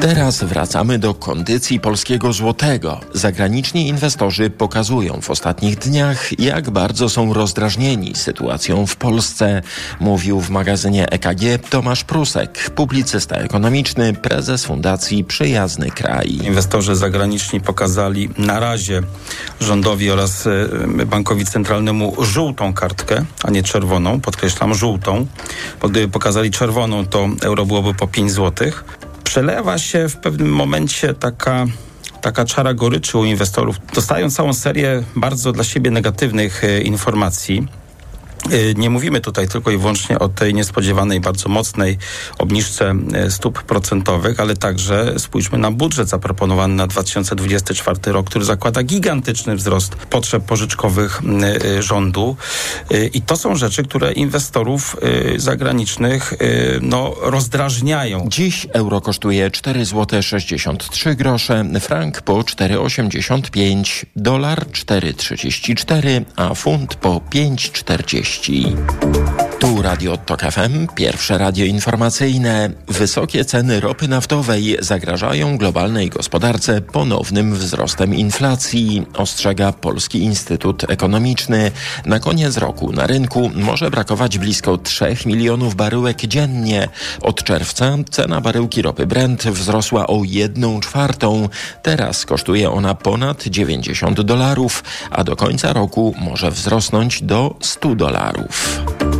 Teraz 0.00 0.44
wracamy 0.44 0.98
do 0.98 1.14
kondycji 1.14 1.80
polskiego 1.80 2.32
złotego. 2.32 3.00
Zagraniczni 3.14 3.88
inwestorzy 3.88 4.50
pokazują 4.50 5.20
w 5.20 5.30
ostatnich 5.30 5.78
dniach, 5.78 6.40
jak 6.40 6.70
bardzo 6.70 7.08
są 7.08 7.34
rozdrażnieni 7.34 8.14
sytuacją 8.14 8.86
w 8.86 8.96
Polsce, 8.96 9.62
mówił 10.00 10.40
w 10.40 10.50
magazynie 10.50 11.10
EKG 11.10 11.68
Tomasz 11.70 12.04
Prusek, 12.04 12.70
publicysta 12.70 13.36
ekonomiczny, 13.36 14.14
prezes 14.14 14.64
Fundacji 14.64 15.24
Przyjazny 15.24 15.90
Kraj. 15.90 16.38
Inwestorzy 16.42 16.96
zagraniczni 17.00 17.60
pokazali 17.60 18.28
na 18.38 18.60
razie 18.60 19.02
rządowi 19.60 20.10
oraz 20.10 20.46
e, 20.46 21.06
bankowi 21.06 21.44
centralnemu 21.44 22.24
żółtą 22.24 22.72
kartkę, 22.72 23.24
a 23.42 23.50
nie 23.50 23.62
czerwoną, 23.62 24.20
podkreślam 24.20 24.74
żółtą, 24.74 25.26
bo 25.82 25.88
gdyby 25.88 26.12
pokazali 26.12 26.50
czerwoną, 26.50 27.06
to 27.06 27.28
euro 27.42 27.66
byłoby 27.66 27.94
po 27.94 28.06
5 28.06 28.32
złotych 28.32 28.84
przelewa 29.24 29.78
się 29.78 30.08
w 30.08 30.16
pewnym 30.16 30.52
momencie 30.52 31.14
taka 31.14 31.66
taka 32.20 32.44
czara 32.44 32.74
goryczy 32.74 33.18
u 33.18 33.24
inwestorów. 33.24 33.76
Dostają 33.94 34.30
całą 34.30 34.52
serię 34.54 35.02
bardzo 35.16 35.52
dla 35.52 35.64
siebie 35.64 35.90
negatywnych 35.90 36.64
e, 36.64 36.80
informacji. 36.80 37.68
Y, 38.52 38.74
nie 38.76 38.90
mówimy 38.90 39.20
tutaj 39.20 39.48
tylko 39.48 39.70
i 39.70 39.76
wyłącznie 39.76 40.18
o 40.18 40.28
tej 40.28 40.54
niespodziewanej, 40.54 41.20
bardzo 41.20 41.48
mocnej 41.48 41.98
obniżce 42.38 42.94
y, 43.26 43.30
stóp 43.30 43.62
procentowych, 43.62 44.40
ale 44.40 44.56
także 44.56 45.14
spójrzmy 45.18 45.58
na 45.58 45.70
budżet 45.70 46.08
zaproponowany 46.08 46.74
na 46.74 46.86
2024 46.86 47.98
rok, 48.12 48.26
który 48.26 48.44
zakłada 48.44 48.82
gigantyczny 48.82 49.56
wzrost 49.56 49.94
potrzeb 49.94 50.44
pożyczkowych 50.44 51.20
y, 51.78 51.82
rządu. 51.82 52.36
I 53.12 53.22
to 53.22 53.36
są 53.36 53.56
rzeczy, 53.56 53.82
które 53.82 54.12
inwestorów 54.12 54.96
zagranicznych 55.36 56.34
no, 56.80 57.14
rozdrażniają. 57.20 58.26
Dziś 58.28 58.66
euro 58.72 59.00
kosztuje 59.00 59.50
4 59.50 59.84
zł 59.84 60.22
63 60.22 61.14
grosze, 61.14 61.64
frank 61.80 62.22
po 62.22 62.34
4,85, 62.34 64.06
dolar 64.16 64.66
4,34, 64.66 66.24
a 66.36 66.54
funt 66.54 66.94
po 66.94 67.20
5,40. 67.30 68.29
Tu 68.38 68.62
Radio 69.82 70.16
Tok 70.16 70.42
FM, 70.42 70.86
pierwsze 70.94 71.38
radio 71.38 71.64
informacyjne. 71.64 72.70
Wysokie 72.88 73.44
ceny 73.44 73.80
ropy 73.80 74.08
naftowej 74.08 74.76
zagrażają 74.80 75.58
globalnej 75.58 76.10
gospodarce 76.10 76.80
ponownym 76.80 77.54
wzrostem 77.54 78.14
inflacji, 78.14 79.06
ostrzega 79.14 79.72
Polski 79.72 80.22
Instytut 80.22 80.90
Ekonomiczny. 80.90 81.70
Na 82.06 82.20
koniec 82.20 82.56
roku 82.56 82.92
na 82.92 83.06
rynku 83.06 83.50
może 83.54 83.90
brakować 83.90 84.38
blisko 84.38 84.78
3 84.78 85.16
milionów 85.26 85.74
baryłek 85.74 86.18
dziennie. 86.18 86.88
Od 87.22 87.44
czerwca 87.44 87.96
cena 88.10 88.40
baryłki 88.40 88.82
ropy 88.82 89.06
Brent 89.06 89.42
wzrosła 89.42 90.06
o 90.06 90.20
1 90.24 90.80
czwartą. 90.80 91.48
Teraz 91.82 92.26
kosztuje 92.26 92.70
ona 92.70 92.94
ponad 92.94 93.42
90 93.46 94.20
dolarów, 94.20 94.84
a 95.10 95.24
do 95.24 95.36
końca 95.36 95.72
roku 95.72 96.14
może 96.20 96.50
wzrosnąć 96.50 97.22
do 97.22 97.56
100 97.60 97.94
dolarów 97.94 98.10
dolarów. 98.10 99.19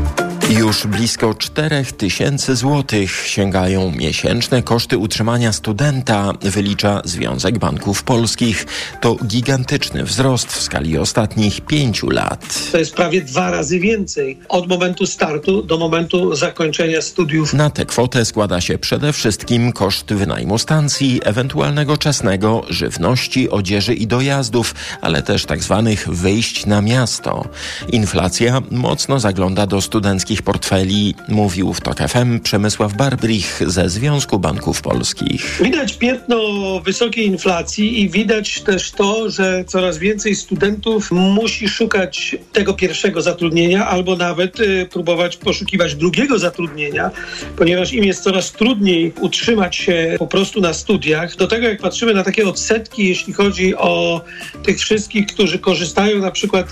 Już 0.58 0.86
blisko 0.86 1.34
4 1.34 1.84
tysięcy 1.84 2.56
złotych 2.56 3.26
sięgają 3.26 3.90
miesięczne 3.90 4.62
koszty 4.62 4.98
utrzymania 4.98 5.52
studenta, 5.52 6.32
wylicza 6.42 7.02
Związek 7.04 7.58
Banków 7.58 8.02
Polskich. 8.02 8.66
To 9.00 9.16
gigantyczny 9.26 10.04
wzrost 10.04 10.52
w 10.52 10.62
skali 10.62 10.98
ostatnich 10.98 11.60
pięciu 11.60 12.10
lat. 12.10 12.70
To 12.72 12.78
jest 12.78 12.94
prawie 12.94 13.22
dwa 13.22 13.50
razy 13.50 13.80
więcej 13.80 14.38
od 14.48 14.68
momentu 14.68 15.06
startu 15.06 15.62
do 15.62 15.78
momentu 15.78 16.34
zakończenia 16.36 17.02
studiów. 17.02 17.54
Na 17.54 17.70
tę 17.70 17.86
kwotę 17.86 18.24
składa 18.24 18.60
się 18.60 18.78
przede 18.78 19.12
wszystkim 19.12 19.72
koszt 19.72 20.12
wynajmu 20.12 20.58
stacji, 20.58 21.20
ewentualnego 21.24 21.96
czesnego, 21.96 22.62
żywności, 22.68 23.50
odzieży 23.50 23.94
i 23.94 24.06
dojazdów, 24.06 24.74
ale 25.00 25.22
też 25.22 25.44
tak 25.44 25.62
zwanych 25.62 26.08
wyjść 26.08 26.66
na 26.66 26.82
miasto. 26.82 27.48
Inflacja 27.92 28.62
mocno 28.70 29.20
zagląda 29.20 29.66
do 29.66 29.80
studenckich 29.80 30.39
portfeli, 30.42 31.14
mówił 31.28 31.72
w 31.72 31.80
TOK 31.80 31.98
FM 31.98 32.40
Przemysław 32.40 32.94
Barbrich 32.94 33.62
ze 33.66 33.88
Związku 33.88 34.38
Banków 34.38 34.82
Polskich. 34.82 35.60
Widać 35.62 35.92
piętno 35.92 36.40
wysokiej 36.80 37.26
inflacji 37.26 38.00
i 38.02 38.10
widać 38.10 38.60
też 38.60 38.90
to, 38.90 39.30
że 39.30 39.64
coraz 39.66 39.98
więcej 39.98 40.36
studentów 40.36 41.10
musi 41.10 41.68
szukać 41.68 42.36
tego 42.52 42.74
pierwszego 42.74 43.22
zatrudnienia 43.22 43.86
albo 43.86 44.16
nawet 44.16 44.60
y, 44.60 44.86
próbować 44.90 45.36
poszukiwać 45.36 45.94
drugiego 45.94 46.38
zatrudnienia, 46.38 47.10
ponieważ 47.56 47.92
im 47.92 48.04
jest 48.04 48.22
coraz 48.22 48.52
trudniej 48.52 49.12
utrzymać 49.20 49.76
się 49.76 50.16
po 50.18 50.26
prostu 50.26 50.60
na 50.60 50.74
studiach. 50.74 51.36
Do 51.36 51.46
tego 51.46 51.68
jak 51.68 51.80
patrzymy 51.80 52.14
na 52.14 52.24
takie 52.24 52.48
odsetki, 52.48 53.08
jeśli 53.08 53.32
chodzi 53.32 53.76
o 53.76 54.20
tych 54.62 54.78
wszystkich, 54.78 55.26
którzy 55.26 55.58
korzystają 55.58 56.18
na 56.18 56.30
przykład 56.30 56.66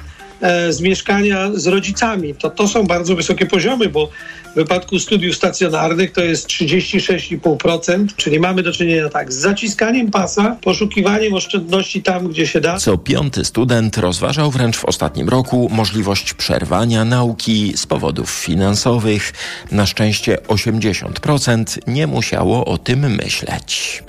z 0.71 0.81
mieszkania 0.81 1.51
z 1.55 1.67
rodzicami. 1.67 2.35
To, 2.35 2.51
to 2.51 2.69
są 2.69 2.87
bardzo 2.87 3.17
wysokie 3.17 3.47
poziomy, 3.47 3.89
bo 3.89 4.11
w 4.53 4.55
wypadku 4.55 4.99
studiów 4.99 5.37
stacjonarnych 5.37 6.13
to 6.13 6.21
jest 6.21 6.49
36,5%, 6.49 8.07
czyli 8.17 8.41
mamy 8.41 8.63
do 8.63 8.73
czynienia 8.73 9.09
tak 9.09 9.33
z 9.33 9.37
zaciskaniem 9.37 10.11
pasa, 10.11 10.57
poszukiwaniem 10.63 11.35
oszczędności 11.35 12.03
tam, 12.03 12.29
gdzie 12.29 12.47
się 12.47 12.61
da. 12.61 12.77
Co 12.77 12.99
piąty 12.99 13.45
student 13.45 13.99
rozważał 13.99 14.51
wręcz 14.51 14.77
w 14.77 14.85
ostatnim 14.85 15.29
roku 15.29 15.69
możliwość 15.73 16.35
przerwania 16.35 17.05
nauki 17.05 17.73
z 17.77 17.87
powodów 17.87 18.31
finansowych. 18.31 19.33
Na 19.73 19.87
szczęście 19.87 20.39
80% 20.49 21.79
nie 21.87 22.07
musiało 22.07 22.65
o 22.65 22.79
tym 22.79 23.17
myśleć. 23.17 24.03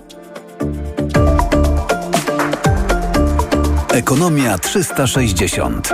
Ekonomia 3.90 4.58
360. 4.58 5.90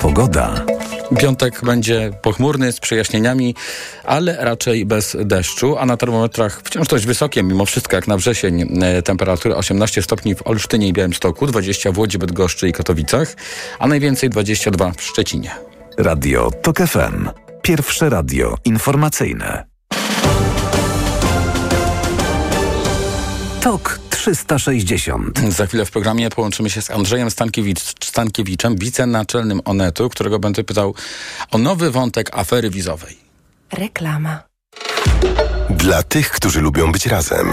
Pogoda. 0.00 0.64
Piątek 1.18 1.64
będzie 1.64 2.10
pochmurny 2.22 2.72
z 2.72 2.80
przejaśnieniami, 2.80 3.54
ale 4.04 4.36
raczej 4.44 4.86
bez 4.86 5.16
deszczu, 5.20 5.78
a 5.78 5.86
na 5.86 5.96
termometrach 5.96 6.62
wciąż 6.64 6.88
dość 6.88 7.06
wysokie, 7.06 7.42
mimo 7.42 7.66
wszystko 7.66 7.96
jak 7.96 8.08
na 8.08 8.16
wrzesień. 8.16 8.82
E, 8.82 9.02
temperatury 9.02 9.56
18 9.56 10.02
stopni 10.02 10.34
w 10.34 10.46
Olsztynie 10.46 10.88
i 10.88 10.92
Białymstoku, 10.92 11.46
20 11.46 11.92
w 11.92 11.98
Łodzi, 11.98 12.18
Bydgoszczy 12.18 12.68
i 12.68 12.72
Katowicach, 12.72 13.34
a 13.78 13.86
najwięcej 13.86 14.30
22 14.30 14.92
w 14.96 15.02
Szczecinie. 15.02 15.50
Radio 15.98 16.50
TOK 16.50 16.78
FM. 16.78 17.28
Pierwsze 17.62 18.10
radio 18.10 18.54
informacyjne. 18.64 19.69
TOK 23.60 24.00
360. 24.10 25.38
Za 25.48 25.66
chwilę 25.66 25.84
w 25.84 25.90
programie 25.90 26.30
połączymy 26.30 26.70
się 26.70 26.82
z 26.82 26.90
Andrzejem 26.90 27.30
Stankiewicz, 27.30 27.80
Stankiewiczem, 28.04 28.76
wicenaczelnym 28.76 29.60
Onetu, 29.64 30.08
którego 30.08 30.38
będę 30.38 30.64
pytał 30.64 30.94
o 31.50 31.58
nowy 31.58 31.90
wątek 31.90 32.38
afery 32.38 32.70
wizowej. 32.70 33.18
Reklama. 33.72 34.42
Dla 35.70 36.02
tych, 36.02 36.30
którzy 36.30 36.60
lubią 36.60 36.92
być 36.92 37.06
razem. 37.06 37.52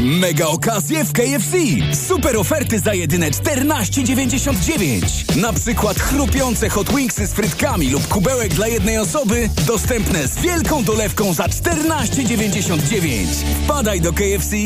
Mega 0.00 0.46
okazje 0.46 1.04
w 1.04 1.12
KFC! 1.12 1.56
Super 2.08 2.36
oferty 2.36 2.80
za 2.80 2.94
jedyne 2.94 3.30
14,99! 3.30 5.36
Na 5.36 5.52
przykład 5.52 5.98
chrupiące 5.98 6.68
hot 6.68 6.96
wingsy 6.96 7.26
z 7.26 7.32
frytkami 7.32 7.90
lub 7.90 8.08
kubełek 8.08 8.54
dla 8.54 8.68
jednej 8.68 8.98
osoby 8.98 9.50
dostępne 9.66 10.28
z 10.28 10.38
wielką 10.38 10.84
dolewką 10.84 11.34
za 11.34 11.44
14,99! 11.44 13.26
Wpadaj 13.64 14.00
do 14.00 14.12
KFC! 14.12 14.56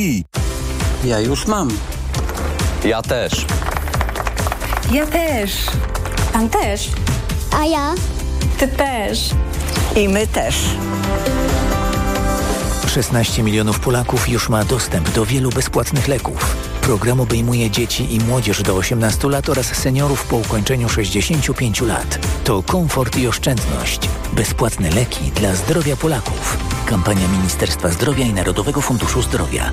Ja 1.04 1.20
już 1.20 1.46
mam. 1.46 1.70
Ja 2.84 3.02
też. 3.02 3.32
Ja 4.92 5.06
też. 5.06 5.52
Pan 6.32 6.48
też. 6.48 6.88
A 7.60 7.64
ja? 7.66 7.94
Ty 8.58 8.68
też. 8.68 9.30
I 9.96 10.08
my 10.08 10.26
też. 10.26 10.54
16 12.90 13.42
milionów 13.42 13.80
Polaków 13.80 14.28
już 14.28 14.48
ma 14.48 14.64
dostęp 14.64 15.10
do 15.10 15.26
wielu 15.26 15.50
bezpłatnych 15.50 16.08
leków. 16.08 16.56
Program 16.80 17.20
obejmuje 17.20 17.70
dzieci 17.70 18.14
i 18.14 18.20
młodzież 18.20 18.62
do 18.62 18.76
18 18.76 19.28
lat 19.28 19.48
oraz 19.48 19.66
seniorów 19.66 20.26
po 20.26 20.36
ukończeniu 20.36 20.88
65 20.88 21.80
lat. 21.80 22.18
To 22.44 22.62
komfort 22.62 23.16
i 23.16 23.26
oszczędność. 23.26 24.00
Bezpłatne 24.32 24.90
leki 24.90 25.30
dla 25.30 25.54
zdrowia 25.54 25.96
Polaków. 25.96 26.58
Kampania 26.86 27.28
Ministerstwa 27.28 27.88
Zdrowia 27.88 28.24
i 28.24 28.32
Narodowego 28.32 28.80
Funduszu 28.80 29.22
Zdrowia. 29.22 29.72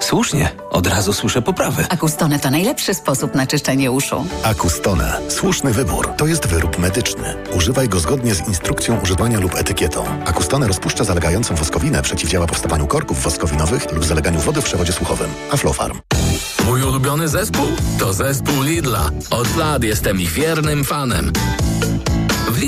Słusznie, 0.00 0.50
od 0.70 0.86
razu 0.86 1.12
słyszę 1.12 1.42
poprawy. 1.42 1.86
Akustone 1.88 2.38
to 2.38 2.50
najlepszy 2.50 2.94
sposób 2.94 3.34
na 3.34 3.46
czyszczenie 3.46 3.90
uszu. 3.92 4.26
Akustone. 4.42 5.20
Słuszny 5.28 5.72
wybór. 5.72 6.08
To 6.16 6.26
jest 6.26 6.46
wyrób 6.46 6.78
medyczny. 6.78 7.34
Używaj 7.56 7.88
go 7.88 8.00
zgodnie 8.00 8.34
z 8.34 8.48
instrukcją 8.48 9.00
używania 9.00 9.40
lub 9.40 9.54
etykietą. 9.54 10.04
Akustone 10.24 10.68
rozpuszcza 10.68 11.04
zalegającą 11.04 11.54
woskowinę, 11.54 12.02
przeciwdziała 12.02 12.46
powstawaniu 12.46 12.86
korków 12.86 13.22
woskowinowych 13.22 13.92
lub 13.92 14.04
zaleganiu 14.04 14.40
wody 14.40 14.60
w 14.60 14.64
przewodzie 14.64 14.92
słuchowym. 14.92 15.30
Aflofarm. 15.50 15.98
Mój 16.66 16.82
ulubiony 16.82 17.28
zespół? 17.28 17.66
To 17.98 18.12
zespół 18.12 18.62
Lidla. 18.62 19.10
Od 19.30 19.56
lat 19.56 19.82
jestem 19.82 20.20
ich 20.20 20.30
wiernym 20.30 20.84
fanem. 20.84 21.32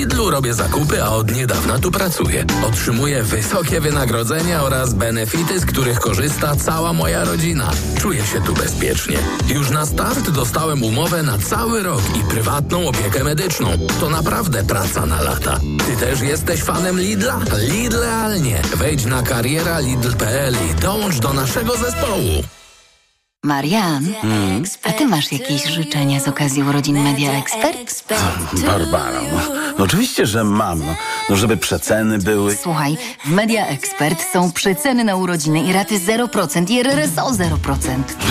Lidlu 0.01 0.29
robię 0.29 0.53
zakupy, 0.53 1.03
a 1.03 1.09
od 1.09 1.35
niedawna 1.35 1.79
tu 1.79 1.91
pracuję. 1.91 2.45
Otrzymuję 2.67 3.23
wysokie 3.23 3.81
wynagrodzenia 3.81 4.63
oraz 4.63 4.93
benefity, 4.93 5.59
z 5.59 5.65
których 5.65 5.99
korzysta 5.99 6.55
cała 6.55 6.93
moja 6.93 7.25
rodzina. 7.25 7.71
Czuję 7.99 8.25
się 8.25 8.41
tu 8.41 8.53
bezpiecznie. 8.53 9.17
Już 9.47 9.69
na 9.69 9.85
start 9.85 10.29
dostałem 10.29 10.83
umowę 10.83 11.23
na 11.23 11.37
cały 11.37 11.83
rok 11.83 12.01
i 12.19 12.23
prywatną 12.23 12.87
opiekę 12.87 13.23
medyczną. 13.23 13.69
To 13.99 14.09
naprawdę 14.09 14.63
praca 14.63 15.05
na 15.05 15.21
lata. 15.21 15.59
Ty 15.87 16.05
też 16.05 16.21
jesteś 16.21 16.63
fanem 16.63 16.99
Lidla? 16.99 17.39
Lidlealnie. 17.57 18.61
Wejdź 18.75 19.05
na 19.05 19.23
kariera 19.23 19.79
lidl.pl 19.79 20.55
i 20.71 20.81
dołącz 20.81 21.19
do 21.19 21.33
naszego 21.33 21.77
zespołu. 21.77 22.43
Marian, 23.45 24.05
a 24.83 24.91
ty 24.91 25.07
masz 25.07 25.31
jakieś 25.31 25.65
życzenia 25.67 26.19
z 26.19 26.27
okazji 26.27 26.63
urodzin 26.63 27.03
Media 27.03 27.31
Expert? 27.31 28.03
Barbara, 28.65 29.21
no, 29.21 29.55
no 29.77 29.83
oczywiście, 29.83 30.25
że 30.25 30.43
mam. 30.43 30.79
No, 30.79 30.95
no 31.29 31.35
żeby 31.35 31.57
przeceny 31.57 32.17
były. 32.17 32.55
Słuchaj, 32.55 32.97
w 33.25 33.29
Media 33.29 33.67
Expert 33.67 34.23
są 34.33 34.51
przeceny 34.51 35.03
na 35.03 35.15
urodziny 35.15 35.63
i 35.63 35.73
raty 35.73 35.99
0% 35.99 36.71
i 36.71 36.79
RRSO 36.79 37.31
0%. 37.31 37.47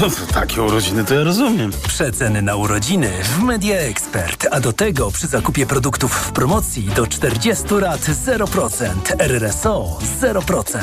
No 0.01 0.11
to 0.11 0.35
takie 0.35 0.62
urodziny 0.62 1.05
to 1.05 1.14
ja 1.14 1.25
rozumiem. 1.25 1.70
Przeceny 1.88 2.42
na 2.42 2.57
urodziny 2.57 3.11
w 3.23 3.42
Media 3.42 3.77
Expert, 3.77 4.46
a 4.51 4.61
do 4.61 4.73
tego 4.73 5.11
przy 5.11 5.27
zakupie 5.27 5.66
produktów 5.66 6.12
w 6.12 6.33
promocji 6.33 6.83
do 6.83 7.07
40 7.07 7.64
rat 7.70 8.01
0%, 8.01 8.88
RRSO 9.18 9.99
0%. 10.23 10.79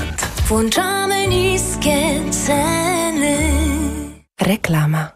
Włączamy 0.48 1.28
niskie 1.28 2.22
ceny. 2.46 3.87
Reklama. 4.42 5.12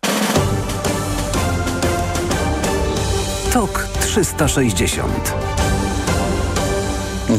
Tok 3.53 3.87
360. 3.99 5.50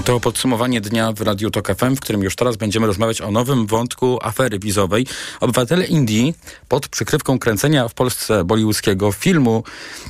To 0.01 0.21
podsumowanie 0.21 0.81
dnia 0.81 1.13
w 1.13 1.21
Radiu 1.21 1.51
Tok 1.51 1.75
FM, 1.77 1.97
w 1.97 2.01
którym 2.01 2.23
już 2.23 2.37
teraz 2.37 2.57
będziemy 2.57 2.87
rozmawiać 2.87 3.21
o 3.21 3.31
nowym 3.31 3.67
wątku 3.67 4.19
afery 4.23 4.59
wizowej. 4.59 5.07
Obywatele 5.41 5.85
Indii 5.85 6.35
pod 6.69 6.89
przykrywką 6.89 7.39
kręcenia 7.39 7.89
w 7.89 7.95
Polsce 7.95 8.45
bollywoodzkiego 8.45 9.13
filmu 9.13 9.65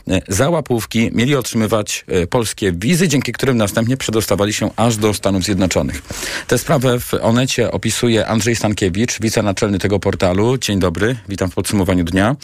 e, 0.09 0.21
za 0.29 0.51
łapówki 0.51 1.11
mieli 1.12 1.37
otrzymywać 1.37 2.05
e, 2.09 2.27
polskie 2.27 2.73
wizy, 2.73 3.09
dzięki 3.09 3.33
którym 3.33 3.57
następnie 3.57 3.97
przedostawali 3.97 4.53
się 4.53 4.71
aż 4.77 4.97
do 4.97 5.14
Stanów 5.14 5.45
Zjednoczonych. 5.45 6.03
Tę 6.47 6.59
sprawę 6.59 7.01
w 7.01 7.14
Onecie 7.14 7.71
opisuje 7.71 8.27
Andrzej 8.27 8.57
Stankiewicz, 8.57 9.21
wicenaczelny 9.21 9.79
tego 9.79 9.99
portalu. 9.99 10.59
Dzień 10.59 10.79
dobry, 10.79 11.16
witam 11.29 11.51
w 11.51 11.55
podsumowaniu 11.55 12.05
dnia. 12.05 12.37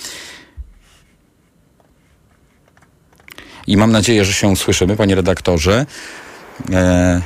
I 3.66 3.76
mam 3.76 3.92
nadzieję, 3.92 4.24
że 4.24 4.32
się 4.32 4.56
słyszymy, 4.56 4.96
panie 4.96 5.14
redaktorze. 5.14 5.86
E, 6.72 7.20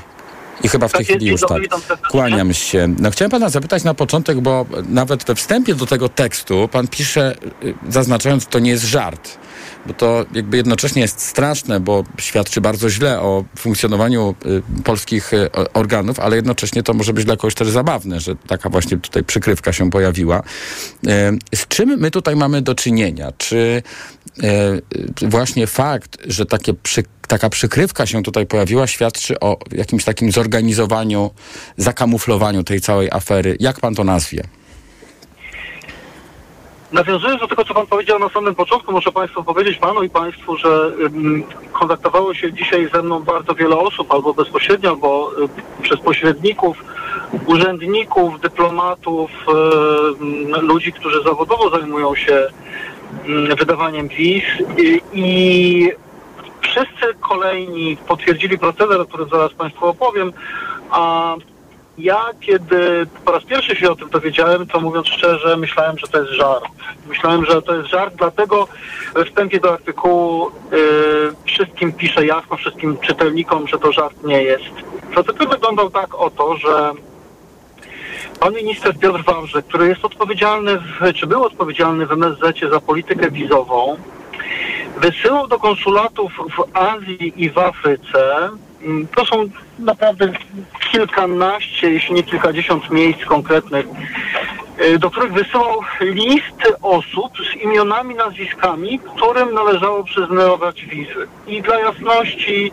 I 0.63 0.69
chyba 0.69 0.89
w 0.89 0.93
tej 0.93 1.07
Tak 1.07 1.17
chwili 1.17 1.31
już 1.31 1.41
tak. 1.41 1.63
Kłaniam 2.11 2.55
się. 2.55 2.95
No, 2.99 3.11
chciałem 3.11 3.31
pana 3.31 3.49
zapytać 3.49 3.85
na 3.85 3.95
początek, 3.95 4.41
bo 4.41 4.67
nawet 4.89 5.25
we 5.25 5.35
wstępie 5.35 5.75
do 5.75 5.87
tego 5.87 6.09
tekstu 6.09 6.69
pan 6.69 6.89
pisze, 6.89 7.35
y, 7.65 7.75
zaznaczając, 7.89 8.47
to 8.47 8.59
nie 8.59 8.71
jest 8.71 8.85
żart. 8.85 9.39
Bo 9.87 9.95
to 9.95 10.25
jakby 10.35 10.57
jednocześnie 10.57 11.03
jest 11.03 11.21
straszne, 11.21 11.81
bo 11.81 12.05
świadczy 12.19 12.61
bardzo 12.61 12.91
źle 12.91 13.21
o 13.21 13.45
funkcjonowaniu 13.59 14.35
y, 14.47 14.83
polskich 14.83 15.33
y, 15.33 15.51
organów, 15.75 16.21
ale 16.21 16.37
jednocześnie 16.37 16.83
to 16.83 16.95
może 16.95 17.13
być 17.13 17.25
dla 17.25 17.37
kogoś 17.37 17.55
też 17.55 17.71
zabawne, 17.71 18.21
że 18.21 18.37
taka 18.37 18.69
właśnie 18.69 18.99
tutaj 18.99 19.25
przykrywka 19.25 19.73
się 19.73 19.91
pojawiła. 19.91 20.43
Y, 21.07 21.57
z 21.57 21.67
czym 21.69 22.01
my 22.01 22.11
tutaj 22.11 22.37
mamy 22.37 22.63
do 22.63 22.75
czynienia? 22.75 23.33
Czy 23.39 23.83
właśnie 25.23 25.67
fakt, 25.67 26.19
że 26.27 26.47
takie 26.47 26.75
przy, 26.75 27.03
taka 27.29 27.51
przykrywka 27.51 28.07
się 28.07 28.23
tutaj 28.23 28.47
pojawiła, 28.47 28.87
świadczy 28.87 29.41
o 29.41 29.59
jakimś 29.73 30.05
takim 30.05 30.33
zorganizowaniu, 30.33 31.31
zakamuflowaniu 31.77 32.65
tej 32.65 32.81
całej 32.81 33.09
afery. 33.11 33.57
Jak 33.61 33.81
pan 33.81 33.95
to 33.95 34.05
nazwie? 34.05 34.43
Nawiązując 36.93 37.41
do 37.41 37.49
tego, 37.49 37.65
co 37.65 37.75
Pan 37.75 37.87
powiedział 37.87 38.19
na 38.19 38.29
samym 38.29 38.55
początku, 38.55 38.93
muszę 38.93 39.13
Państwu 39.13 39.45
powiedzieć, 39.45 39.79
Panu 39.79 40.03
i 40.03 40.11
Państwu, 40.11 40.57
że 40.57 40.93
kontaktowało 41.73 42.35
się 42.35 42.53
dzisiaj 42.53 42.89
ze 42.95 43.03
mną 43.03 43.23
bardzo 43.23 43.55
wiele 43.55 43.77
osób, 43.77 44.13
albo 44.13 44.35
bezpośrednio, 44.35 44.91
albo 44.91 45.31
y, 45.79 45.83
przez 45.83 46.01
pośredników, 46.01 46.85
urzędników, 47.47 48.41
dyplomatów, 48.41 49.31
y, 50.59 50.61
ludzi, 50.61 50.93
którzy 50.93 51.23
zawodowo 51.23 51.71
zajmują 51.71 52.15
się 52.15 52.49
y, 53.53 53.57
wydawaniem 53.57 54.09
wiz. 54.09 54.45
I, 54.79 55.01
i 55.13 55.93
wszyscy 56.61 57.15
kolejni 57.21 57.97
potwierdzili 57.97 58.59
proceder, 58.59 59.01
o 59.01 59.05
którym 59.05 59.29
zaraz 59.29 59.53
Państwu 59.53 59.87
opowiem, 59.87 60.33
a 60.91 61.35
ja, 61.99 62.21
kiedy 62.41 63.07
po 63.25 63.33
raz 63.33 63.45
pierwszy 63.45 63.77
się 63.77 63.91
o 63.91 63.97
tym 63.97 64.11
dowiedziałem, 64.11 64.67
to 64.67 64.81
mówiąc 64.81 65.09
szczerze, 65.09 65.57
myślałem, 65.57 65.99
że 65.99 66.07
to 66.07 66.21
jest 66.21 66.33
żart. 66.33 66.65
Myślałem, 67.09 67.45
że 67.45 67.63
to 67.63 67.75
jest 67.75 67.89
żart, 67.89 68.15
dlatego 68.19 68.69
we 69.15 69.25
wstępie 69.25 69.61
do 69.61 69.73
artykułu 69.73 70.49
y, 70.49 70.51
wszystkim 71.45 71.93
piszę 71.93 72.27
jasno, 72.27 72.57
wszystkim 72.57 72.99
czytelnikom, 72.99 73.69
że 73.69 73.79
to 73.79 73.93
żart 73.93 74.25
nie 74.25 74.43
jest. 74.43 74.75
Protokół 75.13 75.49
wyglądał 75.49 75.91
tak 75.91 76.15
oto, 76.15 76.57
że 76.57 76.93
pan 78.41 78.55
minister 78.55 78.99
Piotr 78.99 79.25
Wawrze, 79.25 79.63
który 79.63 79.89
jest 79.89 80.05
odpowiedzialny, 80.05 80.79
w, 80.79 81.13
czy 81.15 81.27
był 81.27 81.45
odpowiedzialny 81.45 82.07
w 82.07 82.13
MSZ 82.13 82.71
za 82.71 82.81
politykę 82.81 83.31
wizową, 83.31 83.97
wysyłał 84.97 85.49
do 85.49 85.59
konsulatów 85.59 86.33
w 86.33 86.77
Azji 86.77 87.33
i 87.37 87.51
w 87.51 87.59
Afryce. 87.59 88.51
Mm, 88.85 89.07
To 89.17 89.27
są 89.27 89.49
naprawdę 89.79 90.33
kilkanaście, 90.93 91.91
jeśli 91.91 92.15
nie 92.15 92.23
kilkadziesiąt 92.23 92.91
miejsc 92.91 93.25
konkretnych 93.25 93.87
y, 94.81 94.99
do 94.99 95.11
których 95.11 95.33
wysyłał 95.33 95.81
listy 96.01 96.79
osób 96.83 97.33
z 97.53 97.63
imionami, 97.63 98.15
nazwiskami, 98.15 98.99
którym 98.99 99.55
należało 99.55 100.05
przyznawać 100.05 100.85
wizy. 100.85 101.29
I 101.47 101.63
dla 101.63 101.79
jasności 101.79 102.73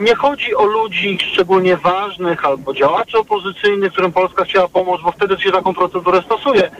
nie 0.00 0.14
chodzi 0.14 0.54
o 0.54 0.64
ludzi 0.64 1.18
szczególnie 1.32 1.76
ważnych 1.76 2.44
albo 2.44 2.74
działaczy 2.74 3.18
opozycyjnych, 3.18 3.92
którym 3.92 4.12
Polska 4.12 4.44
chciała 4.44 4.68
pomóc, 4.68 5.00
bo 5.04 5.12
wtedy 5.12 5.40
się 5.40 5.52
taką 5.52 5.74
procedurę 5.74 6.22
stosuje. 6.22 6.70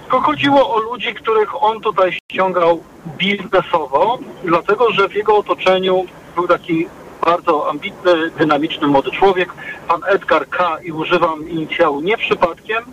Tylko 0.00 0.20
chodziło 0.20 0.74
o 0.74 0.78
ludzi, 0.78 1.14
których 1.14 1.62
on 1.62 1.80
tutaj 1.80 2.12
ściągał 2.12 2.82
biznesowo, 3.18 4.18
dlatego 4.44 4.92
że 4.92 5.08
w 5.08 5.14
jego 5.14 5.36
otoczeniu 5.36 6.06
był 6.34 6.48
taki 6.48 6.86
bardzo 7.24 7.70
ambitny, 7.70 8.30
dynamiczny 8.30 8.86
młody 8.86 9.10
człowiek, 9.10 9.52
pan 9.88 10.00
Edgar 10.06 10.48
K. 10.48 10.78
i 10.84 10.92
używam 10.92 11.48
inicjału 11.48 12.00
nie 12.00 12.16
przypadkiem. 12.16 12.84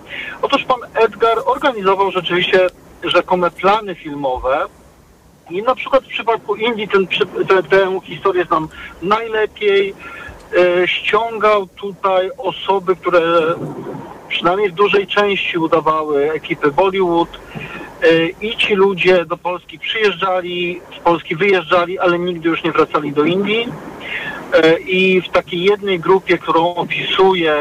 Otóż 0.42 0.64
pan 0.64 0.80
Edgar 0.94 1.38
organizował 1.46 2.12
rzeczywiście 2.12 2.68
rzekome 3.04 3.52
plany 3.52 3.96
filmowe, 3.96 4.68
i 5.50 5.62
na 5.62 5.76
przykład 5.76 6.04
w 6.04 6.08
przypadku 6.08 6.56
Indii 6.56 6.88
ten, 6.88 7.08
tę, 7.48 7.64
tę 7.64 8.00
historię 8.04 8.46
znam 8.46 8.68
najlepiej. 9.02 9.94
E, 10.58 10.88
ściągał 10.88 11.68
tutaj 11.68 12.30
osoby, 12.38 12.96
które 12.96 13.22
przynajmniej 14.30 14.70
w 14.70 14.74
dużej 14.74 15.08
części 15.08 15.58
udawały 15.58 16.32
ekipy 16.32 16.72
Bollywood. 16.72 17.30
E, 18.04 18.28
I 18.28 18.58
ci 18.58 18.76
ludzie 18.76 19.26
do 19.26 19.38
Polski 19.38 19.80
przyjeżdżali, 19.80 20.82
z 21.00 21.04
Polski 21.04 21.36
wyjeżdżali, 21.36 22.00
ale 22.00 22.20
nigdy 22.20 22.50
już 22.50 22.64
nie 22.64 22.72
wracali 22.72 23.14
do 23.14 23.24
Indii. 23.24 23.68
E, 24.64 24.80
I 24.80 25.22
w 25.22 25.30
takiej 25.30 25.64
jednej 25.64 26.00
grupie, 26.00 26.38
którą 26.38 26.76
opisuję, 26.76 27.56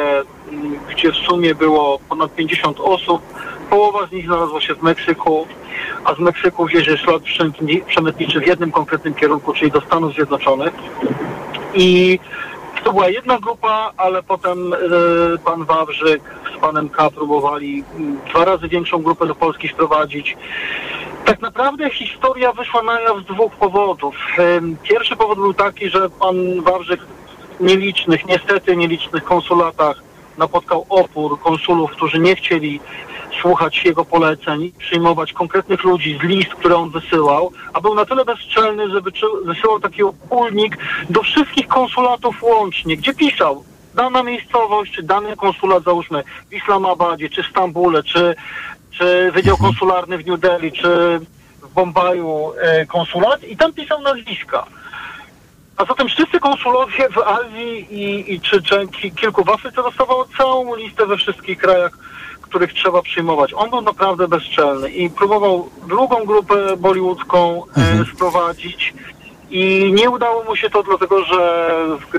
gdzie 0.90 1.12
w 1.12 1.16
sumie 1.16 1.54
było 1.54 1.98
ponad 2.08 2.34
50 2.34 2.80
osób, 2.80 3.22
połowa 3.70 4.06
z 4.06 4.12
nich 4.12 4.26
znalazła 4.26 4.60
się 4.60 4.74
w 4.74 4.82
Meksyku, 4.82 5.46
a 6.04 6.14
z 6.14 6.18
Meksyku 6.18 6.66
wiezie 6.66 6.98
ślad 6.98 7.22
przemytni- 7.22 7.84
przemytniczy 7.84 8.40
w 8.40 8.46
jednym 8.46 8.72
konkretnym 8.72 9.14
kierunku, 9.14 9.52
czyli 9.52 9.70
do 9.70 9.80
Stanów 9.80 10.14
Zjednoczonych. 10.14 10.74
I 11.74 12.18
to 12.84 12.92
była 12.92 13.08
jedna 13.08 13.38
grupa, 13.38 13.92
ale 13.96 14.22
potem 14.22 14.72
e, 14.72 14.78
pan 15.44 15.64
Wawrzyk 15.64 16.22
z 16.56 16.60
panem 16.60 16.88
K 16.88 17.10
próbowali 17.10 17.84
dwa 18.30 18.44
razy 18.44 18.68
większą 18.68 18.98
grupę 19.02 19.26
do 19.26 19.34
Polski 19.34 19.68
sprowadzić. 19.68 20.36
Tak 21.24 21.40
naprawdę 21.40 21.90
historia 21.90 22.52
wyszła 22.52 22.82
na 22.82 23.00
jaw 23.00 23.18
z 23.18 23.24
dwóch 23.24 23.52
powodów. 23.52 24.16
Pierwszy 24.82 25.16
powód 25.16 25.38
był 25.38 25.54
taki, 25.54 25.90
że 25.90 26.10
pan 26.10 26.62
Wawrzyk 26.62 27.00
w 27.60 27.62
nielicznych, 27.62 28.26
niestety 28.26 28.76
nielicznych 28.76 29.24
konsulatach 29.24 30.02
napotkał 30.38 30.86
opór 30.88 31.40
konsulów, 31.40 31.90
którzy 31.90 32.18
nie 32.18 32.36
chcieli 32.36 32.80
słuchać 33.40 33.84
jego 33.84 34.04
poleceń, 34.04 34.72
przyjmować 34.78 35.32
konkretnych 35.32 35.84
ludzi 35.84 36.18
z 36.20 36.24
list, 36.24 36.54
które 36.54 36.76
on 36.76 36.90
wysyłał, 36.90 37.52
a 37.72 37.80
był 37.80 37.94
na 37.94 38.04
tyle 38.04 38.24
bezczelny, 38.24 38.90
że 38.90 39.00
wysyłał 39.44 39.80
taki 39.80 40.02
opólnik 40.02 40.76
do 41.10 41.22
wszystkich 41.22 41.66
konsulatów 41.66 42.42
łącznie, 42.42 42.96
gdzie 42.96 43.14
pisał 43.14 43.64
dana 43.94 44.22
miejscowość, 44.22 44.92
czy 44.92 45.02
dany 45.02 45.36
konsulat, 45.36 45.84
załóżmy 45.84 46.24
w 46.50 46.52
Islamabadzie, 46.52 47.30
czy 47.30 47.42
Stambule, 47.42 48.02
czy, 48.02 48.34
czy 48.98 49.32
Wydział 49.32 49.56
Konsularny 49.56 50.18
w 50.18 50.26
New 50.26 50.40
Delhi, 50.40 50.72
czy 50.72 51.20
w 51.62 51.74
Bombaju 51.74 52.52
e, 52.60 52.86
konsulat 52.86 53.44
i 53.44 53.56
tam 53.56 53.72
pisał 53.72 54.02
nazwiska. 54.02 54.66
A 55.76 55.84
zatem 55.84 56.08
wszyscy 56.08 56.40
konsulowie 56.40 57.08
w 57.08 57.18
Azji 57.18 57.86
i, 57.90 58.34
i 58.34 58.40
czy, 58.40 58.62
czy 58.62 58.88
ki- 58.88 59.12
kilku 59.12 59.44
w 59.44 59.48
Afryce 59.48 59.82
dostawało 59.82 60.26
całą 60.38 60.74
listę 60.76 61.06
we 61.06 61.16
wszystkich 61.16 61.58
krajach, 61.58 61.98
których 62.40 62.72
trzeba 62.72 63.02
przyjmować. 63.02 63.52
On 63.54 63.70
był 63.70 63.80
naprawdę 63.80 64.28
bezczelny 64.28 64.90
i 64.90 65.10
próbował 65.10 65.70
drugą 65.88 66.24
grupę 66.24 66.76
bollywoodzką 66.76 67.62
e, 67.76 68.04
sprowadzić 68.14 68.94
i 69.54 69.92
nie 69.92 70.10
udało 70.10 70.44
mu 70.44 70.56
się 70.56 70.70
to 70.70 70.82
dlatego, 70.82 71.24
że 71.24 71.74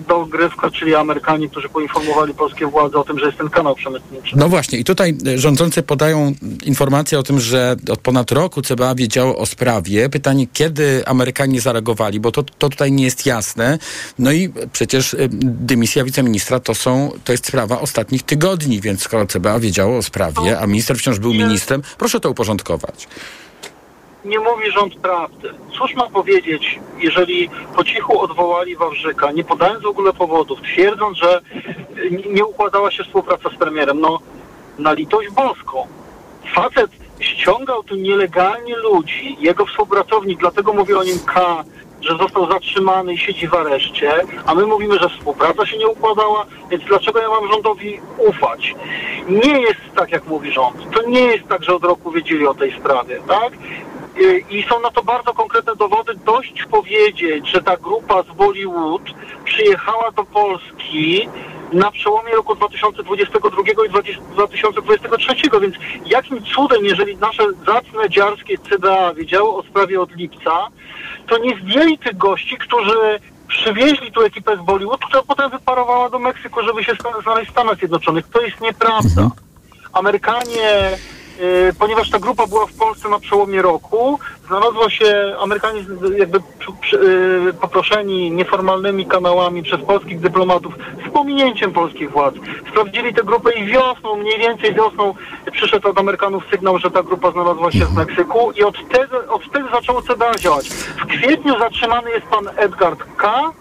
do 0.08 0.26
gry 0.26 0.50
wkroczyli 0.50 0.96
Amerykanie, 0.96 1.50
którzy 1.50 1.70
poinformowali 1.70 2.34
polskie 2.34 2.68
władze 2.68 2.98
o 2.98 3.04
tym, 3.04 3.20
że 3.20 3.26
jest 3.26 3.38
ten 3.38 3.50
kanał 3.50 3.76
przemytniczy. 3.76 4.38
No 4.38 4.50
właśnie, 4.50 4.80
i 4.80 4.84
tutaj 4.84 5.18
e, 5.28 5.38
rządzący 5.38 5.84
podają 5.84 6.34
informację 6.66 7.20
o 7.20 7.24
tym, 7.24 7.40
że 7.40 7.76
od 7.90 8.00
ponad 8.00 8.32
roku 8.32 8.62
CBA 8.62 8.96
wiedziało 8.96 9.38
o 9.38 9.46
sprawie. 9.46 10.10
Pytanie, 10.10 10.48
kiedy 10.54 11.04
Amerykanie 11.06 11.62
zareagowali, 11.62 12.20
bo 12.20 12.32
to, 12.32 12.44
to 12.44 12.70
tutaj 12.70 12.92
nie 12.92 13.04
jest 13.04 13.26
jasne. 13.26 13.80
No 14.20 14.32
i 14.32 14.50
przecież 14.72 15.14
e, 15.14 15.18
dymisja 15.42 16.04
wiceministra 16.04 16.60
to 16.60 16.76
są, 16.76 17.12
to 17.24 17.32
jest 17.32 17.48
sprawa 17.48 17.80
ostatnich 17.80 18.24
tygodni, 18.24 18.82
więc 18.82 19.02
skoro 19.02 19.26
CBA 19.26 19.60
wiedziało 19.60 19.98
o 19.98 20.04
sprawie, 20.04 20.60
a 20.60 20.68
minister 20.68 20.98
wciąż 20.98 21.20
był 21.20 21.34
ministrem, 21.34 21.82
proszę 21.98 22.20
to 22.20 22.30
uporządkować. 22.30 23.08
Nie 24.26 24.40
mówi 24.40 24.72
rząd 24.72 24.96
prawdy. 24.96 25.54
Cóż 25.78 25.96
ma 25.96 26.10
powiedzieć, 26.10 26.80
jeżeli 27.00 27.50
po 27.76 27.84
cichu 27.84 28.20
odwołali 28.20 28.76
Wawrzyka, 28.76 29.32
nie 29.32 29.44
podając 29.44 29.84
w 29.84 29.88
ogóle 29.88 30.14
powodów, 30.14 30.62
twierdząc, 30.62 31.18
że 31.18 31.42
nie- 32.30 32.46
układała 32.46 32.92
się 32.92 33.04
współpraca 33.04 33.50
z 33.50 33.56
premierem? 33.56 34.00
No, 34.02 34.20
na 34.80 34.94
litość 34.94 35.30
boską. 35.30 35.88
Facet 36.56 36.92
ściągał 37.20 37.84
tu 37.84 37.96
nielegalnie 37.96 38.76
ludzi, 38.78 39.38
jego 39.40 39.66
współpracownik, 39.66 40.40
dlatego 40.40 40.74
mówi 40.74 40.94
o 40.94 41.04
nim 41.04 41.20
K, 41.26 41.64
że 42.02 42.18
został 42.18 42.52
zatrzymany 42.52 43.14
i 43.14 43.18
siedzi 43.18 43.48
w 43.48 43.54
areszcie, 43.54 44.12
a 44.46 44.56
my 44.56 44.66
mówimy, 44.66 45.00
że 45.00 45.10
współpraca 45.10 45.66
się 45.66 45.78
nie 45.78 45.88
układała, 45.88 46.46
więc 46.70 46.84
dlaczego 46.84 47.20
ja 47.20 47.30
mam 47.30 47.48
rządowi 47.52 48.00
ufać? 48.18 48.76
Nie 49.30 49.60
jest 49.62 49.80
tak, 49.96 50.12
jak 50.12 50.26
mówi 50.28 50.52
rząd. 50.52 50.78
To 50.94 51.02
nie 51.10 51.22
jest 51.22 51.48
tak, 51.48 51.64
że 51.64 51.76
od 51.76 51.84
roku 51.84 52.12
wiedzieli 52.12 52.48
o 52.48 52.54
tej 52.54 52.80
sprawie, 52.80 53.20
tak? 53.28 53.54
Y, 54.18 54.44
I 54.50 54.64
są 54.64 54.80
na 54.80 54.92
to 54.92 55.04
bardzo 55.04 55.34
konkretne 55.34 55.76
dowody. 55.76 56.14
Dość 56.26 56.66
powiedzieć, 56.72 57.50
że 57.50 57.62
ta 57.62 57.78
grupa 57.78 58.24
z 58.24 58.36
Bollywood 58.36 59.02
przyjechała 59.46 60.12
do 60.12 60.24
Polski 60.24 61.30
na 61.74 61.92
przełomie 61.92 62.32
roku 62.32 62.56
2022 62.56 63.62
i 63.86 63.90
20- 63.90 64.22
2023, 64.34 65.36
więc 65.62 65.76
jakim 66.06 66.44
cudem, 66.44 66.86
jeżeli 66.86 67.18
nasze 67.18 67.44
zacne 67.66 68.10
dziarskie 68.10 68.58
CBA 68.58 69.14
wiedziało 69.14 69.58
o 69.58 69.64
sprawie 69.64 70.02
od 70.02 70.16
lipca, 70.16 70.68
to 71.28 71.38
nie 71.38 71.58
zdjęli 71.58 71.98
tych 71.98 72.18
gości, 72.18 72.58
którzy 72.58 73.20
przywieźli 73.48 74.12
tu 74.12 74.22
ekipę 74.22 74.58
z 74.58 74.66
Bollywood, 74.66 75.06
która 75.06 75.24
potem 75.24 75.52
wyparowała 75.52 76.10
do 76.10 76.20
Meksyku, 76.20 76.64
żeby 76.64 76.84
się 76.84 76.94
znaleźć 77.24 77.50
w 77.50 77.54
Stanach 77.54 77.78
Zjednoczonych. 77.78 78.28
To 78.28 78.42
jest 78.42 78.62
nieprawda. 78.62 79.30
Amerykanie, 79.94 80.92
y, 80.94 81.25
ponieważ 81.80 82.10
ta 82.10 82.20
grupa 82.20 82.48
była 82.48 82.66
w 82.66 82.74
Polsce 82.74 83.10
na 83.10 83.20
przełomie 83.20 83.62
roku, 83.62 84.20
znalazło 84.48 84.90
się, 84.90 85.36
Amerykanie 85.42 85.86
jakby 86.18 86.40
przy, 86.60 86.72
przy, 86.82 86.98
y, 87.50 87.54
poproszeni 87.54 88.32
nieformalnymi 88.32 89.06
kanałami 89.06 89.64
przez 89.64 89.82
polskich 89.82 90.20
dyplomatów 90.20 90.74
z 91.08 91.12
pominięciem 91.12 91.72
polskich 91.72 92.12
władz. 92.12 92.36
Sprawdzili 92.70 93.14
tę 93.14 93.24
grupę 93.24 93.54
i 93.54 93.66
wiosną, 93.66 94.16
mniej 94.16 94.40
więcej 94.40 94.74
wiosną 94.74 95.14
przyszedł 95.52 95.90
od 95.90 96.00
Amerykanów 96.00 96.44
sygnał, 96.52 96.80
że 96.80 96.92
ta 96.92 97.04
grupa 97.04 97.32
znalazła 97.32 97.72
się 97.72 97.86
w 97.86 97.94
Meksyku 97.94 98.52
i 98.52 98.64
od 98.64 98.78
wtedy, 98.78 99.28
od 99.30 99.44
wtedy 99.44 99.66
zaczęło 99.72 100.02
CDA 100.02 100.36
działać. 100.36 100.70
W 100.70 101.06
kwietniu 101.06 101.60
zatrzymany 101.60 102.12
jest 102.12 102.26
pan 102.26 102.50
Edgard 102.58 103.00
K., 103.18 103.52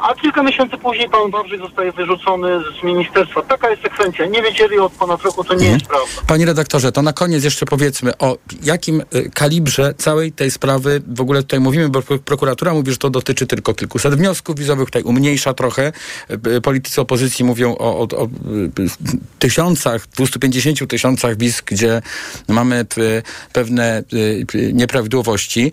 a 0.00 0.14
kilka 0.14 0.42
miesięcy 0.42 0.78
później 0.78 1.08
pan 1.10 1.30
Wawrzyk 1.30 1.60
zostaje 1.60 1.92
wyrzucony 1.92 2.48
z 2.80 2.84
ministerstwa. 2.84 3.42
Taka 3.42 3.70
jest 3.70 3.82
sekwencja. 3.82 4.26
Nie 4.26 4.42
wiedzieli 4.42 4.78
od 4.78 4.92
ponad 4.92 5.22
roku, 5.22 5.44
to 5.44 5.54
nie 5.54 5.66
jest 5.66 5.86
prawda. 5.86 6.06
Panie 6.26 6.46
redaktorze, 6.46 6.92
to 6.92 7.02
na 7.02 7.12
koniec 7.12 7.44
jeszcze 7.44 7.66
powiedzmy 7.66 8.18
o 8.18 8.38
jakim 8.62 9.02
y, 9.14 9.30
kalibrze 9.34 9.94
całej 9.98 10.32
tej 10.32 10.50
sprawy 10.50 11.02
w 11.06 11.20
ogóle 11.20 11.42
tutaj 11.42 11.60
mówimy, 11.60 11.88
bo 11.88 12.02
pro- 12.02 12.18
prokuratura 12.18 12.74
mówi, 12.74 12.90
że 12.90 12.96
to 12.98 13.10
dotyczy 13.10 13.46
tylko 13.46 13.74
kilkuset 13.74 14.14
wniosków 14.14 14.58
wizowych, 14.58 14.86
tutaj 14.86 15.02
umniejsza 15.02 15.54
trochę. 15.54 15.92
Y, 16.46 16.50
y, 16.50 16.60
Politycy 16.60 17.00
opozycji 17.00 17.44
mówią 17.44 17.76
o, 17.76 17.98
o, 17.98 18.02
o 18.02 18.28
tysiącach, 19.38 20.06
250 20.06 20.90
tysiącach 20.90 21.36
wiz, 21.36 21.62
gdzie 21.66 22.02
mamy 22.48 22.86
pewne 23.52 24.02
nieprawidłowości. 24.72 25.72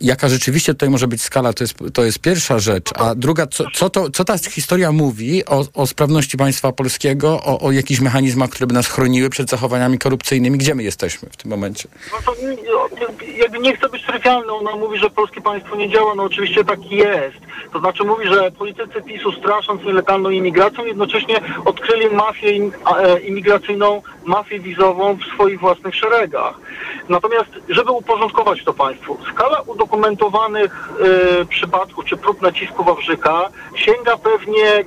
Jaka 0.00 0.28
rzeczywiście 0.28 0.74
tutaj 0.74 0.90
może 0.90 1.08
być 1.08 1.22
skala, 1.22 1.52
to 1.52 1.64
jest, 1.64 1.74
to 1.92 2.04
jest 2.04 2.18
pierwsza 2.18 2.58
rzecz. 2.58 2.90
A 2.94 3.14
druga, 3.14 3.29
co, 3.34 3.64
co, 3.74 3.90
to, 3.90 4.10
co 4.10 4.24
ta 4.24 4.38
historia 4.38 4.92
mówi 4.92 5.44
o, 5.46 5.64
o 5.74 5.86
sprawności 5.86 6.36
państwa 6.36 6.72
polskiego, 6.72 7.40
o, 7.44 7.60
o 7.60 7.72
jakichś 7.72 8.00
mechanizmach, 8.00 8.50
które 8.50 8.66
by 8.66 8.74
nas 8.74 8.86
chroniły 8.86 9.30
przed 9.30 9.50
zachowaniami 9.50 9.98
korupcyjnymi? 9.98 10.58
Gdzie 10.58 10.74
my 10.74 10.82
jesteśmy 10.82 11.28
w 11.32 11.36
tym 11.36 11.50
momencie? 11.50 11.88
No 12.12 12.18
to 12.34 12.40
nie- 12.42 13.36
jakby 13.38 13.58
nie 13.58 13.76
chcę 13.76 13.88
być 13.88 14.06
trywialny, 14.06 14.52
ona 14.52 14.76
mówi, 14.76 14.98
że 14.98 15.10
polskie 15.10 15.40
państwo 15.40 15.76
nie 15.76 15.88
działa, 15.90 16.14
no 16.14 16.22
oczywiście 16.22 16.64
tak 16.64 16.90
jest. 16.90 17.36
To 17.72 17.80
znaczy 17.80 18.04
mówi, 18.04 18.26
że 18.28 18.50
politycy 18.50 19.02
PiSu 19.06 19.32
strasząc 19.32 19.82
nielegalną 19.84 20.30
imigracją 20.30 20.84
jednocześnie 20.84 21.40
odkryli 21.64 22.06
mafię 22.14 22.48
e, 22.48 23.20
imigracyjną, 23.20 24.02
mafię 24.24 24.58
wizową 24.60 25.16
w 25.16 25.34
swoich 25.34 25.60
własnych 25.60 25.94
szeregach. 25.94 26.54
Natomiast, 27.08 27.50
żeby 27.68 27.90
uporządkować 27.90 28.64
to 28.64 28.72
państwu, 28.72 29.18
skala 29.32 29.60
udokumentowanych 29.60 30.88
e, 31.40 31.44
przypadków 31.44 32.04
czy 32.04 32.16
prób 32.16 32.42
nacisku 32.42 32.84
Wawrzyka 32.84 33.19
sięga 33.74 34.16
pewnie 34.16 34.84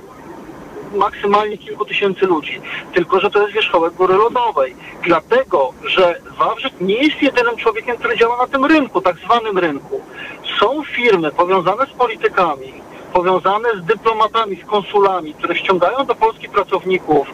maksymalnie 0.94 1.58
kilku 1.58 1.84
tysięcy 1.84 2.26
ludzi. 2.26 2.60
Tylko, 2.94 3.20
że 3.20 3.30
to 3.30 3.42
jest 3.42 3.54
wierzchołek 3.54 3.94
góry 3.94 4.14
lodowej. 4.14 4.76
Dlatego, 5.02 5.72
że 5.84 6.20
Wawrzyk 6.38 6.72
nie 6.80 6.94
jest 6.94 7.22
jedynym 7.22 7.56
człowiekiem, 7.56 7.96
który 7.96 8.16
działa 8.16 8.36
na 8.36 8.46
tym 8.46 8.64
rynku, 8.64 9.00
tak 9.00 9.16
zwanym 9.16 9.58
rynku. 9.58 10.00
Są 10.60 10.84
firmy 10.84 11.30
powiązane 11.30 11.86
z 11.86 11.90
politykami, 11.90 12.72
powiązane 13.12 13.68
z 13.76 13.84
dyplomatami, 13.84 14.56
z 14.56 14.66
konsulami, 14.66 15.34
które 15.34 15.56
ściągają 15.56 16.06
do 16.06 16.14
Polski 16.14 16.48
pracowników 16.48 17.26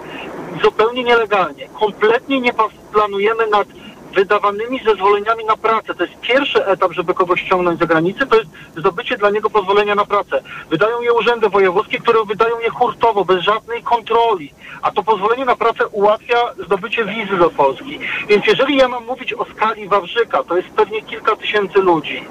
zupełnie 0.62 1.04
nielegalnie. 1.04 1.68
Kompletnie 1.80 2.40
nie 2.40 2.52
planujemy 2.92 3.46
nad 3.46 3.68
wydawanymi 4.14 4.80
zezwoleniami 4.84 5.44
na 5.44 5.56
pracę. 5.56 5.94
To 5.94 6.04
jest 6.04 6.20
pierwszy 6.20 6.66
etap, 6.66 6.92
żeby 6.92 7.14
kogoś 7.14 7.40
ściągnąć 7.40 7.80
za 7.80 7.86
granicę, 7.86 8.26
to 8.26 8.36
jest 8.36 8.50
zdobycie 8.76 9.16
dla 9.16 9.30
niego 9.30 9.50
pozwolenia 9.50 9.94
na 9.94 10.04
pracę. 10.04 10.42
Wydają 10.70 11.00
je 11.00 11.12
urzędy 11.12 11.48
wojewódzkie, 11.48 11.98
które 11.98 12.18
wydają 12.24 12.58
je 12.58 12.70
hurtowo, 12.70 13.24
bez 13.24 13.42
żadnej 13.42 13.82
kontroli. 13.82 14.52
A 14.82 14.90
to 14.90 15.02
pozwolenie 15.02 15.44
na 15.44 15.56
pracę 15.56 15.88
ułatwia 15.88 16.36
zdobycie 16.66 17.04
wizy 17.04 17.36
do 17.36 17.50
Polski. 17.50 17.98
Więc 18.28 18.46
jeżeli 18.46 18.76
ja 18.76 18.88
mam 18.88 19.06
mówić 19.06 19.32
o 19.32 19.44
skali 19.44 19.88
Wawrzyka, 19.88 20.42
to 20.42 20.56
jest 20.56 20.68
pewnie 20.68 21.02
kilka 21.02 21.36
tysięcy 21.36 21.78
ludzi. 21.78 22.24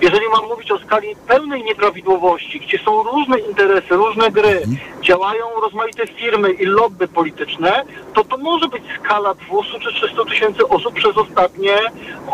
Jeżeli 0.00 0.26
mam 0.32 0.48
mówić 0.48 0.70
o 0.72 0.78
skali 0.78 1.16
pełnej 1.28 1.64
nieprawidłowości, 1.64 2.60
gdzie 2.60 2.78
są 2.78 3.02
różne 3.02 3.38
interesy, 3.38 3.88
różne 3.94 4.30
gry, 4.30 4.62
działają 5.02 5.44
rozmaite 5.62 6.06
firmy 6.06 6.52
i 6.52 6.66
lobby 6.66 7.08
polityczne, 7.08 7.84
to 8.14 8.24
to 8.24 8.36
może 8.36 8.68
być 8.68 8.82
skala 9.04 9.34
200 9.34 9.80
czy 9.80 9.92
300 9.94 10.24
tysięcy 10.24 10.68
osób 10.68 10.94
przez 10.94 11.16
ostatnie 11.16 11.72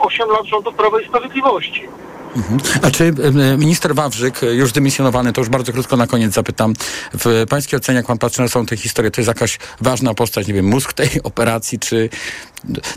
8 0.03 0.28
lat 0.28 0.47
rządów 0.47 0.74
Prawa 0.74 1.01
i 1.01 1.07
Sprawiedliwości. 1.07 1.88
Mhm. 2.36 2.61
A 2.82 2.90
czy 2.90 3.05
e, 3.05 3.57
minister 3.59 3.94
Wawrzyk, 3.94 4.42
e, 4.42 4.55
już 4.55 4.72
dymisjonowany, 4.72 5.32
to 5.32 5.40
już 5.40 5.49
bardzo 5.49 5.72
krótko 5.72 5.97
na 5.97 6.07
koniec 6.07 6.34
zapytam, 6.34 6.74
w 7.14 7.44
pańskiej 7.49 7.76
ocenie, 7.76 7.97
jak 7.97 8.07
pan 8.07 8.18
patrzy 8.18 8.42
na 8.42 8.49
są 8.49 8.66
te 8.66 8.76
historie, 8.76 9.11
to 9.11 9.20
jest 9.20 9.28
jakaś 9.28 9.59
ważna 9.80 10.14
postać, 10.14 10.47
nie 10.47 10.55
wiem, 10.55 10.66
mózg 10.66 10.92
tej 10.92 11.09
operacji, 11.22 11.78
czy 11.78 12.09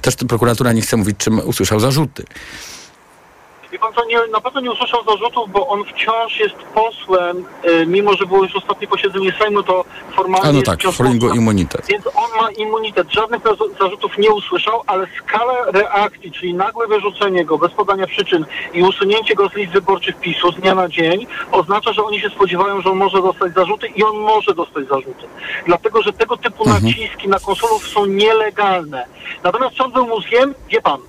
też 0.02 0.16
prokuratura 0.16 0.74
nie 0.74 0.82
chce 0.82 0.98
mówić, 0.98 1.18
czym 1.18 1.40
usłyszał 1.40 1.80
zarzuty? 1.80 2.24
Wie 3.72 3.80
pan 3.80 3.94
co, 3.94 4.06
nie, 4.06 4.18
na 4.32 4.42
pewno 4.42 4.62
nie 4.62 4.72
usłyszał 4.72 5.04
zarzutów, 5.04 5.52
bo 5.52 5.68
on 5.68 5.84
wciąż 5.86 6.40
jest 6.40 6.56
posłem, 6.56 7.46
y, 7.66 7.86
mimo 7.86 8.14
że 8.14 8.26
było 8.26 8.44
już 8.44 8.56
ostatnie 8.56 8.88
posiedzenie 8.88 9.32
Sejmu, 9.40 9.64
to 9.64 9.86
formalnie 10.16 10.50
A 10.50 10.52
no 10.52 10.58
jest 10.58 10.66
tak, 10.66 10.82
formalnie 10.82 11.20
posłem. 11.20 11.38
immunitet. 11.38 11.86
Więc 11.90 12.08
on 12.08 12.42
ma 12.42 12.52
immunitet. 12.52 13.12
Żadnych 13.12 13.42
zarzutów 13.80 14.18
nie 14.18 14.32
usłyszał, 14.32 14.82
ale 14.88 15.08
skala 15.18 15.54
reakcji, 15.72 16.32
czyli 16.32 16.54
nagłe 16.54 16.88
wyrzucenie 16.88 17.46
go 17.46 17.58
bez 17.58 17.72
podania 17.72 18.08
przyczyn 18.08 18.46
i 18.74 18.84
usunięcie 18.84 19.36
go 19.36 19.50
z 19.50 19.54
list 19.54 19.72
wyborczych 19.72 20.16
PiSu 20.20 20.52
z 20.52 20.56
dnia 20.56 20.76
na 20.76 20.88
dzień 20.90 21.28
oznacza, 21.52 21.94
że 21.94 22.04
oni 22.04 22.20
się 22.20 22.30
spodziewają, 22.30 22.82
że 22.82 22.90
on 22.90 22.98
może 22.98 23.22
dostać 23.22 23.54
zarzuty 23.54 23.88
i 23.88 24.04
on 24.04 24.18
może 24.18 24.54
dostać 24.54 24.88
zarzuty. 24.88 25.28
Dlatego, 25.66 26.02
że 26.02 26.14
tego 26.14 26.38
typu 26.38 26.70
naciski 26.70 27.28
na 27.28 27.40
konsulów 27.40 27.88
są 27.88 28.06
nielegalne. 28.06 29.06
Natomiast 29.44 29.82
on 29.82 29.92
był 29.92 30.08
mózgiem? 30.08 30.56
Wie 30.70 30.82
pan, 30.82 31.00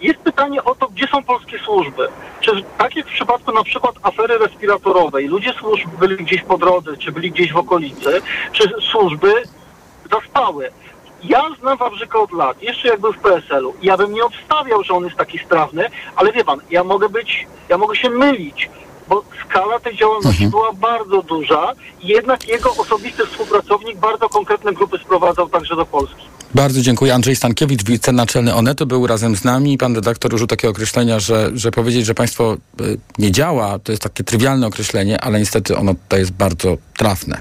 jest 0.00 0.18
pytanie 0.18 0.64
o 0.64 0.74
to, 0.74 0.88
gdzie 0.88 1.06
są 1.06 1.22
polskie 1.22 1.58
służby. 1.58 2.08
Czy 2.40 2.50
tak 2.78 2.96
jak 2.96 3.06
w 3.06 3.12
przypadku 3.12 3.52
na 3.52 3.62
przykład 3.62 3.94
afery 4.02 4.38
respiratorowej, 4.38 5.28
ludzie 5.28 5.52
służb 5.52 5.88
byli 5.98 6.16
gdzieś 6.16 6.42
po 6.42 6.58
drodze, 6.58 6.96
czy 6.96 7.12
byli 7.12 7.30
gdzieś 7.30 7.52
w 7.52 7.56
okolicy, 7.56 8.22
czy 8.52 8.72
służby 8.90 9.34
zaspały. 10.12 10.70
Ja 11.24 11.42
znam 11.60 11.78
Wawrzyka 11.78 12.18
od 12.18 12.32
lat, 12.32 12.62
jeszcze 12.62 12.88
jak 12.88 13.00
był 13.00 13.12
w 13.12 13.18
PSL-u. 13.18 13.74
Ja 13.82 13.96
bym 13.96 14.12
nie 14.12 14.24
obstawiał, 14.24 14.84
że 14.84 14.94
on 14.94 15.04
jest 15.04 15.16
taki 15.16 15.38
sprawny, 15.38 15.90
ale 16.16 16.32
wie 16.32 16.44
pan, 16.44 16.60
ja 16.70 16.84
mogę 16.84 17.08
być, 17.08 17.46
ja 17.68 17.78
mogę 17.78 17.96
się 17.96 18.10
mylić, 18.10 18.70
bo 19.08 19.22
skala 19.44 19.78
tej 19.80 19.96
działalności 19.96 20.46
była 20.46 20.72
bardzo 20.72 21.22
duża 21.22 21.72
i 22.00 22.06
jednak 22.06 22.48
jego 22.48 22.70
osobisty 22.70 23.26
współpracownik 23.26 23.96
bardzo 23.98 24.28
konkretne 24.28 24.72
grupy 24.72 24.98
sprowadzał 24.98 25.48
także 25.48 25.76
do 25.76 25.86
Polski. 25.86 26.29
Bardzo 26.54 26.82
dziękuję. 26.82 27.14
Andrzej 27.14 27.36
Stankiewicz, 27.36 27.84
wicenaczelny 27.84 28.54
Onetu, 28.54 28.86
był 28.86 29.06
razem 29.06 29.36
z 29.36 29.44
nami. 29.44 29.78
Pan 29.78 29.94
redaktor 29.94 30.34
użył 30.34 30.46
takiego 30.46 30.70
określenia, 30.70 31.20
że, 31.20 31.50
że 31.54 31.70
powiedzieć, 31.70 32.06
że 32.06 32.14
państwo 32.14 32.56
y, 32.80 32.98
nie 33.18 33.32
działa, 33.32 33.78
to 33.78 33.92
jest 33.92 34.02
takie 34.02 34.24
trywialne 34.24 34.66
określenie, 34.66 35.20
ale 35.20 35.38
niestety 35.38 35.76
ono 35.76 35.94
tutaj 35.94 36.20
jest 36.20 36.32
bardzo 36.32 36.76
trafne. 36.96 37.40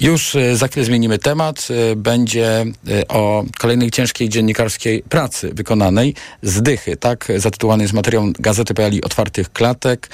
Już 0.00 0.34
y, 0.34 0.56
za 0.56 0.68
chwilę 0.68 0.86
zmienimy 0.86 1.18
temat. 1.18 1.68
Y, 1.92 1.96
Będzie 1.96 2.64
o 3.08 3.44
kolejnej 3.58 3.90
ciężkiej 3.90 4.28
dziennikarskiej 4.28 5.02
pracy 5.02 5.50
wykonanej. 5.54 6.14
Zdychy, 6.42 6.96
tak 6.96 7.28
zatytułowany 7.36 7.84
jest 7.84 7.94
materiał 7.94 8.24
Gazety.pl 8.38 8.94
i 8.94 9.02
Otwartych 9.02 9.52
Klatek. 9.52 10.08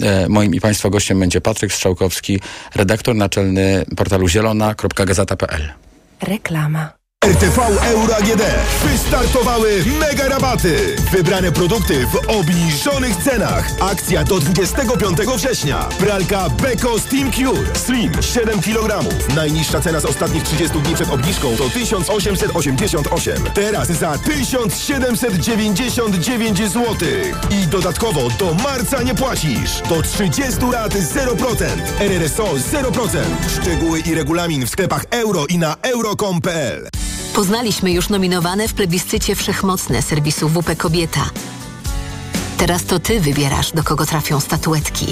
E, 0.00 0.28
Moim 0.28 0.54
i 0.54 0.60
Państwa 0.60 0.90
gościem 0.90 1.20
będzie 1.20 1.40
Patryk 1.40 1.72
Strzałkowski, 1.72 2.40
redaktor 2.74 3.14
naczelny 3.14 3.84
portalu 3.96 4.28
zielona.gazeta.pl. 4.28 5.72
Reklama. 6.22 7.03
RTV 7.24 7.58
Euro 7.90 8.16
AGD. 8.16 8.42
Wystartowały 8.84 9.84
mega 10.00 10.28
rabaty. 10.28 10.96
Wybrane 11.12 11.52
produkty 11.52 12.06
w 12.06 12.16
obniżonych 12.30 13.16
cenach. 13.16 13.70
Akcja 13.80 14.24
do 14.24 14.40
25 14.40 15.18
września. 15.36 15.88
Pralka 15.98 16.50
Beko 16.50 16.98
Steam 16.98 17.32
Cure 17.32 17.60
Slim 17.74 18.22
7 18.22 18.62
kg. 18.62 19.04
Najniższa 19.34 19.80
cena 19.80 20.00
z 20.00 20.04
ostatnich 20.04 20.42
30 20.42 20.80
dni 20.80 20.94
przed 20.94 21.10
obniżką 21.10 21.56
to 21.56 21.68
1888. 21.68 23.44
Teraz 23.54 23.88
za 23.88 24.18
1799 24.18 26.58
zł. 26.58 26.94
I 27.50 27.66
dodatkowo 27.66 28.28
do 28.38 28.54
marca 28.54 29.02
nie 29.02 29.14
płacisz. 29.14 29.82
Do 29.88 30.02
30 30.02 30.42
lat 30.72 30.94
0%. 30.94 31.64
RRSO 32.00 32.44
0%. 32.44 33.18
Szczegóły 33.60 34.00
i 34.00 34.14
regulamin 34.14 34.66
w 34.66 34.70
sklepach 34.70 35.04
euro 35.10 35.46
i 35.46 35.58
na 35.58 35.76
euro.com.pl. 35.82 36.88
Poznaliśmy 37.34 37.92
już 37.92 38.08
nominowane 38.08 38.68
w 38.68 38.74
plebiscycie 38.74 39.34
wszechmocne 39.34 40.02
serwisu 40.02 40.48
WP 40.48 40.76
Kobieta. 40.76 41.30
Teraz 42.58 42.84
to 42.84 42.98
ty 42.98 43.20
wybierasz, 43.20 43.72
do 43.72 43.84
kogo 43.84 44.06
trafią 44.06 44.40
statuetki. 44.40 45.06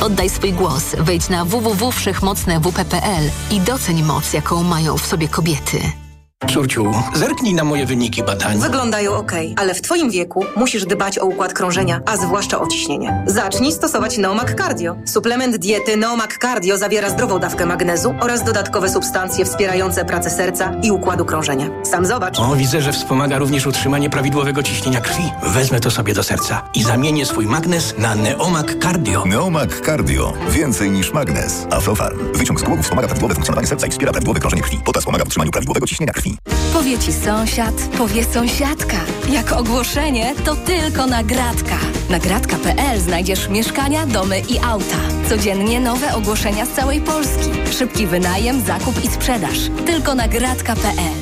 Oddaj 0.00 0.30
swój 0.30 0.52
głos, 0.52 0.84
wejdź 0.98 1.28
na 1.28 1.44
www.wszechmocnewp.pl 1.44 3.30
i 3.50 3.60
doceń 3.60 4.02
moc, 4.02 4.32
jaką 4.32 4.62
mają 4.62 4.98
w 4.98 5.06
sobie 5.06 5.28
kobiety. 5.28 6.05
Córciu, 6.46 6.92
zerknij 7.14 7.54
na 7.54 7.64
moje 7.64 7.86
wyniki 7.86 8.22
badań. 8.22 8.58
Wyglądają 8.58 9.14
ok, 9.14 9.32
ale 9.56 9.74
w 9.74 9.82
Twoim 9.82 10.10
wieku 10.10 10.44
musisz 10.56 10.84
dbać 10.84 11.18
o 11.18 11.26
układ 11.26 11.52
krążenia, 11.52 12.00
a 12.06 12.16
zwłaszcza 12.16 12.60
o 12.60 12.66
ciśnienie. 12.66 13.24
Zacznij 13.26 13.72
stosować 13.72 14.18
Neomak 14.18 14.54
Cardio. 14.54 14.96
Suplement 15.04 15.56
diety 15.56 15.96
Neomak 15.96 16.38
Cardio 16.38 16.78
zawiera 16.78 17.10
zdrową 17.10 17.38
dawkę 17.38 17.66
magnezu 17.66 18.14
oraz 18.20 18.44
dodatkowe 18.44 18.88
substancje 18.88 19.44
wspierające 19.44 20.04
pracę 20.04 20.30
serca 20.30 20.72
i 20.82 20.90
układu 20.90 21.24
krążenia. 21.24 21.70
Sam 21.84 22.06
zobacz. 22.06 22.38
O, 22.40 22.56
widzę, 22.56 22.82
że 22.82 22.92
wspomaga 22.92 23.38
również 23.38 23.66
utrzymanie 23.66 24.10
prawidłowego 24.10 24.62
ciśnienia 24.62 25.00
krwi. 25.00 25.32
Wezmę 25.42 25.80
to 25.80 25.90
sobie 25.90 26.14
do 26.14 26.22
serca 26.22 26.62
i 26.74 26.82
zamienię 26.82 27.26
swój 27.26 27.46
magnes 27.46 27.94
na 27.98 28.14
Neomak 28.14 28.82
Cardio. 28.82 29.24
Neomak 29.26 29.86
Cardio. 29.86 30.32
Więcej 30.50 30.90
niż 30.90 31.12
magnes. 31.12 31.66
Aflofarm. 31.70 32.18
Wyciąg 32.32 32.60
z 32.60 32.62
głowy 32.62 32.82
wspomaga 32.82 33.06
prawidłowe 33.08 33.34
funkcjonowanie 33.34 33.66
serca 33.68 33.86
i 33.86 33.90
wspiera 33.90 34.12
prawidłowe 34.12 34.40
krążenie 34.40 34.62
krwi. 34.62 34.80
Potas 34.84 35.04
pomaga 35.04 35.24
w 35.24 35.26
utrzymaniu 35.26 35.50
prawidłowego 35.50 35.86
ciśnienia 35.86 36.12
krwi. 36.12 36.25
Powie 36.72 36.98
ci 36.98 37.12
sąsiad, 37.12 37.74
powie 37.98 38.24
sąsiadka. 38.24 38.96
Jak 39.30 39.52
ogłoszenie, 39.52 40.34
to 40.44 40.56
tylko 40.56 41.06
nagradka. 41.06 41.78
Nagradka.pl 42.10 43.00
znajdziesz 43.00 43.48
mieszkania, 43.48 44.06
domy 44.06 44.40
i 44.40 44.58
auta. 44.58 44.98
Codziennie 45.28 45.80
nowe 45.80 46.14
ogłoszenia 46.14 46.66
z 46.66 46.70
całej 46.70 47.00
Polski. 47.00 47.50
Szybki 47.78 48.06
wynajem, 48.06 48.60
zakup 48.60 49.04
i 49.04 49.08
sprzedaż. 49.08 49.58
Tylko 49.86 50.14
nagradka.pl. 50.14 51.16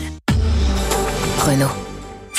Renault. 1.46 1.83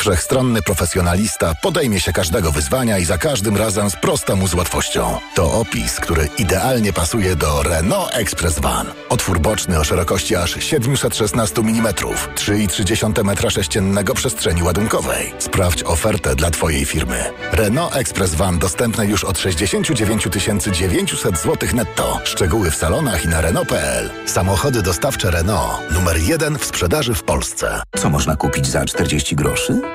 Wszechstronny 0.06 0.62
profesjonalista 0.62 1.54
podejmie 1.62 2.00
się 2.00 2.14
każdego 2.14 2.52
wyzwania 2.52 2.98
i 3.00 3.06
za 3.06 3.18
każdym 3.18 3.58
razem 3.58 3.90
sprosta 3.90 4.36
mu 4.36 4.48
z 4.48 4.54
łatwością. 4.54 5.20
To 5.36 5.54
opis, 5.54 6.00
który 6.00 6.30
idealnie 6.38 6.94
pasuje 6.94 7.36
do 7.36 7.64
Renault 7.64 8.10
Express 8.14 8.60
Van. 8.60 8.88
Otwór 9.10 9.40
boczny 9.40 9.80
o 9.80 9.84
szerokości 9.84 10.36
aż 10.36 10.64
716 10.64 11.62
mm, 11.62 11.94
3,3 11.94 13.24
metra 13.24 13.50
sześciennego 13.50 14.14
przestrzeni 14.14 14.64
ładunkowej. 14.64 15.34
Sprawdź 15.40 15.84
ofertę 15.84 16.36
dla 16.36 16.50
Twojej 16.50 16.86
firmy. 16.86 17.24
Renault 17.52 17.96
Express 17.96 18.36
Van 18.36 18.60
dostępne 18.60 19.06
już 19.06 19.24
od 19.24 19.40
69 19.40 20.28
900 20.72 21.38
zł 21.38 21.70
netto. 21.74 22.20
Szczegóły 22.24 22.72
w 22.72 22.76
salonach 22.76 23.26
i 23.26 23.28
na 23.28 23.42
Renault.pl. 23.42 24.10
Samochody 24.26 24.82
dostawcze 24.82 25.32
Renault. 25.32 25.92
Numer 25.92 26.18
jeden 26.18 26.58
w 26.58 26.66
sprzedaży 26.66 27.14
w 27.14 27.24
Polsce. 27.24 27.82
Co 27.98 28.10
można 28.10 28.36
kupić 28.36 28.68
za 28.68 28.86
40 28.86 29.36
groszy? 29.36 29.95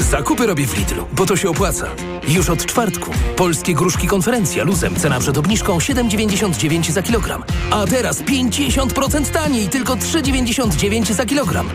Zakupy 0.00 0.46
robię 0.46 0.66
w 0.66 0.78
Lidlu, 0.78 1.06
bo 1.12 1.26
to 1.26 1.36
się 1.36 1.50
opłaca. 1.50 1.86
Już 2.28 2.48
od 2.50 2.66
czwartku. 2.66 3.10
Polskie 3.36 3.74
gruszki 3.74 4.06
konferencja 4.08 4.64
luzem, 4.64 4.96
cena 4.96 5.20
przed 5.20 5.38
obniżką 5.38 5.78
7,99 5.78 6.90
za 6.90 7.02
kilogram. 7.02 7.44
A 7.70 7.86
teraz 7.86 8.22
50% 8.22 9.30
taniej, 9.30 9.68
tylko 9.68 9.96
3,99 9.96 11.12
za 11.12 11.26
kilogram. 11.26 11.70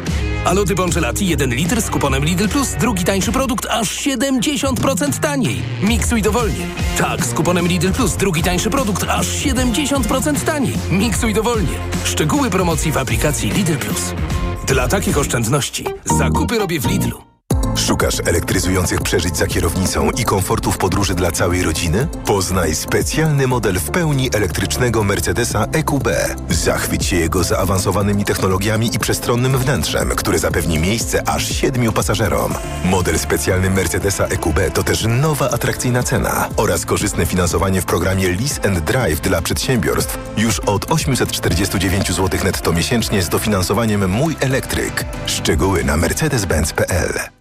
A 0.46 0.54
lody 0.54 0.76
Bongelati 0.76 1.28
1 1.28 1.54
litr 1.54 1.82
z 1.82 1.90
kuponem 1.90 2.26
Lidl 2.26 2.48
Plus, 2.48 2.76
drugi 2.80 3.04
tańszy 3.04 3.32
produkt 3.32 3.68
aż 3.70 3.90
70% 3.90 5.20
taniej. 5.20 5.62
Miksuj 5.82 6.22
dowolnie. 6.22 6.68
Tak, 6.98 7.26
z 7.26 7.34
kuponem 7.34 7.68
Lidl 7.68 7.92
Plus, 7.92 8.16
drugi 8.16 8.44
tańszy 8.44 8.70
produkt 8.70 9.06
aż 9.10 9.28
70% 9.28 10.40
taniej. 10.46 10.74
Miksuj 10.92 11.34
dowolnie. 11.34 11.76
Szczegóły 12.04 12.50
promocji 12.50 12.92
w 12.92 12.98
aplikacji 12.98 13.52
Lidl 13.52 13.76
Plus. 13.76 14.14
Dla 14.68 14.88
takich 14.88 15.18
oszczędności 15.18 15.86
zakupy 16.18 16.60
robię 16.60 16.80
w 16.80 16.86
Lidlu. 16.86 17.31
Szukasz 17.76 18.20
elektryzujących 18.26 19.02
przeżyć 19.02 19.38
za 19.38 19.48
kierownicą 19.48 20.10
i 20.10 20.24
komfortu 20.24 20.72
w 20.72 20.78
podróży 20.78 21.16
dla 21.16 21.32
całej 21.32 21.64
rodziny? 21.64 22.08
Poznaj 22.26 22.76
specjalny 22.76 23.48
model 23.48 23.80
w 23.80 23.92
pełni 23.92 24.30
elektrycznego 24.34 25.04
Mercedesa 25.04 25.66
EQB. 25.72 26.08
Zachwyć 26.50 27.06
się 27.06 27.16
jego 27.16 27.44
zaawansowanymi 27.44 28.26
technologiami 28.26 28.96
i 28.96 29.00
przestronnym 29.00 29.58
wnętrzem, 29.58 30.10
które 30.10 30.40
zapewni 30.40 30.80
miejsce 30.80 31.30
aż 31.30 31.56
siedmiu 31.56 31.92
pasażerom. 31.92 32.54
Model 32.86 33.20
specjalny 33.20 33.70
Mercedesa 33.70 34.26
EQB 34.26 34.60
to 34.74 34.84
też 34.84 35.06
nowa 35.10 35.50
atrakcyjna 35.50 36.04
cena 36.04 36.50
oraz 36.58 36.86
korzystne 36.86 37.26
finansowanie 37.26 37.82
w 37.82 37.86
programie 37.86 38.28
Lease 38.28 38.66
and 38.66 38.80
Drive 38.80 39.22
dla 39.22 39.42
przedsiębiorstw 39.42 40.18
już 40.38 40.60
od 40.60 40.92
849 40.92 42.12
zł 42.12 42.40
netto 42.44 42.74
miesięcznie 42.74 43.24
z 43.24 43.30
dofinansowaniem 43.30 44.10
Mój 44.10 44.36
Elektryk. 44.40 45.06
Szczegóły 45.26 45.84
na 45.84 45.98
mercedes-benz.pl 45.98 47.41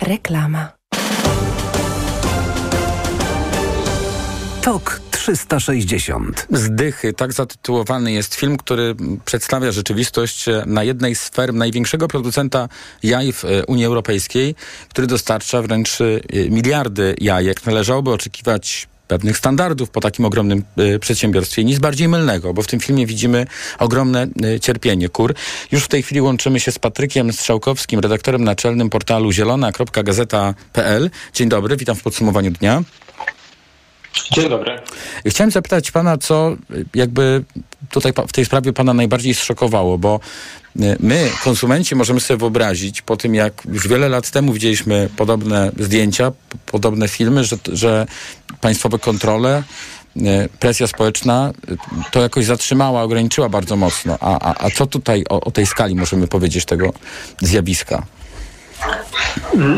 Reklama. 0.00 0.72
TOK 4.62 5.00
360. 5.10 6.46
Zdychy, 6.50 7.12
tak 7.12 7.32
zatytułowany 7.32 8.12
jest 8.12 8.34
film, 8.34 8.56
który 8.56 8.94
przedstawia 9.24 9.72
rzeczywistość 9.72 10.48
e, 10.48 10.62
na 10.66 10.84
jednej 10.84 11.14
z 11.14 11.28
ferm 11.28 11.56
największego 11.58 12.08
producenta 12.08 12.68
jaj 13.02 13.32
w 13.32 13.44
e, 13.44 13.66
Unii 13.66 13.84
Europejskiej, 13.84 14.54
który 14.88 15.06
dostarcza 15.06 15.62
wręcz 15.62 16.00
e, 16.00 16.04
miliardy 16.50 17.14
jajek. 17.20 17.66
Należałoby 17.66 18.10
oczekiwać 18.10 18.88
pewnych 19.08 19.36
standardów 19.36 19.90
po 19.90 20.00
takim 20.00 20.24
ogromnym 20.24 20.64
y, 20.78 20.98
przedsiębiorstwie. 20.98 21.64
Nic 21.64 21.78
bardziej 21.78 22.08
mylnego, 22.08 22.54
bo 22.54 22.62
w 22.62 22.66
tym 22.66 22.80
filmie 22.80 23.06
widzimy 23.06 23.46
ogromne 23.78 24.26
y, 24.44 24.60
cierpienie 24.60 25.08
kur. 25.08 25.34
Już 25.72 25.84
w 25.84 25.88
tej 25.88 26.02
chwili 26.02 26.20
łączymy 26.20 26.60
się 26.60 26.72
z 26.72 26.78
Patrykiem 26.78 27.32
Strzałkowskim, 27.32 28.00
redaktorem 28.00 28.44
naczelnym 28.44 28.90
portalu 28.90 29.32
zielona.gazeta.pl. 29.32 31.10
Dzień 31.34 31.48
dobry, 31.48 31.76
witam 31.76 31.96
w 31.96 32.02
podsumowaniu 32.02 32.50
dnia. 32.50 32.82
Dzień 34.32 34.48
dobry. 34.48 34.80
Chciałem 35.26 35.50
zapytać 35.50 35.90
pana, 35.90 36.18
co 36.18 36.56
jakby 36.94 37.44
tutaj 37.90 38.12
w 38.28 38.32
tej 38.32 38.44
sprawie 38.44 38.72
pana 38.72 38.94
najbardziej 38.94 39.34
zszokowało, 39.34 39.98
bo 39.98 40.20
my, 41.00 41.30
konsumenci, 41.44 41.96
możemy 41.96 42.20
sobie 42.20 42.38
wyobrazić, 42.38 43.02
po 43.02 43.16
tym 43.16 43.34
jak 43.34 43.62
już 43.72 43.88
wiele 43.88 44.08
lat 44.08 44.30
temu 44.30 44.52
widzieliśmy 44.52 45.08
podobne 45.16 45.72
zdjęcia, 45.78 46.32
podobne 46.66 47.08
filmy, 47.08 47.44
że, 47.44 47.56
że 47.72 48.06
państwowe 48.60 48.98
kontrole 48.98 49.62
presja 50.60 50.86
społeczna 50.86 51.52
to 52.10 52.22
jakoś 52.22 52.44
zatrzymała, 52.44 53.02
ograniczyła 53.02 53.48
bardzo 53.48 53.76
mocno. 53.76 54.18
A, 54.20 54.38
a, 54.38 54.64
a 54.66 54.70
co 54.70 54.86
tutaj 54.86 55.24
o, 55.28 55.40
o 55.40 55.50
tej 55.50 55.66
skali 55.66 55.94
możemy 55.94 56.28
powiedzieć 56.28 56.64
tego 56.64 56.92
zjawiska? 57.40 58.02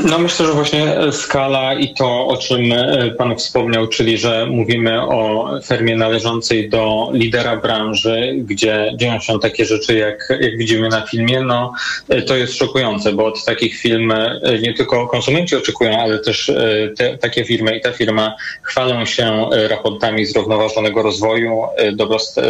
No 0.04 0.18
myślę, 0.18 0.46
że 0.46 0.52
właśnie 0.52 0.94
skala 1.12 1.74
i 1.74 1.94
to, 1.94 2.26
o 2.26 2.36
czym 2.36 2.72
e, 2.72 3.10
Pan 3.18 3.36
wspomniał, 3.36 3.86
czyli 3.86 4.18
że 4.18 4.46
mówimy 4.46 5.02
o 5.02 5.50
firmie 5.64 5.96
należącej 5.96 6.68
do 6.70 7.10
lidera 7.12 7.56
branży, 7.56 8.34
gdzie 8.38 8.92
dzieją 8.96 9.20
się 9.20 9.38
takie 9.38 9.64
rzeczy, 9.64 9.94
jak, 9.94 10.32
jak 10.40 10.58
widzimy 10.58 10.88
na 10.88 11.06
filmie, 11.06 11.42
no 11.42 11.72
e, 12.08 12.22
to 12.22 12.36
jest 12.36 12.56
szokujące, 12.56 13.12
bo 13.12 13.26
od 13.26 13.44
takich 13.44 13.78
firm 13.78 14.10
e, 14.10 14.40
nie 14.62 14.74
tylko 14.74 15.06
konsumenci 15.06 15.56
oczekują, 15.56 16.00
ale 16.00 16.18
też 16.18 16.52
te, 16.96 17.18
takie 17.18 17.44
firmy 17.44 17.76
i 17.76 17.80
ta 17.80 17.92
firma 17.92 18.36
chwalą 18.62 19.04
się 19.04 19.50
raportami 19.68 20.26
zrównoważonego 20.26 21.02
rozwoju, 21.02 21.62
dobrost, 21.92 22.40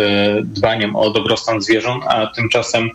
dbaniem 0.43 0.97
o 0.97 1.11
dobrostan 1.11 1.61
zwierząt, 1.61 2.05
a 2.07 2.27
tymczasem 2.27 2.91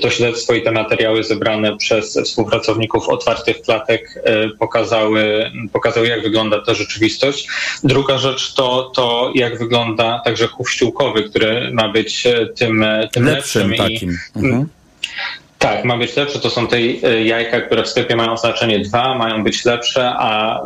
to 0.00 0.10
śledztwo 0.10 0.54
i 0.54 0.62
te 0.62 0.72
materiały 0.72 1.24
zebrane 1.24 1.76
przez 1.76 2.18
współpracowników 2.24 2.91
otwartych 2.98 3.62
klatek 3.62 4.14
e, 4.24 4.48
pokazały, 4.48 5.50
pokazały, 5.72 6.06
jak 6.06 6.22
wygląda 6.22 6.60
ta 6.60 6.74
rzeczywistość. 6.74 7.48
Druga 7.84 8.18
rzecz 8.18 8.54
to, 8.54 8.92
to 8.94 9.32
jak 9.34 9.58
wygląda 9.58 10.22
także 10.24 10.46
chów 10.46 10.70
ściółkowy, 10.70 11.22
który 11.22 11.70
ma 11.72 11.88
być 11.88 12.26
e, 12.26 12.46
tym, 12.46 12.82
e, 12.82 13.08
tym 13.12 13.24
lepszym. 13.24 13.70
lepszym 13.70 13.86
takim. 13.86 14.18
I, 14.36 14.38
mhm. 14.38 14.68
Tak, 15.62 15.84
ma 15.84 15.96
być 15.96 16.16
lepsze. 16.16 16.38
To 16.38 16.50
są 16.50 16.66
te 16.66 16.80
jajka, 17.24 17.60
które 17.60 17.82
w 17.82 17.88
sklepie 17.88 18.16
mają 18.16 18.36
znaczenie 18.36 18.80
dwa, 18.80 19.14
mają 19.18 19.44
być 19.44 19.64
lepsze, 19.64 20.12
a 20.18 20.60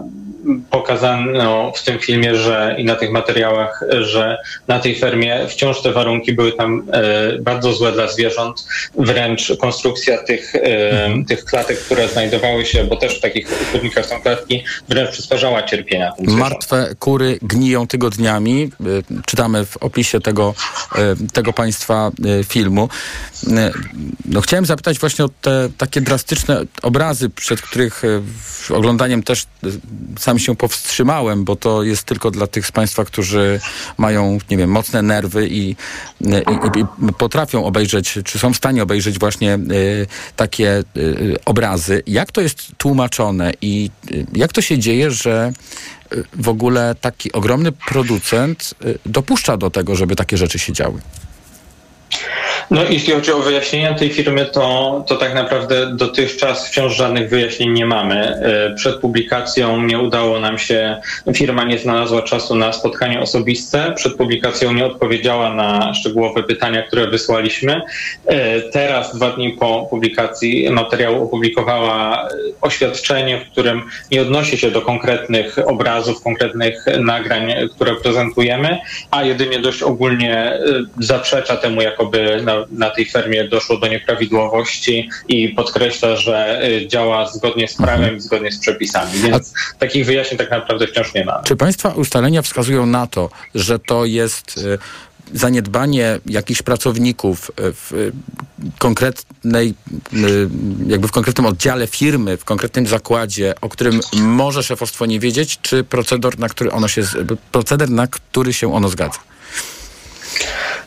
pokazano 0.70 1.72
w 1.76 1.84
tym 1.84 1.98
filmie, 1.98 2.36
że 2.36 2.76
i 2.78 2.84
na 2.84 2.94
tych 2.94 3.10
materiałach, 3.10 3.80
że 4.00 4.38
na 4.68 4.78
tej 4.78 4.98
fermie 4.98 5.46
wciąż 5.48 5.82
te 5.82 5.92
warunki 5.92 6.32
były 6.32 6.52
tam 6.52 6.82
e, 6.92 7.38
bardzo 7.38 7.72
złe 7.72 7.92
dla 7.92 8.08
zwierząt. 8.08 8.68
Wręcz 8.98 9.52
konstrukcja 9.60 10.18
tych, 10.18 10.54
e, 10.54 10.60
mhm. 10.90 11.24
tych 11.24 11.44
klatek, 11.44 11.78
które 11.78 12.08
znajdowały 12.08 12.66
się, 12.66 12.84
bo 12.84 12.96
też 12.96 13.18
w 13.18 13.20
takich 13.20 13.48
chudnikach 13.72 14.06
są 14.06 14.20
klatki, 14.20 14.64
wręcz 14.88 15.10
przysparzała 15.10 15.62
cierpienia. 15.62 16.12
Martwe 16.18 16.94
kury 16.98 17.38
gniją 17.42 17.86
tygodniami. 17.86 18.70
E, 19.10 19.22
czytamy 19.26 19.66
w 19.66 19.76
opisie 19.76 20.20
tego, 20.20 20.54
e, 20.94 21.14
tego 21.32 21.52
państwa 21.52 22.10
e, 22.40 22.44
filmu. 22.44 22.88
E, 23.56 23.70
no, 24.24 24.40
chciałem 24.40 24.66
zapytać 24.66 24.85
właśnie 24.94 25.24
o 25.24 25.28
te 25.28 25.68
takie 25.78 26.00
drastyczne 26.00 26.62
obrazy, 26.82 27.30
przed 27.30 27.60
których 27.60 28.02
oglądaniem 28.70 29.22
też 29.22 29.46
sam 30.18 30.36
sam 30.36 30.38
się 30.38 30.56
powstrzymałem, 30.56 31.44
bo 31.44 31.56
to 31.56 31.82
jest 31.82 32.04
tylko 32.04 32.30
dla 32.30 32.46
tych 32.46 32.66
z 32.66 32.72
Państwa, 32.72 33.04
którzy 33.04 33.60
mają, 33.98 34.38
nie 34.50 34.56
wiem, 34.56 34.70
mocne 34.70 35.02
nerwy 35.02 35.48
i, 35.48 35.76
i, 36.20 36.80
i 36.80 37.12
potrafią 37.18 37.64
obejrzeć, 37.64 38.18
czy 38.24 38.38
są 38.38 38.52
w 38.52 38.56
stanie 38.56 38.82
obejrzeć 38.82 39.18
właśnie 39.18 39.54
y, 39.54 40.06
takie 40.36 40.84
y, 40.96 41.36
obrazy. 41.44 42.02
Jak 42.06 42.32
to 42.32 42.40
jest 42.40 42.72
tłumaczone 42.78 43.52
i 43.60 43.90
y, 44.10 44.26
jak 44.32 44.52
to 44.52 44.60
się 44.60 44.78
dzieje, 44.78 45.10
że 45.10 45.52
w 46.32 46.48
ogóle 46.48 46.94
taki 47.00 47.32
ogromny 47.32 47.72
producent 47.72 48.74
dopuszcza 49.06 49.56
do 49.56 49.70
tego, 49.70 49.96
żeby 49.96 50.16
takie 50.16 50.36
rzeczy 50.36 50.58
się 50.58 50.72
działy? 50.72 51.00
No 52.70 52.84
jeśli 52.90 53.12
chodzi 53.12 53.32
o 53.32 53.38
wyjaśnienia 53.38 53.94
tej 53.94 54.10
firmy, 54.10 54.46
to, 54.46 55.04
to 55.06 55.16
tak 55.16 55.34
naprawdę 55.34 55.86
dotychczas 55.92 56.68
wciąż 56.68 56.96
żadnych 56.96 57.30
wyjaśnień 57.30 57.72
nie 57.72 57.86
mamy. 57.86 58.16
E, 58.16 58.74
przed 58.74 58.96
publikacją 58.96 59.82
nie 59.82 59.98
udało 59.98 60.40
nam 60.40 60.58
się, 60.58 60.96
firma 61.34 61.64
nie 61.64 61.78
znalazła 61.78 62.22
czasu 62.22 62.54
na 62.54 62.72
spotkanie 62.72 63.20
osobiste, 63.20 63.92
przed 63.96 64.16
publikacją 64.16 64.72
nie 64.72 64.86
odpowiedziała 64.86 65.54
na 65.54 65.94
szczegółowe 65.94 66.42
pytania, 66.42 66.82
które 66.82 67.06
wysłaliśmy. 67.06 67.80
E, 68.26 68.60
teraz, 68.60 69.16
dwa 69.16 69.30
dni 69.30 69.52
po 69.52 69.86
publikacji 69.90 70.70
materiału, 70.70 71.24
opublikowała 71.24 72.28
oświadczenie, 72.60 73.40
w 73.40 73.50
którym 73.50 73.82
nie 74.10 74.22
odnosi 74.22 74.58
się 74.58 74.70
do 74.70 74.82
konkretnych 74.82 75.58
obrazów, 75.66 76.22
konkretnych 76.22 76.84
nagrań, 77.00 77.52
które 77.74 77.94
prezentujemy, 77.94 78.78
a 79.10 79.24
jedynie 79.24 79.58
dość 79.58 79.82
ogólnie 79.82 80.36
e, 80.36 80.60
zaprzecza 81.00 81.56
temu, 81.56 81.82
jakoby 82.12 82.42
na, 82.42 82.54
na 82.70 82.90
tej 82.90 83.06
fermie 83.06 83.48
doszło 83.48 83.78
do 83.78 83.88
nieprawidłowości 83.88 85.10
i 85.28 85.48
podkreśla, 85.48 86.16
że 86.16 86.64
y, 86.64 86.88
działa 86.88 87.28
zgodnie 87.28 87.68
z 87.68 87.76
prawem 87.76 88.02
mhm. 88.02 88.20
zgodnie 88.20 88.52
z 88.52 88.58
przepisami. 88.58 89.12
Więc 89.12 89.52
A... 89.74 89.78
takich 89.78 90.06
wyjaśnień 90.06 90.38
tak 90.38 90.50
naprawdę 90.50 90.86
wciąż 90.86 91.14
nie 91.14 91.24
mamy. 91.24 91.44
Czy 91.44 91.56
Państwa 91.56 91.88
ustalenia 91.88 92.42
wskazują 92.42 92.86
na 92.86 93.06
to, 93.06 93.30
że 93.54 93.78
to 93.78 94.04
jest 94.04 94.58
y, 94.58 94.78
zaniedbanie 95.32 96.18
jakichś 96.26 96.62
pracowników 96.62 97.50
w 97.56 98.12
konkretnej, 98.78 99.74
jakby 100.86 101.08
w 101.08 101.12
konkretnym 101.12 101.46
oddziale 101.46 101.86
firmy, 101.86 102.36
w 102.36 102.44
konkretnym 102.44 102.86
zakładzie, 102.86 103.54
o 103.60 103.68
którym 103.68 104.00
może 104.12 104.62
szefostwo 104.62 105.06
nie 105.06 105.20
wiedzieć, 105.20 105.58
czy 105.62 105.84
proceder, 105.84 106.38
na 106.38 106.48
który 106.48 106.72
ono 106.72 106.88
się, 106.88 107.02
proceder, 107.52 107.90
na 107.90 108.06
który 108.06 108.52
się 108.52 108.74
ono 108.74 108.88
zgadza? 108.88 109.18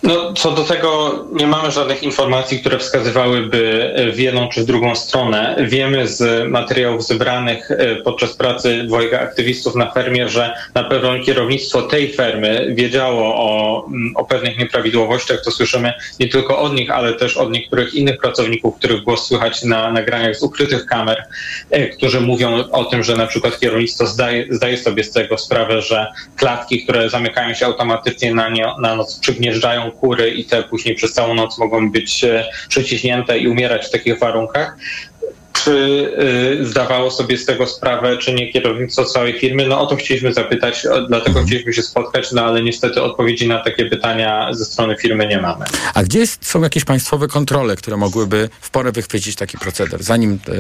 No, 0.04 0.34
co 0.34 0.52
do 0.52 0.64
tego 0.64 1.20
nie 1.34 1.48
mamy 1.48 1.72
żadnych 1.72 2.04
informacji, 2.04 2.60
które 2.60 2.80
wskazywałyby 2.80 3.94
w 4.14 4.20
jedną 4.20 4.50
czy 4.50 4.62
w 4.62 4.66
drugą 4.66 4.96
stronę. 4.96 5.56
Wiemy 5.60 6.08
z 6.08 6.50
materiałów 6.50 7.08
zebranych 7.08 7.72
e, 7.72 7.96
podczas 7.96 8.34
pracy 8.34 8.84
dwojga 8.84 9.20
aktywistów 9.20 9.76
na 9.76 9.92
fermie, 9.92 10.30
że 10.30 10.56
na 10.74 10.84
pewno 10.84 11.20
kierownictwo 11.20 11.82
tej 11.82 12.14
fermy 12.14 12.74
wiedziało 12.76 13.36
o, 13.36 13.86
mm, 13.88 14.18
o 14.18 14.26
pewnych 14.26 14.58
nieprawidłowościach. 14.58 15.42
To 15.44 15.52
słyszymy 15.52 15.94
nie 16.20 16.30
tylko 16.30 16.60
od 16.60 16.74
nich, 16.74 16.92
ale 16.92 17.14
też 17.14 17.38
od 17.38 17.52
niektórych 17.52 17.94
innych 17.94 18.18
pracowników, 18.18 18.76
których 18.78 19.04
głos 19.04 19.28
słychać 19.28 19.64
na 19.64 19.92
nagraniach 19.92 20.36
z 20.36 20.44
ukrytych 20.44 20.86
kamer, 20.86 21.24
e, 21.72 21.88
którzy 21.88 22.22
mówią 22.22 22.64
o 22.72 22.86
tym, 22.86 23.04
że 23.04 23.18
na 23.18 23.28
przykład 23.28 23.60
kierownictwo 23.60 24.08
zdaje, 24.08 24.46
zdaje 24.50 24.78
sobie 24.78 25.04
z 25.04 25.12
tego 25.12 25.38
sprawę, 25.38 25.82
że 25.82 26.08
klatki, 26.36 26.84
które 26.84 27.10
zamykają 27.10 27.54
się 27.54 27.66
automatycznie 27.66 28.34
na, 28.34 28.50
nie, 28.50 28.66
na 28.82 28.96
noc, 28.96 29.20
przygnieżdżają 29.40 29.92
kury 29.92 30.30
i 30.30 30.46
te 30.46 30.64
później 30.64 30.96
przez 30.96 31.14
całą 31.14 31.34
noc 31.34 31.58
mogą 31.58 31.92
być 31.92 32.24
e, 32.24 32.46
przyciśnięte 32.70 33.40
i 33.40 33.48
umierać 33.48 33.88
w 33.88 33.92
takich 33.92 34.20
warunkach. 34.20 34.78
Czy 35.64 35.72
y, 36.62 36.66
zdawało 36.66 37.12
sobie 37.12 37.38
z 37.38 37.46
tego 37.46 37.68
sprawę, 37.68 38.18
czy 38.18 38.34
nie 38.34 38.54
kierownictwo 38.54 39.06
całej 39.06 39.40
firmy? 39.40 39.68
No 39.68 39.82
o 39.82 39.86
to 39.86 39.96
chcieliśmy 39.96 40.34
zapytać, 40.34 40.84
dlatego 40.84 41.30
mhm. 41.30 41.46
chcieliśmy 41.46 41.74
się 41.74 41.82
spotkać, 41.82 42.32
no 42.32 42.46
ale 42.46 42.64
niestety 42.64 43.02
odpowiedzi 43.02 43.48
na 43.48 43.64
takie 43.64 43.86
pytania 43.86 44.54
ze 44.54 44.66
strony 44.66 44.96
firmy 44.96 45.28
nie 45.28 45.42
mamy. 45.42 45.66
A 45.94 46.04
gdzie 46.04 46.28
są 46.28 46.62
jakieś 46.62 46.86
państwowe 46.86 47.28
kontrole, 47.28 47.76
które 47.76 47.98
mogłyby 47.98 48.50
w 48.62 48.70
porę 48.70 48.92
wychwycić 48.92 49.36
taki 49.36 49.58
proceder, 49.58 50.04
zanim 50.04 50.40
te, 50.40 50.54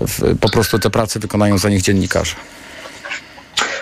w, 0.00 0.38
po 0.38 0.48
prostu 0.48 0.78
te 0.78 0.90
prace 0.90 1.18
wykonają 1.18 1.58
za 1.58 1.68
nich 1.68 1.82
dziennikarze? 1.82 2.34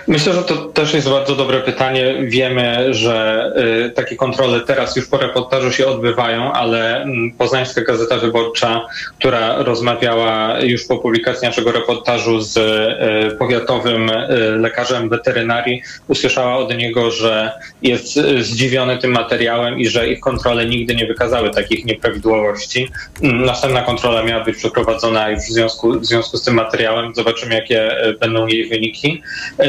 Myślę, 0.09 0.32
że 0.32 0.42
to 0.42 0.57
też 0.57 0.94
jest 0.94 1.09
bardzo 1.09 1.36
dobre 1.36 1.61
pytanie. 1.61 2.14
Wiemy, 2.22 2.94
że 2.94 3.52
y, 3.86 3.90
takie 3.90 4.16
kontrole 4.16 4.61
teraz 4.61 4.96
już 4.96 5.07
po 5.07 5.16
reportażu 5.16 5.72
się 5.72 5.86
odbywają, 5.86 6.52
ale 6.52 7.02
mm, 7.02 7.32
Poznańska 7.32 7.80
Gazeta 7.80 8.18
Wyborcza, 8.18 8.86
która 9.18 9.62
rozmawiała 9.62 10.61
już 10.61 10.86
po 10.86 10.98
publikacji 10.98 11.48
naszego 11.48 11.72
reportażu 11.72 12.40
z 12.40 12.57
y, 12.57 13.36
powiatowym 13.36 14.11
y, 14.11 14.26
lekarzem 14.59 15.09
weterynarii, 15.09 15.82
usłyszała 16.09 16.57
od 16.57 16.76
niego, 16.76 17.11
że 17.11 17.52
jest 17.82 18.18
zdziwiony 18.40 18.98
tym 18.98 19.12
materiałem 19.12 19.78
i 19.78 19.88
że 19.88 20.09
ich 20.09 20.20
kontrole 20.20 20.66
nigdy 20.66 20.94
nie 20.94 21.07
wykazały 21.07 21.50
takich 21.50 21.84
nieprawidłowości. 21.84 22.88
Mm, 23.22 23.44
następna 23.44 23.82
kontrola 23.82 24.22
miała 24.22 24.44
być 24.44 24.57
przeprowadzona 24.57 25.30
już 25.30 25.40
w 25.40 25.52
związku, 25.52 26.00
w 26.00 26.07
związku 26.07 26.36
z 26.36 26.42
tym 26.42 26.55
materiałem. 26.55 27.14
Zobaczymy, 27.14 27.55
jakie 27.55 27.96
będą 28.20 28.46
jej 28.46 28.68
wyniki. 28.68 29.22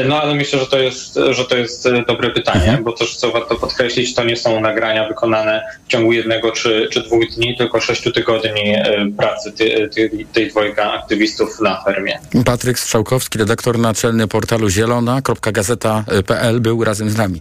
No 0.04 0.25
ale 0.26 0.34
myślę, 0.34 0.58
że 0.58 0.66
to 0.66 0.78
jest, 0.78 1.18
że 1.30 1.44
to 1.44 1.56
jest 1.56 1.86
e, 1.86 2.04
dobre 2.08 2.30
pytanie, 2.30 2.64
mhm. 2.64 2.84
bo 2.84 2.92
też 2.92 3.16
co 3.16 3.32
warto 3.32 3.56
podkreślić, 3.56 4.14
to 4.14 4.24
nie 4.24 4.36
są 4.36 4.60
nagrania 4.60 5.08
wykonane 5.08 5.62
w 5.84 5.88
ciągu 5.88 6.12
jednego 6.12 6.52
czy, 6.52 6.88
czy 6.92 7.02
dwóch 7.02 7.24
dni, 7.36 7.56
tylko 7.56 7.80
sześciu 7.80 8.12
tygodni 8.12 8.74
e, 8.74 9.06
pracy 9.18 9.52
tej, 9.52 9.90
tej, 9.90 10.26
tej 10.32 10.50
dwojga 10.50 10.92
aktywistów 10.92 11.60
na 11.60 11.84
fermie. 11.84 12.18
Patryk 12.44 12.78
Strzałkowski, 12.78 13.38
redaktor 13.38 13.78
naczelny 13.78 14.28
portalu 14.28 14.68
zielona.gazeta.pl 14.68 16.60
był 16.60 16.84
razem 16.84 17.10
z 17.10 17.16
nami. 17.16 17.40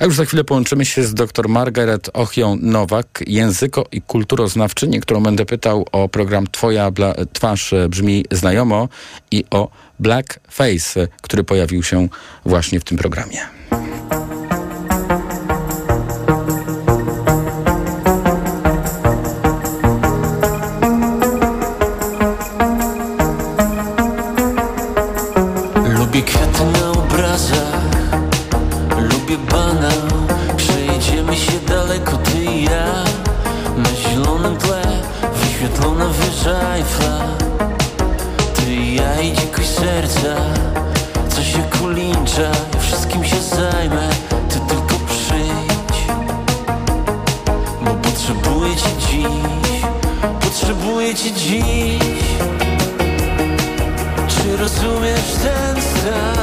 A 0.00 0.04
już 0.04 0.14
za 0.14 0.24
chwilę 0.24 0.44
połączymy 0.44 0.84
się 0.84 1.02
z 1.02 1.14
dr 1.14 1.48
Margaret 1.48 2.10
Ochią-Nowak, 2.12 3.22
języko 3.26 3.86
i 3.92 4.02
kulturoznawczyni, 4.02 5.00
którą 5.00 5.22
będę 5.22 5.46
pytał 5.46 5.86
o 5.92 6.08
program 6.08 6.46
Twoja 6.46 6.90
twarz 7.32 7.74
brzmi 7.88 8.24
znajomo 8.30 8.88
i 9.30 9.44
o 9.50 9.68
Blackface, 10.00 11.08
który 11.22 11.44
pojawił 11.44 11.82
się 11.82 12.08
właśnie 12.44 12.80
w 12.80 12.84
tym 12.84 12.98
programie. 12.98 13.40
Mówię 51.10 51.32
dziś 51.32 51.98
Czy 54.28 54.56
rozumiesz 54.56 55.32
ten 55.42 55.82
stan? 55.82 56.39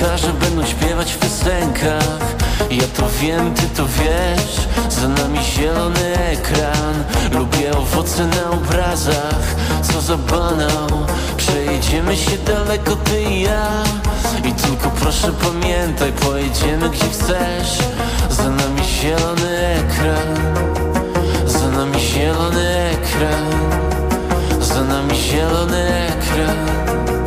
Piosenkarze 0.00 0.32
będą 0.32 0.60
no 0.60 0.66
śpiewać 0.66 1.12
w 1.12 1.18
piosenkach. 1.18 2.20
Ja 2.70 2.86
to 2.96 3.08
wiem, 3.20 3.54
ty 3.54 3.62
to 3.76 3.86
wiesz 3.86 4.68
Za 4.88 5.08
nami 5.08 5.38
zielony 5.44 6.16
ekran. 6.16 7.04
Lubię 7.32 7.72
owoce 7.72 8.26
na 8.26 8.50
obrazach 8.50 9.54
Co 9.82 10.00
za 10.00 10.16
banał. 10.16 11.06
Przejedziemy 11.36 12.16
się 12.16 12.38
daleko, 12.46 12.96
ty 12.96 13.22
i 13.22 13.40
ja. 13.40 13.82
I 14.44 14.52
tylko 14.52 14.90
proszę 14.90 15.32
pamiętaj 15.32 16.12
Pojedziemy 16.12 16.90
gdzie 16.90 17.08
chcesz. 17.08 17.78
Za 18.30 18.50
nami 18.50 18.84
zielony 18.84 19.58
ekran. 19.58 20.36
Za 21.46 21.68
nami 21.68 22.00
zielony 22.00 22.90
ekran. 22.92 23.44
Za 24.60 24.84
nami 24.84 25.16
zielony 25.16 26.08
ekran. 26.08 27.19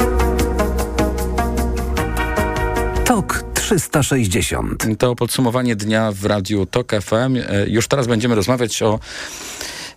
TOK 3.05 3.43
360. 3.53 4.85
To 4.97 5.15
podsumowanie 5.15 5.75
dnia 5.75 6.11
w 6.11 6.25
Radiu 6.25 6.65
TOK 6.65 6.91
FM. 7.01 7.37
E, 7.37 7.67
już 7.67 7.87
teraz 7.87 8.07
będziemy 8.07 8.35
rozmawiać 8.35 8.81
o 8.81 8.99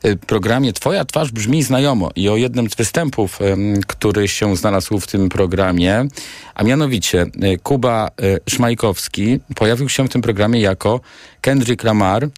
y, 0.05 0.17
programie 0.17 0.73
Twoja 0.73 1.05
twarz 1.05 1.33
brzmi 1.33 1.63
znajomo 1.63 2.11
i 2.17 2.29
o 2.29 2.37
jednym 2.37 2.71
z 2.71 2.75
występów, 2.75 3.39
który 3.87 4.29
się 4.29 4.57
znalazł 4.57 5.01
w 5.01 5.07
tym 5.07 5.29
programie, 5.29 6.09
a 6.55 6.65
mianowicie 6.65 7.27
Kuba 7.63 8.11
Szmajkowski 8.49 9.41
pojawił 9.55 9.89
się 9.89 10.09
w 10.09 10.13
tym 10.13 10.23
programie 10.23 10.61
jako 10.61 11.01
Kendrick 11.41 11.85
Lamar. 11.85 12.29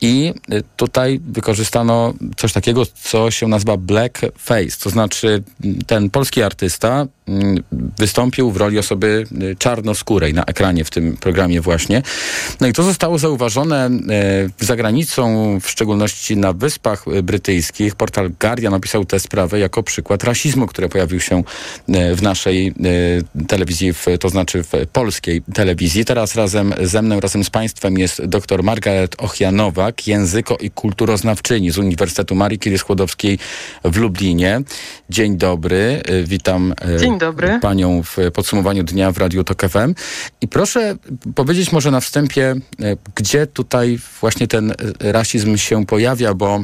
I 0.00 0.34
tutaj 0.76 1.20
wykorzystano 1.28 2.14
coś 2.36 2.52
takiego, 2.52 2.86
co 2.86 3.30
się 3.30 3.48
nazywa 3.48 3.76
black 3.76 4.20
face, 4.38 4.76
to 4.82 4.90
znaczy 4.90 5.42
ten 5.86 6.10
polski 6.10 6.42
artysta 6.42 7.06
Mm, 7.28 7.62
wystąpił 7.98 8.50
w 8.50 8.56
roli 8.56 8.78
osoby 8.78 9.26
y, 9.42 9.56
czarnoskórej 9.56 10.34
na 10.34 10.44
ekranie 10.44 10.84
w 10.84 10.90
tym 10.90 11.16
programie 11.16 11.60
właśnie. 11.60 12.02
No 12.60 12.66
i 12.66 12.72
to 12.72 12.82
zostało 12.82 13.18
zauważone 13.18 13.90
y, 14.60 14.64
za 14.66 14.76
granicą, 14.76 15.58
w 15.60 15.70
szczególności 15.70 16.36
na 16.36 16.52
Wyspach 16.52 17.04
y, 17.08 17.22
Brytyjskich. 17.22 17.94
Portal 17.94 18.30
Guardian 18.40 18.74
opisał 18.74 19.04
tę 19.04 19.20
sprawę 19.20 19.58
jako 19.58 19.82
przykład 19.82 20.24
rasizmu, 20.24 20.66
który 20.66 20.88
pojawił 20.88 21.20
się 21.20 21.42
w 22.16 22.22
naszej 22.22 22.74
telewizji, 23.48 23.92
to 24.20 24.28
znaczy 24.28 24.62
w 24.62 24.72
polskiej 24.92 25.42
telewizji. 25.54 26.04
Teraz 26.04 26.34
razem 26.34 26.74
ze 26.82 27.02
mną, 27.02 27.20
razem 27.20 27.44
z 27.44 27.50
Państwem 27.50 27.98
jest 27.98 28.24
dr 28.24 28.62
Margaret 28.62 29.16
Języko 30.06 30.56
i 30.56 30.70
kulturoznawczyni 30.70 31.70
z 31.70 31.78
Uniwersytetu 31.78 32.34
Marii 32.34 32.58
Curie-Skłodowskiej 32.58 33.38
w 33.84 33.96
Lublinie. 33.96 34.60
Dzień 35.10 35.36
dobry, 35.36 36.02
witam. 36.24 36.74
Dzień 36.98 36.98
Dzień 36.98 37.18
dobry. 37.18 37.58
panią 37.62 38.02
w 38.02 38.16
podsumowaniu 38.34 38.84
dnia 38.84 39.12
w 39.12 39.18
Radiu 39.18 39.44
Tok 39.44 39.62
FM. 39.68 39.94
I 40.40 40.48
proszę 40.48 40.96
powiedzieć 41.34 41.72
może 41.72 41.90
na 41.90 42.00
wstępie, 42.00 42.54
e, 42.82 42.96
gdzie 43.14 43.46
tutaj 43.46 43.98
właśnie 44.20 44.48
ten 44.48 44.74
rasizm 45.00 45.56
się 45.56 45.86
pojawia, 45.86 46.34
bo 46.34 46.60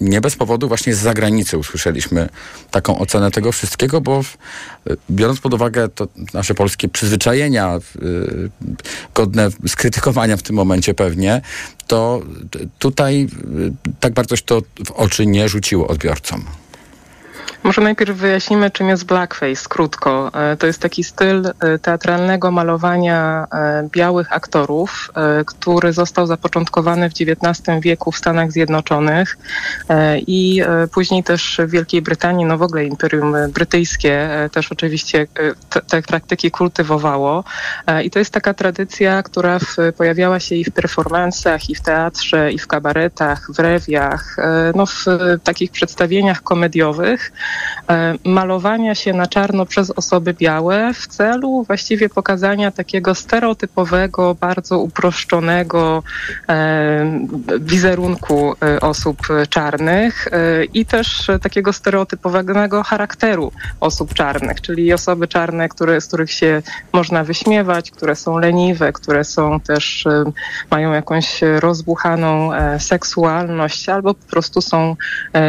nie 0.00 0.20
bez 0.20 0.36
powodu 0.36 0.68
właśnie 0.68 0.94
z 0.94 0.98
zagranicy 0.98 1.58
usłyszeliśmy 1.58 2.28
taką 2.70 2.98
ocenę 2.98 3.30
tego 3.30 3.52
wszystkiego, 3.52 4.00
bo 4.00 4.20
biorąc 5.10 5.40
pod 5.40 5.54
uwagę 5.54 5.88
to 5.88 6.08
nasze 6.34 6.54
polskie 6.54 6.88
przyzwyczajenia, 6.88 7.78
godne 9.14 9.48
skrytykowania 9.66 10.36
w 10.36 10.42
tym 10.42 10.56
momencie 10.56 10.94
pewnie, 10.94 11.40
to 11.86 12.22
tutaj 12.78 13.28
tak 14.00 14.12
bardzo 14.12 14.36
się 14.36 14.42
to 14.42 14.62
w 14.86 14.90
oczy 14.90 15.26
nie 15.26 15.48
rzuciło 15.48 15.88
odbiorcom. 15.88 16.44
Może 17.64 17.80
najpierw 17.80 18.16
wyjaśnimy, 18.16 18.70
czym 18.70 18.88
jest 18.88 19.04
blackface, 19.04 19.68
krótko. 19.68 20.30
E, 20.34 20.56
to 20.56 20.66
jest 20.66 20.80
taki 20.80 21.04
styl 21.04 21.46
e, 21.46 21.78
teatralnego 21.78 22.50
malowania 22.50 23.46
e, 23.52 23.88
białych 23.92 24.32
aktorów, 24.32 25.10
który 25.46 25.92
został 25.92 26.26
zapoczątkowany 26.26 27.10
w 27.10 27.12
XIX 27.12 27.80
wieku 27.80 28.12
w 28.12 28.16
Stanach 28.16 28.52
Zjednoczonych 28.52 29.38
i 30.26 30.62
później 30.92 31.24
też 31.24 31.60
w 31.66 31.70
Wielkiej 31.70 32.02
Brytanii, 32.02 32.46
no 32.46 32.58
w 32.58 32.62
ogóle 32.62 32.84
Imperium 32.84 33.34
Brytyjskie 33.54 34.28
też 34.52 34.72
oczywiście 34.72 35.26
te, 35.88 36.02
praktyki 36.02 36.50
kultywowało. 36.50 37.44
I 38.04 38.10
to 38.10 38.18
jest 38.18 38.30
taka 38.30 38.54
tradycja, 38.54 39.22
która 39.22 39.58
w, 39.58 39.76
pojawiała 39.96 40.40
się 40.40 40.54
i 40.54 40.64
w 40.64 40.70
performansach, 40.70 41.70
i 41.70 41.74
w 41.74 41.80
teatrze, 41.80 42.52
i 42.52 42.58
w 42.58 42.66
kabaretach, 42.66 43.46
w 43.54 43.58
rewiach, 43.58 44.36
no 44.74 44.86
w 44.86 45.04
takich 45.44 45.70
przedstawieniach 45.70 46.42
komediowych. 46.42 47.32
E, 47.90 48.14
malowania 48.24 48.94
się 48.94 49.12
na 49.12 49.26
czarno 49.26 49.66
przez 49.66 49.90
osoby 49.90 50.34
białe 50.34 50.94
w 50.94 51.06
celu 51.06 51.64
właściwie 51.66 52.08
pokazania 52.08 52.70
takiego 52.70 53.14
stereotypowego, 53.14 54.34
bardzo 54.34 54.78
uproszczonego 54.78 56.02
e, 56.48 57.26
wizerunku 57.60 58.54
e, 58.62 58.80
osób 58.80 59.18
czarnych 59.48 60.28
i 60.74 60.86
też 60.86 61.30
takiego 61.42 61.72
stereotypowego 61.72 62.82
charakteru 62.82 63.52
osób 63.80 64.14
czarnych, 64.14 64.60
czyli 64.60 64.92
osoby 64.92 65.28
czarne, 65.28 65.68
które, 65.68 66.00
z 66.00 66.06
których 66.06 66.32
się 66.32 66.62
można 66.92 67.24
wyśmiewać, 67.24 67.90
które 67.90 68.16
są 68.16 68.38
leniwe, 68.38 68.92
które 68.92 69.24
są 69.24 69.60
też, 69.60 70.04
mają 70.70 70.92
jakąś 70.92 71.40
rozbuchaną 71.60 72.50
seksualność 72.78 73.88
albo 73.88 74.14
po 74.14 74.30
prostu 74.30 74.60
są 74.60 74.96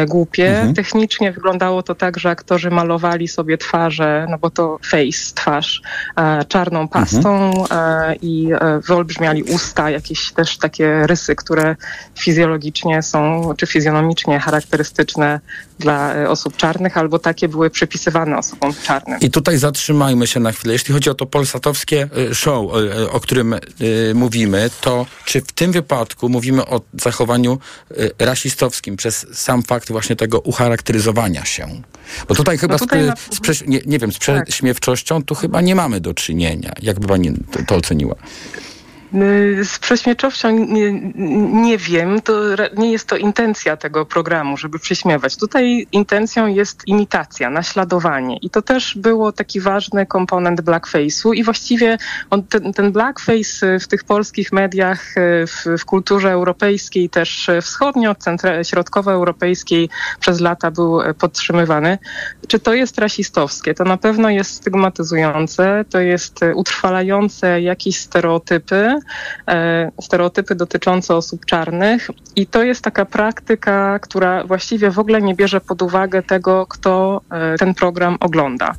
głupie. 0.08 0.50
Mhm. 0.50 0.74
Technicznie 0.74 1.32
wyglądało 1.32 1.84
to 1.84 1.95
tak, 1.96 2.20
że 2.20 2.30
aktorzy 2.30 2.72
malowali 2.72 3.28
sobie 3.28 3.58
twarze, 3.58 4.28
no 4.30 4.38
bo 4.38 4.50
to 4.50 4.80
face, 4.84 5.34
twarz, 5.36 5.82
e, 6.18 6.46
czarną 6.46 6.88
pastą 6.88 7.52
mhm. 7.62 8.16
i 8.22 8.50
e, 8.54 8.80
wyolbrzymiali 8.80 9.44
usta, 9.44 9.90
jakieś 9.90 10.32
też 10.32 10.58
takie 10.58 11.08
rysy, 11.08 11.36
które 11.36 11.76
fizjologicznie 12.20 13.04
są, 13.04 13.50
czy 13.58 13.68
fizjonomicznie 13.68 14.40
charakterystyczne 14.40 15.40
dla 15.80 16.14
osób 16.28 16.58
czarnych, 16.58 16.98
albo 16.98 17.20
takie 17.20 17.48
były 17.48 17.70
przypisywane 17.70 18.38
osobom 18.38 18.74
czarnym. 18.84 19.20
I 19.20 19.30
tutaj 19.30 19.58
zatrzymajmy 19.58 20.28
się 20.28 20.40
na 20.40 20.52
chwilę. 20.52 20.74
Jeśli 20.74 20.94
chodzi 20.94 21.10
o 21.10 21.14
to 21.14 21.26
polsatowskie 21.26 22.08
show, 22.34 22.72
o 23.12 23.20
którym 23.20 23.56
mówimy, 24.14 24.70
to 24.82 25.06
czy 25.26 25.42
w 25.42 25.52
tym 25.52 25.72
wypadku 25.72 26.30
mówimy 26.30 26.66
o 26.66 26.82
zachowaniu 27.02 27.60
rasistowskim 28.20 28.98
przez 28.98 29.26
sam 29.34 29.64
fakt 29.64 29.92
właśnie 29.92 30.16
tego 30.16 30.40
ucharakteryzowania 30.40 31.46
się? 31.46 31.68
Bo 32.28 32.36
tutaj 32.36 32.58
chyba 32.58 32.74
no 32.74 32.80
tutaj 32.80 33.12
z, 33.32 33.58
z, 33.58 33.68
nie, 33.68 33.80
nie, 33.86 34.00
wiem, 34.00 34.12
z 34.12 34.20
tak. 34.20 34.46
prześmiewczością 34.46 35.24
tu 35.24 35.36
chyba 35.36 35.62
nie 35.62 35.76
mamy 35.76 36.02
do 36.02 36.14
czynienia. 36.14 36.74
Jakby 36.82 37.08
pani 37.08 37.34
to, 37.52 37.60
to 37.68 37.76
oceniła? 37.76 38.16
Y, 39.14 39.66
z 39.66 39.80
prześmiewczością 39.80 40.52
nie, 40.52 40.92
nie, 41.52 41.78
wiem, 41.78 42.22
to 42.22 42.42
nie 42.78 42.92
jest 42.92 43.08
to 43.08 43.18
intencja 43.18 43.78
tego 43.78 44.06
programu, 44.06 44.58
żeby 44.58 44.80
prześmiewać. 44.80 45.38
Tutaj 45.38 45.88
intencją 45.92 46.48
jest 46.48 46.88
imitacja, 46.88 47.50
naśladowanie 47.50 48.38
i 48.38 48.50
to 48.50 48.62
też 48.62 48.98
było 48.98 49.32
taki 49.32 49.62
ważny 49.62 50.06
komponent 50.06 50.62
blackface'u 50.62 51.34
i 51.36 51.44
właściwie 51.44 51.98
on, 52.30 52.44
ten, 52.44 52.74
ten 52.74 52.92
blackface 52.92 53.80
w 53.80 53.88
tych 53.88 54.04
polskich 54.04 54.54
mediach, 54.54 55.18
y, 55.18 55.48
w, 55.48 55.66
w 55.82 55.86
kulturze 55.86 56.32
europejskiej, 56.32 57.10
też 57.10 57.50
wschodnio, 57.62 58.16
środkowoeuropejskiej 58.64 59.90
przez 60.20 60.40
lata 60.40 60.72
był 60.72 61.00
podtrzymywany. 61.20 61.98
Czy 62.48 62.60
to 62.60 62.74
jest 62.74 62.98
rasistowskie? 63.00 63.74
To 63.74 63.84
na 63.84 63.98
pewno 63.98 64.30
jest 64.30 64.52
stygmatyzujące, 64.52 65.86
to 65.90 66.00
jest 66.00 66.40
utrwalające 66.56 67.62
jakieś 67.62 68.00
stereotypy, 68.00 68.96
stereotypy 70.02 70.56
dotyczące 70.56 71.16
osób 71.16 71.46
czarnych 71.46 72.10
i 72.36 72.48
to 72.48 72.64
jest 72.64 72.84
taka 72.84 73.06
praktyka, 73.06 74.00
która 74.00 74.44
właściwie 74.44 74.92
w 74.92 75.00
ogóle 75.00 75.22
nie 75.22 75.36
bierze 75.36 75.62
pod 75.62 75.82
uwagę 75.82 76.24
tego, 76.24 76.66
kto 76.68 77.22
e, 77.32 77.58
ten 77.58 77.74
program 77.74 78.18
ogląda. 78.20 78.76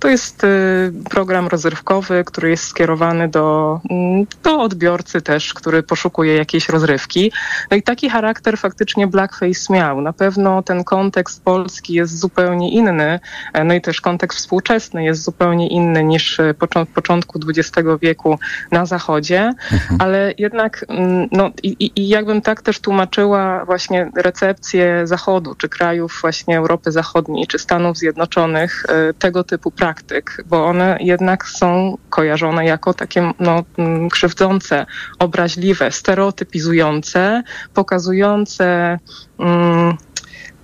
To 0.00 0.08
jest 0.08 0.44
y, 0.44 0.92
program 1.10 1.48
rozrywkowy, 1.48 2.24
który 2.24 2.50
jest 2.50 2.64
skierowany 2.64 3.28
do, 3.28 3.80
mm, 3.90 4.26
do 4.42 4.60
odbiorcy 4.62 5.22
też, 5.22 5.54
który 5.54 5.82
poszukuje 5.82 6.36
jakiejś 6.36 6.68
rozrywki. 6.68 7.32
No 7.70 7.76
i 7.76 7.82
taki 7.82 8.10
charakter 8.10 8.58
faktycznie 8.58 9.06
Blackface 9.06 9.72
miał. 9.72 10.00
Na 10.00 10.12
pewno 10.12 10.62
ten 10.62 10.84
kontekst 10.84 11.44
polski 11.44 11.94
jest 11.94 12.18
zupełnie 12.18 12.70
inny, 12.70 13.20
e, 13.52 13.64
no 13.64 13.74
i 13.74 13.80
też 13.80 14.00
kontekst 14.00 14.38
współczesny 14.38 15.04
jest 15.04 15.22
zupełnie 15.22 15.68
inny 15.68 16.04
niż 16.04 16.40
e, 16.40 16.54
w 16.54 16.92
początku 16.94 17.40
XX 17.48 17.88
wieku 18.02 18.38
na 18.70 18.86
Zachodzie, 18.86 19.52
mhm. 19.72 20.00
ale 20.00 20.34
jednak 20.38 20.84
mm, 20.88 21.28
no 21.32 21.50
i, 21.62 21.90
i 21.96 22.08
jakbym 22.08 22.42
tak 22.42 22.62
też 22.62 22.80
tłumaczyła 22.80 23.64
właśnie 23.64 24.10
recepcję 24.16 25.06
Zachodu, 25.06 25.54
czy 25.54 25.68
krajów 25.68 26.18
właśnie 26.20 26.58
Europy 26.58 26.92
Zachodniej, 26.92 27.46
czy 27.46 27.58
Stanów 27.58 27.98
Zjednoczonych 27.98 28.84
e, 28.88 29.14
tego 29.14 29.44
typu 29.44 29.70
praktyk, 29.70 29.89
praktyk, 29.90 30.44
bo 30.46 30.66
one 30.66 30.96
jednak 31.00 31.48
są 31.48 31.98
kojarzone 32.10 32.64
jako 32.64 32.94
takie 32.94 33.32
no, 33.40 33.64
mm, 33.78 34.08
krzywdzące, 34.08 34.86
obraźliwe, 35.18 35.90
stereotypizujące, 35.90 37.42
pokazujące. 37.74 38.98
Mm, 39.38 39.96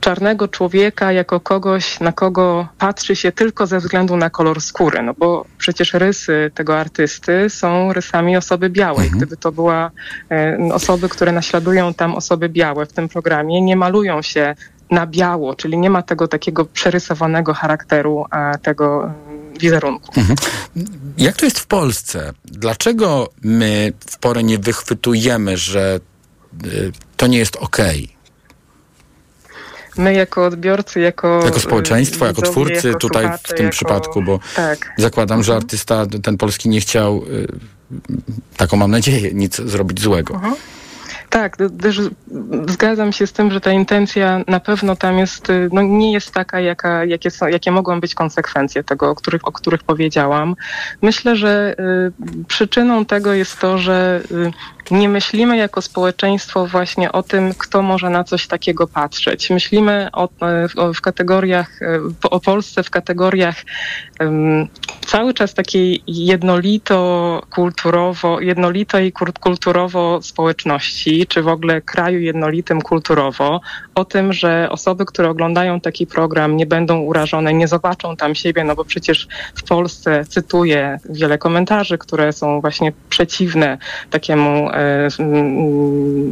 czarnego 0.00 0.48
człowieka 0.48 1.12
jako 1.12 1.40
kogoś, 1.40 2.00
na 2.00 2.12
kogo 2.12 2.68
patrzy 2.78 3.16
się 3.16 3.32
tylko 3.32 3.66
ze 3.66 3.78
względu 3.78 4.16
na 4.16 4.30
kolor 4.30 4.60
skóry, 4.60 5.02
no 5.02 5.14
bo 5.18 5.44
przecież 5.58 5.94
rysy 5.94 6.50
tego 6.54 6.78
artysty 6.78 7.50
są 7.50 7.92
rysami 7.92 8.36
osoby 8.36 8.70
białej. 8.70 9.06
Mhm. 9.06 9.18
Gdyby 9.18 9.36
to 9.36 9.52
była 9.52 9.90
e, 10.30 10.58
osoby, 10.72 11.08
które 11.08 11.32
naśladują 11.32 11.94
tam 11.94 12.14
osoby 12.14 12.48
białe 12.48 12.86
w 12.86 12.92
tym 12.92 13.08
programie, 13.08 13.62
nie 13.62 13.76
malują 13.76 14.22
się 14.22 14.54
na 14.90 15.06
biało, 15.06 15.54
czyli 15.54 15.78
nie 15.78 15.90
ma 15.90 16.02
tego 16.02 16.28
takiego 16.28 16.64
przerysowanego 16.64 17.54
charakteru 17.54 18.24
tego 18.62 19.04
mm, 19.04 19.54
wizerunku. 19.58 20.12
Mhm. 20.16 20.36
Jak 21.18 21.36
to 21.36 21.44
jest 21.44 21.58
w 21.58 21.66
Polsce? 21.66 22.32
Dlaczego 22.44 23.28
my 23.42 23.92
w 24.10 24.18
porę 24.18 24.42
nie 24.42 24.58
wychwytujemy, 24.58 25.56
że 25.56 26.00
y, 26.66 26.92
to 27.16 27.26
nie 27.26 27.38
jest 27.38 27.56
okej? 27.56 28.04
Okay? 28.04 28.16
My 30.04 30.14
jako 30.14 30.46
odbiorcy, 30.46 31.00
jako... 31.00 31.40
Jako 31.44 31.60
społeczeństwo, 31.60 32.26
widzowie, 32.26 32.28
jako 32.28 32.42
twórcy 32.42 32.88
jako 32.88 32.98
tutaj 32.98 33.24
słuchacze, 33.24 33.54
w 33.54 33.56
tym 33.56 33.66
jako... 33.66 33.72
przypadku, 33.72 34.22
bo 34.22 34.40
tak. 34.56 34.92
zakładam, 34.98 35.38
mhm. 35.38 35.42
że 35.44 35.56
artysta 35.56 36.06
ten 36.22 36.36
polski 36.36 36.68
nie 36.68 36.80
chciał, 36.80 37.22
y, 37.24 37.46
taką 38.56 38.76
mam 38.76 38.90
nadzieję, 38.90 39.34
nic 39.34 39.56
zrobić 39.56 40.00
złego. 40.00 40.34
Mhm. 40.34 40.54
Tak, 41.36 41.56
też 41.82 42.00
zgadzam 42.68 43.12
się 43.12 43.26
z 43.26 43.32
tym, 43.32 43.50
że 43.50 43.60
ta 43.60 43.72
intencja 43.72 44.40
na 44.46 44.60
pewno 44.60 44.96
tam 44.96 45.18
jest, 45.18 45.50
y, 45.50 45.68
no 45.72 45.82
nie 45.82 46.12
jest 46.12 46.34
taka, 46.34 46.60
jaka, 46.60 47.04
jakie, 47.04 47.30
są, 47.30 47.46
jakie 47.46 47.70
mogą 47.70 48.00
być 48.00 48.14
konsekwencje 48.14 48.84
tego, 48.84 49.10
o 49.10 49.14
których, 49.14 49.48
o 49.48 49.52
których 49.52 49.82
powiedziałam. 49.82 50.56
Myślę, 51.02 51.36
że 51.36 51.74
y, 52.40 52.44
przyczyną 52.44 53.04
tego 53.04 53.34
jest 53.34 53.60
to, 53.60 53.78
że 53.78 54.22
y, 54.30 54.50
nie 54.90 55.08
myślimy 55.08 55.56
jako 55.56 55.82
społeczeństwo 55.82 56.66
właśnie 56.66 57.12
o 57.12 57.22
tym, 57.22 57.54
kto 57.58 57.82
może 57.82 58.10
na 58.10 58.24
coś 58.24 58.46
takiego 58.46 58.86
patrzeć. 58.86 59.50
Myślimy 59.50 60.08
o, 60.12 60.28
o 60.76 60.92
w 60.94 61.00
kategoriach, 61.00 61.80
o 62.22 62.40
Polsce 62.40 62.82
w 62.82 62.90
kategoriach 62.90 63.56
um, 64.20 64.68
cały 65.06 65.34
czas 65.34 65.54
takiej 65.54 66.02
jednolito 66.06 67.42
kulturowo, 67.50 68.40
jednolitej 68.40 69.12
kulturowo 69.40 70.22
społeczności, 70.22 71.26
czy 71.26 71.42
w 71.42 71.48
ogóle 71.48 71.80
kraju 71.80 72.20
jednolitym 72.20 72.82
kulturowo, 72.82 73.60
o 73.94 74.04
tym, 74.04 74.32
że 74.32 74.68
osoby, 74.70 75.06
które 75.06 75.30
oglądają 75.30 75.80
taki 75.80 76.06
program 76.06 76.56
nie 76.56 76.66
będą 76.66 76.98
urażone, 77.00 77.54
nie 77.54 77.68
zobaczą 77.68 78.16
tam 78.16 78.34
siebie, 78.34 78.64
no 78.64 78.74
bo 78.74 78.84
przecież 78.84 79.28
w 79.54 79.62
Polsce 79.62 80.24
cytuję 80.24 80.98
wiele 81.10 81.38
komentarzy, 81.38 81.98
które 81.98 82.32
są 82.32 82.60
właśnie 82.60 82.92
przeciwne 83.08 83.78
takiemu 84.10 84.70
e, 84.70 84.75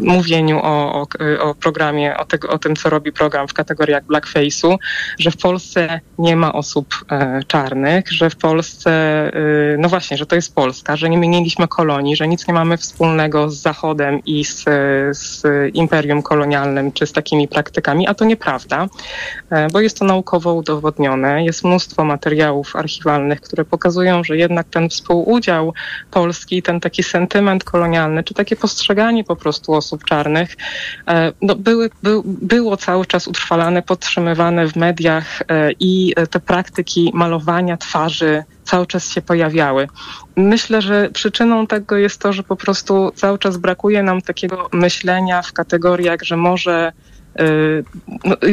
mówieniu 0.03 0.59
o, 0.59 1.03
o, 1.03 1.07
o 1.41 1.55
programie, 1.55 2.17
o, 2.17 2.49
o 2.49 2.59
tym, 2.59 2.77
co 2.77 2.91
robi 2.91 3.13
program 3.13 3.49
w 3.49 3.55
kategoriach 3.55 4.05
blackface'u, 4.05 4.77
że 5.19 5.31
w 5.31 5.37
Polsce 5.37 6.01
nie 6.19 6.37
ma 6.37 6.53
osób 6.53 6.95
e, 7.11 7.41
czarnych, 7.47 8.13
że 8.13 8.31
w 8.31 8.37
Polsce, 8.37 8.91
e, 8.93 9.77
no 9.79 9.89
właśnie, 9.89 10.17
że 10.17 10.27
to 10.27 10.37
jest 10.37 10.55
Polska, 10.55 10.97
że 10.97 11.11
nie 11.11 11.19
mieliśmy 11.19 11.69
kolonii, 11.69 12.17
że 12.17 12.29
nic 12.29 12.49
nie 12.49 12.55
mamy 12.55 12.77
wspólnego 12.77 13.51
z 13.51 13.57
Zachodem 13.57 14.21
i 14.27 14.45
z, 14.45 14.65
z 15.19 15.43
imperium 15.75 16.23
kolonialnym, 16.23 16.93
czy 16.93 17.07
z 17.07 17.13
takimi 17.13 17.49
praktykami, 17.49 18.09
a 18.09 18.15
to 18.15 18.25
nieprawda, 18.25 18.87
e, 19.51 19.69
bo 19.69 19.81
jest 19.81 19.99
to 19.99 20.05
naukowo 20.05 20.55
udowodnione. 20.55 21.45
Jest 21.45 21.65
mnóstwo 21.65 22.05
materiałów 22.05 22.77
archiwalnych, 22.77 23.41
które 23.41 23.65
pokazują, 23.65 24.25
że 24.25 24.37
jednak 24.37 24.67
ten 24.69 24.89
współudział 24.89 25.73
Polski, 26.11 26.63
ten 26.63 26.81
taki 26.81 27.03
sentyment 27.03 27.65
kolonialny, 27.65 28.25
czy 28.25 28.34
takie 28.35 28.57
postrzeganie 28.57 29.25
po 29.25 29.37
prostu 29.37 29.73
osób 29.73 30.05
czarnych, 30.05 30.57
e, 31.09 31.33
no 31.43 31.57
były, 31.57 31.91
by, 32.03 32.21
było 32.25 32.77
cały 32.77 33.07
czas 33.07 33.29
utrwalane, 33.29 33.83
podtrzymywane 33.83 34.69
w 34.69 34.77
mediach 34.77 35.43
e, 35.49 35.73
i 35.81 36.15
te 36.31 36.41
praktyki 36.41 37.11
malowania 37.15 37.77
twarzy 37.77 38.45
cały 38.65 38.87
czas 38.87 39.13
się 39.13 39.23
pojawiały. 39.23 39.89
Myślę, 40.37 40.83
że 40.83 41.11
przyczyną 41.11 41.67
tego 41.67 41.97
jest 41.97 42.21
to, 42.21 42.33
że 42.33 42.43
po 42.43 42.57
prostu 42.57 43.13
cały 43.15 43.39
czas 43.39 43.57
brakuje 43.57 44.03
nam 44.03 44.23
takiego 44.23 44.69
myślenia 44.73 45.43
w 45.43 45.53
kategoriach, 45.53 46.23
że 46.23 46.37
może 46.37 46.93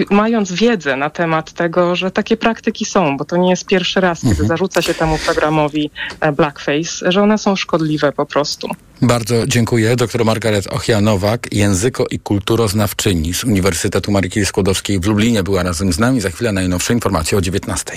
mając 0.09 0.51
wiedzę 0.51 0.95
na 0.95 1.09
temat 1.09 1.51
tego, 1.51 1.95
że 1.95 2.11
takie 2.11 2.37
praktyki 2.37 2.85
są, 2.85 3.17
bo 3.17 3.25
to 3.25 3.37
nie 3.37 3.49
jest 3.49 3.65
pierwszy 3.65 4.01
raz, 4.01 4.19
kiedy 4.19 4.31
mhm. 4.31 4.47
zarzuca 4.47 4.81
się 4.81 4.93
temu 4.93 5.17
programowi 5.25 5.91
e, 6.19 6.31
blackface, 6.31 7.11
że 7.11 7.23
one 7.23 7.37
są 7.37 7.55
szkodliwe 7.55 8.11
po 8.11 8.25
prostu. 8.25 8.67
Bardzo 9.01 9.47
dziękuję. 9.47 9.95
Doktor 9.95 10.25
Margaret 10.25 10.67
Ochia-Nowak, 10.67 11.47
języko 11.51 12.05
i 12.11 12.19
kulturoznawczyni 12.19 13.33
z 13.33 13.43
Uniwersytetu 13.43 14.11
Marii 14.11 14.45
Skłodowskiej 14.45 14.99
w 14.99 15.05
Lublinie 15.05 15.43
była 15.43 15.63
razem 15.63 15.93
z 15.93 15.99
nami. 15.99 16.21
Za 16.21 16.29
chwilę 16.29 16.51
najnowsze 16.51 16.93
informacje 16.93 17.37
o 17.37 17.41
19. 17.41 17.93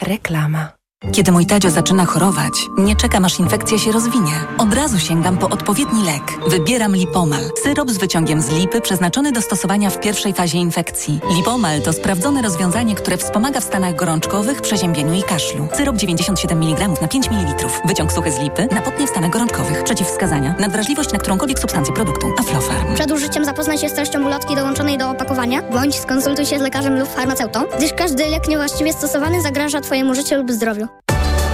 Reklama. 0.00 0.75
Kiedy 1.12 1.32
mój 1.32 1.46
tadzio 1.46 1.70
zaczyna 1.70 2.04
chorować, 2.04 2.52
nie 2.78 2.96
czekam 2.96 3.24
aż 3.24 3.38
infekcja 3.38 3.78
się 3.78 3.92
rozwinie. 3.92 4.32
Od 4.58 4.74
razu 4.74 4.98
sięgam 4.98 5.38
po 5.38 5.48
odpowiedni 5.48 6.04
lek. 6.04 6.50
Wybieram 6.50 6.96
Lipomal. 6.96 7.50
Syrop 7.62 7.90
z 7.90 7.98
wyciągiem 7.98 8.42
z 8.42 8.50
lipy 8.50 8.80
przeznaczony 8.80 9.32
do 9.32 9.42
stosowania 9.42 9.90
w 9.90 10.00
pierwszej 10.00 10.32
fazie 10.32 10.58
infekcji. 10.58 11.20
Lipomal 11.36 11.82
to 11.82 11.92
sprawdzone 11.92 12.42
rozwiązanie, 12.42 12.94
które 12.94 13.16
wspomaga 13.16 13.60
w 13.60 13.64
stanach 13.64 13.94
gorączkowych, 13.94 14.60
przeziębieniu 14.60 15.14
i 15.14 15.22
kaszlu. 15.22 15.68
Syrop 15.76 15.96
97 15.96 16.62
mg 16.62 16.88
na 17.02 17.08
5 17.08 17.30
ml. 17.30 17.68
Wyciąg 17.84 18.12
suchy 18.12 18.32
z 18.32 18.38
lipy 18.38 18.68
na 18.72 19.06
w 19.06 19.10
stanach 19.10 19.30
gorączkowych. 19.30 19.84
Przeciwwskazania. 19.84 20.54
Nadwrażliwość 20.60 21.12
na 21.12 21.18
którąkolwiek 21.18 21.58
substancję 21.58 21.94
produktu. 21.94 22.26
Aflofarm. 22.38 22.94
Przed 22.94 23.10
użyciem 23.10 23.44
zapoznaj 23.44 23.78
się 23.78 23.88
z 23.88 23.92
treścią 23.94 24.26
ulotki 24.26 24.56
dołączonej 24.56 24.98
do 24.98 25.10
opakowania, 25.10 25.62
bądź 25.62 25.94
skonsultuj 25.94 26.46
się 26.46 26.58
z 26.58 26.62
lekarzem 26.62 26.98
lub 26.98 27.08
farmaceutą, 27.08 27.64
gdyż 27.78 27.92
każdy 27.92 28.26
lek 28.26 28.48
niewłaściwie 28.48 28.92
stosowany 28.92 29.42
zagraża 29.42 29.80
Twojemu 29.80 30.14
życiu 30.14 30.36
lub 30.36 30.52
zdrowiu. 30.52 30.95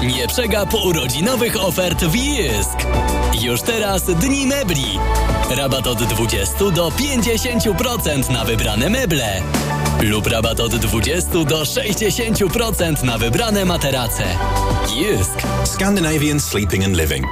Nie 0.03 0.28
przegap 0.28 0.74
urodzinowych 0.74 1.64
ofert 1.64 2.05
w 2.05 2.16
Jysk. 2.16 2.78
Już 3.42 3.62
teraz 3.62 4.03
dni 4.03 4.46
mebli. 4.46 4.98
Rabat 5.57 5.86
od 5.86 6.03
20 6.03 6.70
do 6.70 6.88
50% 6.88 8.30
na 8.30 8.44
wybrane 8.44 8.90
meble. 8.90 9.42
Lub 10.00 10.26
rabat 10.26 10.61
od 10.61 10.76
20 10.76 11.30
do 11.32 11.62
60% 11.62 13.03
na 13.03 13.18
wybrane 13.18 13.64
materace. 13.64 14.24
Jysk. 14.96 15.42
Scandinavian 15.64 16.40
Sleeping 16.40 16.84
and 16.84 16.96
Living. 16.96 17.26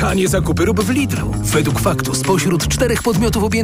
Tanie 0.00 0.28
zakupy 0.28 0.64
rób 0.64 0.80
w 0.80 0.90
Lidlu. 0.90 1.32
Według 1.42 1.80
faktu 1.80 2.14
spośród 2.14 2.68
czterech 2.68 3.02
podmiotów 3.02 3.44
objętych 3.44 3.46